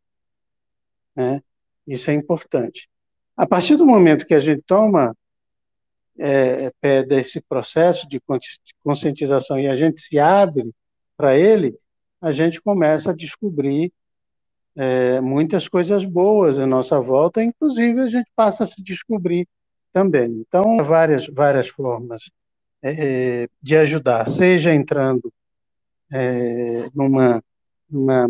Né? 1.15 1.43
Isso 1.85 2.09
é 2.09 2.13
importante. 2.15 2.89
A 3.37 3.45
partir 3.45 3.75
do 3.75 3.85
momento 3.85 4.25
que 4.25 4.33
a 4.33 4.39
gente 4.39 4.63
toma 4.63 5.15
é, 6.17 6.71
pé 6.81 7.03
desse 7.03 7.39
processo 7.39 8.09
de 8.09 8.19
conscientização 8.83 9.59
e 9.59 9.67
a 9.67 9.75
gente 9.75 10.01
se 10.01 10.17
abre 10.17 10.71
para 11.15 11.37
ele, 11.37 11.77
a 12.19 12.31
gente 12.31 12.59
começa 12.59 13.11
a 13.11 13.15
descobrir 13.15 13.93
é, 14.75 15.21
muitas 15.21 15.67
coisas 15.67 16.03
boas 16.03 16.57
à 16.57 16.65
nossa 16.65 16.99
volta, 16.99 17.43
inclusive 17.43 17.99
a 17.99 18.09
gente 18.09 18.29
passa 18.35 18.63
a 18.63 18.67
se 18.67 18.81
descobrir 18.81 19.47
também. 19.91 20.43
Então, 20.47 20.83
várias, 20.83 21.27
várias 21.27 21.67
formas 21.67 22.23
é, 22.81 23.47
de 23.61 23.75
ajudar, 23.77 24.27
seja 24.27 24.73
entrando 24.73 25.31
é, 26.11 26.89
numa, 26.93 27.43
numa, 27.89 28.29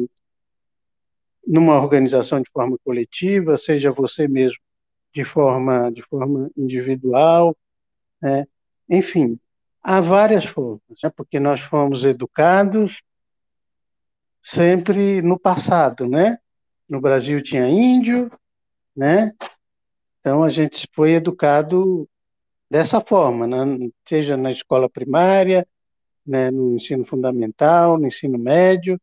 numa 1.46 1.82
organização 1.82 2.42
de 2.42 2.50
forma 2.52 2.78
coletiva, 2.84 3.58
seja 3.58 3.92
você 3.92 4.28
mesmo 4.28 4.60
de 5.14 5.24
forma, 5.26 5.92
de 5.92 6.02
forma 6.04 6.50
individual, 6.56 7.56
né? 8.22 8.48
enfim, 8.90 9.40
há 9.84 10.00
várias 10.00 10.46
formas, 10.46 10.82
né? 11.04 11.12
porque 11.16 11.40
nós 11.40 11.60
fomos 11.62 12.06
educados 12.06 13.02
sempre 14.42 15.22
no 15.22 15.38
passado, 15.38 16.08
né? 16.08 16.38
No 16.90 17.00
Brasil 17.00 17.42
tinha 17.44 17.70
índio, 17.70 18.32
né? 18.96 19.34
Então 20.20 20.44
a 20.44 20.50
gente 20.50 20.88
foi 20.94 21.12
educado 21.14 22.08
dessa 22.70 23.02
forma, 23.02 23.48
né? 23.48 23.90
seja 24.08 24.38
na 24.38 24.50
escola 24.50 24.90
primária, 24.90 25.68
né? 26.26 26.52
no 26.52 26.76
ensino 26.76 27.06
fundamental, 27.06 27.98
no 27.98 28.08
ensino 28.08 28.38
médio, 28.38 29.00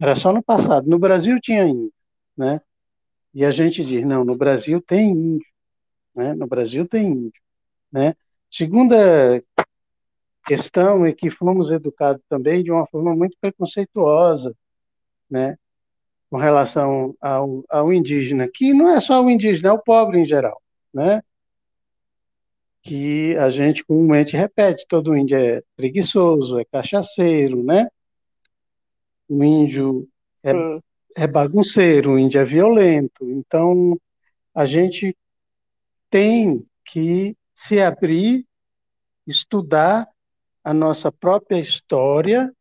era 0.00 0.16
só 0.16 0.32
no 0.32 0.42
passado. 0.42 0.88
No 0.88 0.98
Brasil 0.98 1.40
tinha 1.40 1.64
índio, 1.64 1.92
né? 2.36 2.60
E 3.34 3.44
a 3.44 3.50
gente 3.50 3.84
diz, 3.84 4.04
não, 4.04 4.24
no 4.24 4.36
Brasil 4.36 4.80
tem 4.80 5.10
índio, 5.10 5.46
né? 6.14 6.34
No 6.34 6.46
Brasil 6.46 6.86
tem 6.88 7.06
índio, 7.06 7.42
né? 7.92 8.14
Segunda 8.50 9.42
questão 10.46 11.04
é 11.04 11.12
que 11.12 11.30
fomos 11.30 11.70
educados 11.70 12.22
também 12.28 12.62
de 12.62 12.70
uma 12.70 12.86
forma 12.86 13.14
muito 13.14 13.36
preconceituosa, 13.40 14.54
né? 15.30 15.56
Com 16.30 16.36
relação 16.38 17.14
ao, 17.20 17.64
ao 17.68 17.92
indígena, 17.92 18.48
que 18.52 18.72
não 18.72 18.88
é 18.88 19.00
só 19.00 19.22
o 19.22 19.30
indígena, 19.30 19.68
é 19.70 19.72
o 19.72 19.82
pobre 19.82 20.18
em 20.18 20.24
geral, 20.24 20.60
né? 20.94 21.22
Que 22.86 23.36
a 23.36 23.50
gente 23.50 23.84
comumente 23.84 24.36
repete, 24.36 24.86
todo 24.88 25.16
índio 25.16 25.36
é 25.36 25.60
preguiçoso, 25.74 26.56
é 26.60 26.64
cachaceiro, 26.64 27.64
né? 27.64 27.88
O 29.28 29.42
índio 29.42 30.08
é, 30.44 30.52
é 31.16 31.26
bagunceiro, 31.26 32.12
o 32.12 32.18
índio 32.18 32.40
é 32.40 32.44
violento. 32.44 33.28
Então, 33.28 34.00
a 34.54 34.64
gente 34.64 35.16
tem 36.08 36.64
que 36.84 37.36
se 37.52 37.80
abrir, 37.80 38.46
estudar 39.26 40.08
a 40.62 40.72
nossa 40.72 41.10
própria 41.10 41.58
história 41.58 42.54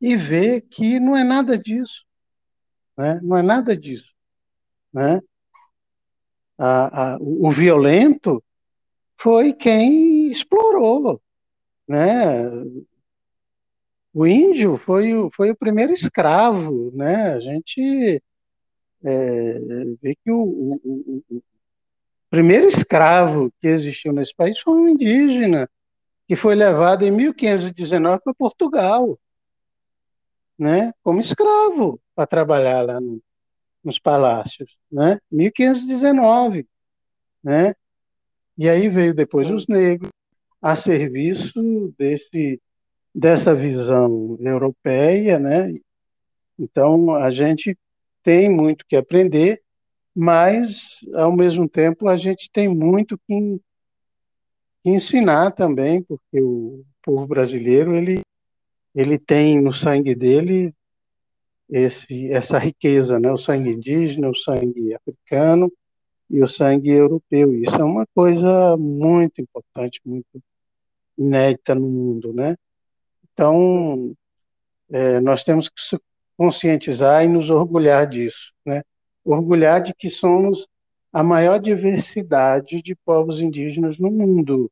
e 0.00 0.16
ver 0.16 0.60
que 0.60 1.00
não 1.00 1.16
é 1.16 1.24
nada 1.24 1.58
disso. 1.58 2.04
Né? 2.96 3.18
Não 3.20 3.36
é 3.36 3.42
nada 3.42 3.76
disso. 3.76 4.12
Né? 4.92 5.20
A, 6.56 7.14
a, 7.14 7.18
o 7.20 7.50
violento 7.50 8.40
foi 9.22 9.52
quem 9.52 10.32
explorou. 10.32 11.20
Né? 11.86 12.48
O 14.12 14.26
índio 14.26 14.76
foi, 14.76 15.14
o, 15.14 15.30
foi 15.30 15.50
o 15.50 15.56
primeiro 15.56 15.92
escravo. 15.92 16.90
Né? 16.94 17.34
A 17.34 17.40
gente 17.40 18.22
é, 19.04 19.58
vê 20.00 20.16
que 20.24 20.30
o, 20.30 20.42
o, 20.42 21.22
o, 21.30 21.42
primeiro 22.28 22.66
escravo 22.66 23.52
que 23.60 23.68
existiu 23.68 24.12
nesse 24.12 24.34
país 24.34 24.58
foi 24.58 24.74
um 24.74 24.88
indígena, 24.88 25.68
que 26.26 26.34
foi 26.34 26.54
levado 26.54 27.04
em 27.04 27.10
1519 27.10 28.22
para 28.24 28.34
Portugal, 28.34 29.18
né, 30.58 30.92
como 31.02 31.20
escravo, 31.20 32.00
para 32.14 32.26
trabalhar 32.26 32.82
lá 32.82 33.00
no, 33.00 33.20
nos 33.84 33.98
palácios, 33.98 34.74
né, 34.90 35.20
1519, 35.30 36.66
né, 37.42 37.74
e 38.56 38.68
aí 38.68 38.88
veio 38.88 39.14
depois 39.14 39.50
os 39.50 39.66
negros 39.66 40.10
a 40.60 40.76
serviço 40.76 41.94
desse 41.98 42.60
dessa 43.14 43.54
visão 43.54 44.38
europeia, 44.40 45.38
né? 45.38 45.74
Então 46.58 47.14
a 47.14 47.30
gente 47.30 47.76
tem 48.22 48.48
muito 48.50 48.86
que 48.86 48.96
aprender 48.96 49.62
mas 50.14 51.00
ao 51.14 51.34
mesmo 51.34 51.68
tempo 51.68 52.06
a 52.08 52.16
gente 52.16 52.50
tem 52.50 52.68
muito 52.68 53.18
que, 53.26 53.60
que 54.82 54.90
ensinar 54.90 55.52
também, 55.52 56.02
porque 56.02 56.40
o 56.40 56.84
povo 57.02 57.26
brasileiro 57.26 57.94
ele 57.94 58.20
ele 58.94 59.18
tem 59.18 59.58
no 59.58 59.72
sangue 59.72 60.14
dele 60.14 60.74
esse, 61.66 62.30
essa 62.30 62.58
riqueza, 62.58 63.18
né? 63.18 63.32
o 63.32 63.38
sangue 63.38 63.70
indígena, 63.70 64.28
o 64.28 64.36
sangue 64.36 64.94
africano 64.94 65.72
e 66.32 66.42
o 66.42 66.48
sangue 66.48 66.90
europeu. 66.90 67.54
Isso 67.54 67.74
é 67.74 67.84
uma 67.84 68.06
coisa 68.14 68.76
muito 68.76 69.40
importante, 69.40 70.00
muito 70.04 70.42
inédita 71.16 71.74
no 71.74 71.88
mundo. 71.88 72.32
Né? 72.32 72.56
Então, 73.32 74.16
é, 74.90 75.20
nós 75.20 75.44
temos 75.44 75.68
que 75.68 75.80
se 75.80 76.00
conscientizar 76.36 77.24
e 77.24 77.28
nos 77.28 77.50
orgulhar 77.50 78.08
disso. 78.08 78.52
Né? 78.66 78.82
orgulhar 79.24 79.82
de 79.82 79.94
que 79.94 80.10
somos 80.10 80.66
a 81.12 81.22
maior 81.22 81.58
diversidade 81.60 82.82
de 82.82 82.94
povos 82.94 83.40
indígenas 83.40 83.98
no 83.98 84.10
mundo. 84.10 84.70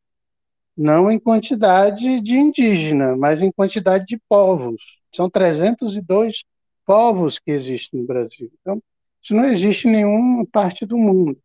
Não 0.77 1.11
em 1.11 1.19
quantidade 1.19 2.21
de 2.21 2.37
indígena, 2.37 3.17
mas 3.17 3.43
em 3.43 3.53
quantidade 3.53 4.07
de 4.07 4.19
povos. 4.29 4.99
São 5.13 5.29
302 5.29 6.43
povos 6.87 7.39
que 7.39 7.51
existem 7.51 8.01
no 8.01 8.07
Brasil. 8.07 8.51
Então, 8.61 8.83
isso 9.23 9.35
não 9.35 9.45
existe 9.45 9.87
em 9.87 9.93
nenhuma 9.93 10.47
parte 10.47 10.87
do 10.87 10.97
mundo. 10.97 11.39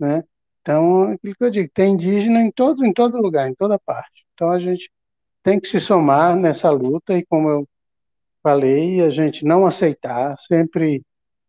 Né? 0.00 0.24
Então, 0.62 1.12
aquilo 1.12 1.34
que 1.34 1.44
eu 1.44 1.50
digo, 1.50 1.70
tem 1.74 1.92
indígena 1.92 2.40
em 2.40 2.50
todo, 2.50 2.84
em 2.84 2.92
todo 2.92 3.20
lugar, 3.20 3.48
em 3.50 3.54
toda 3.54 3.78
parte. 3.78 4.24
Então, 4.32 4.50
a 4.50 4.58
gente 4.58 4.90
tem 5.42 5.60
que 5.60 5.68
se 5.68 5.78
somar 5.78 6.34
nessa 6.34 6.70
luta 6.70 7.16
e, 7.16 7.24
como 7.26 7.48
eu 7.48 7.68
falei, 8.42 9.02
a 9.02 9.10
gente 9.10 9.44
não 9.44 9.66
aceitar, 9.66 10.38
sempre 10.38 11.02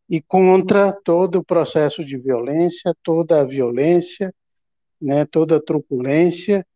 e 0.10 0.22
contra 0.22 0.91
todo 0.91 1.38
o 1.38 1.43
processo 1.43 2.04
de 2.04 2.18
violência, 2.18 2.93
toda 3.02 3.39
a 3.39 3.45
violência, 3.45 4.34
né, 5.02 5.26
toda 5.26 5.56
a 5.56 5.62
truculência, 5.62 6.68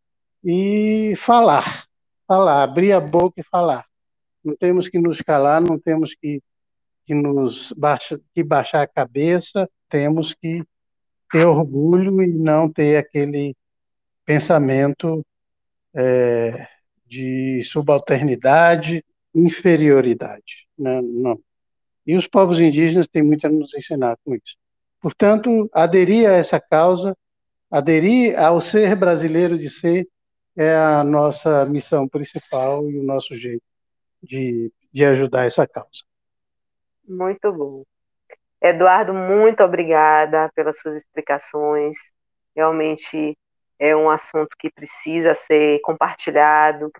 e 0.41 1.13
falar, 1.17 1.85
falar, 2.25 2.63
abrir 2.63 2.93
a 2.93 3.01
boca 3.01 3.41
e 3.41 3.43
falar. 3.43 3.85
Não 4.41 4.55
temos 4.55 4.87
que 4.87 4.97
nos 4.97 5.21
calar, 5.21 5.61
não 5.61 5.77
temos 5.77 6.15
que, 6.15 6.41
que 7.05 7.13
nos 7.13 7.73
baixa, 7.73 8.17
que 8.33 8.41
baixar 8.41 8.83
a 8.83 8.87
cabeça, 8.87 9.69
temos 9.89 10.33
que 10.33 10.63
ter 11.31 11.45
orgulho 11.45 12.21
e 12.21 12.27
não 12.27 12.71
ter 12.71 12.97
aquele 12.97 13.55
pensamento 14.25 15.25
é, 15.93 16.67
de 17.05 17.61
subalternidade, 17.63 19.03
inferioridade. 19.33 20.67
Né? 20.77 21.01
Não. 21.01 21.39
E 22.05 22.15
os 22.15 22.27
povos 22.27 22.59
indígenas 22.59 23.07
têm 23.07 23.23
muito 23.23 23.45
a 23.45 23.49
nos 23.49 23.73
ensinar 23.73 24.17
com 24.23 24.35
isso. 24.35 24.55
Portanto, 25.01 25.69
aderir 25.73 26.29
a 26.29 26.33
essa 26.33 26.59
causa, 26.59 27.15
aderir 27.69 28.37
ao 28.39 28.61
ser 28.61 28.95
brasileiro 28.95 29.57
de 29.57 29.69
ser, 29.69 30.07
é 30.57 30.75
a 30.75 31.03
nossa 31.03 31.65
missão 31.65 32.07
principal 32.07 32.89
e 32.89 32.97
o 32.97 33.03
nosso 33.03 33.35
jeito 33.35 33.63
de, 34.23 34.71
de 34.91 35.03
ajudar 35.03 35.45
essa 35.45 35.67
causa. 35.67 36.03
Muito 37.07 37.51
bom. 37.53 37.83
Eduardo, 38.65 39.13
muito 39.13 39.63
obrigada 39.63 40.49
pelas 40.55 40.79
suas 40.79 40.95
explicações. 40.95 41.95
Realmente 42.55 43.37
é 43.77 43.95
um 43.95 44.09
assunto 44.09 44.55
que 44.57 44.71
precisa 44.71 45.35
ser 45.35 45.79
compartilhado, 45.81 46.91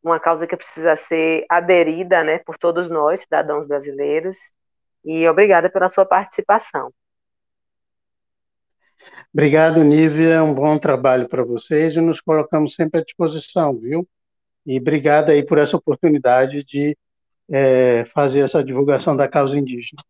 uma 0.00 0.20
causa 0.20 0.46
que 0.46 0.56
precisa 0.56 0.94
ser 0.94 1.44
aderida 1.48 2.22
né, 2.22 2.38
por 2.38 2.56
todos 2.56 2.88
nós, 2.88 3.22
cidadãos 3.22 3.66
brasileiros. 3.66 4.36
E 5.04 5.26
obrigada 5.28 5.68
pela 5.68 5.88
sua 5.88 6.06
participação. 6.06 6.92
Obrigado, 9.34 9.82
Nívia. 9.82 10.44
Um 10.44 10.54
bom 10.54 10.78
trabalho 10.78 11.28
para 11.28 11.42
vocês 11.42 11.96
e 11.96 12.00
nos 12.00 12.20
colocamos 12.20 12.76
sempre 12.76 13.00
à 13.00 13.04
disposição, 13.04 13.76
viu? 13.76 14.06
E 14.64 14.78
obrigado 14.78 15.30
aí 15.30 15.44
por 15.44 15.58
essa 15.58 15.76
oportunidade 15.76 16.62
de 16.62 16.96
é, 17.50 18.04
fazer 18.14 18.40
essa 18.40 18.62
divulgação 18.62 19.16
da 19.16 19.26
causa 19.26 19.58
indígena. 19.58 20.00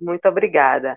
Muito 0.00 0.28
obrigada. 0.28 0.96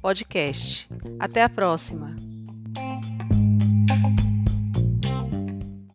podcast. 0.00 0.86
Até 1.18 1.42
a 1.42 1.48
próxima! 1.48 2.31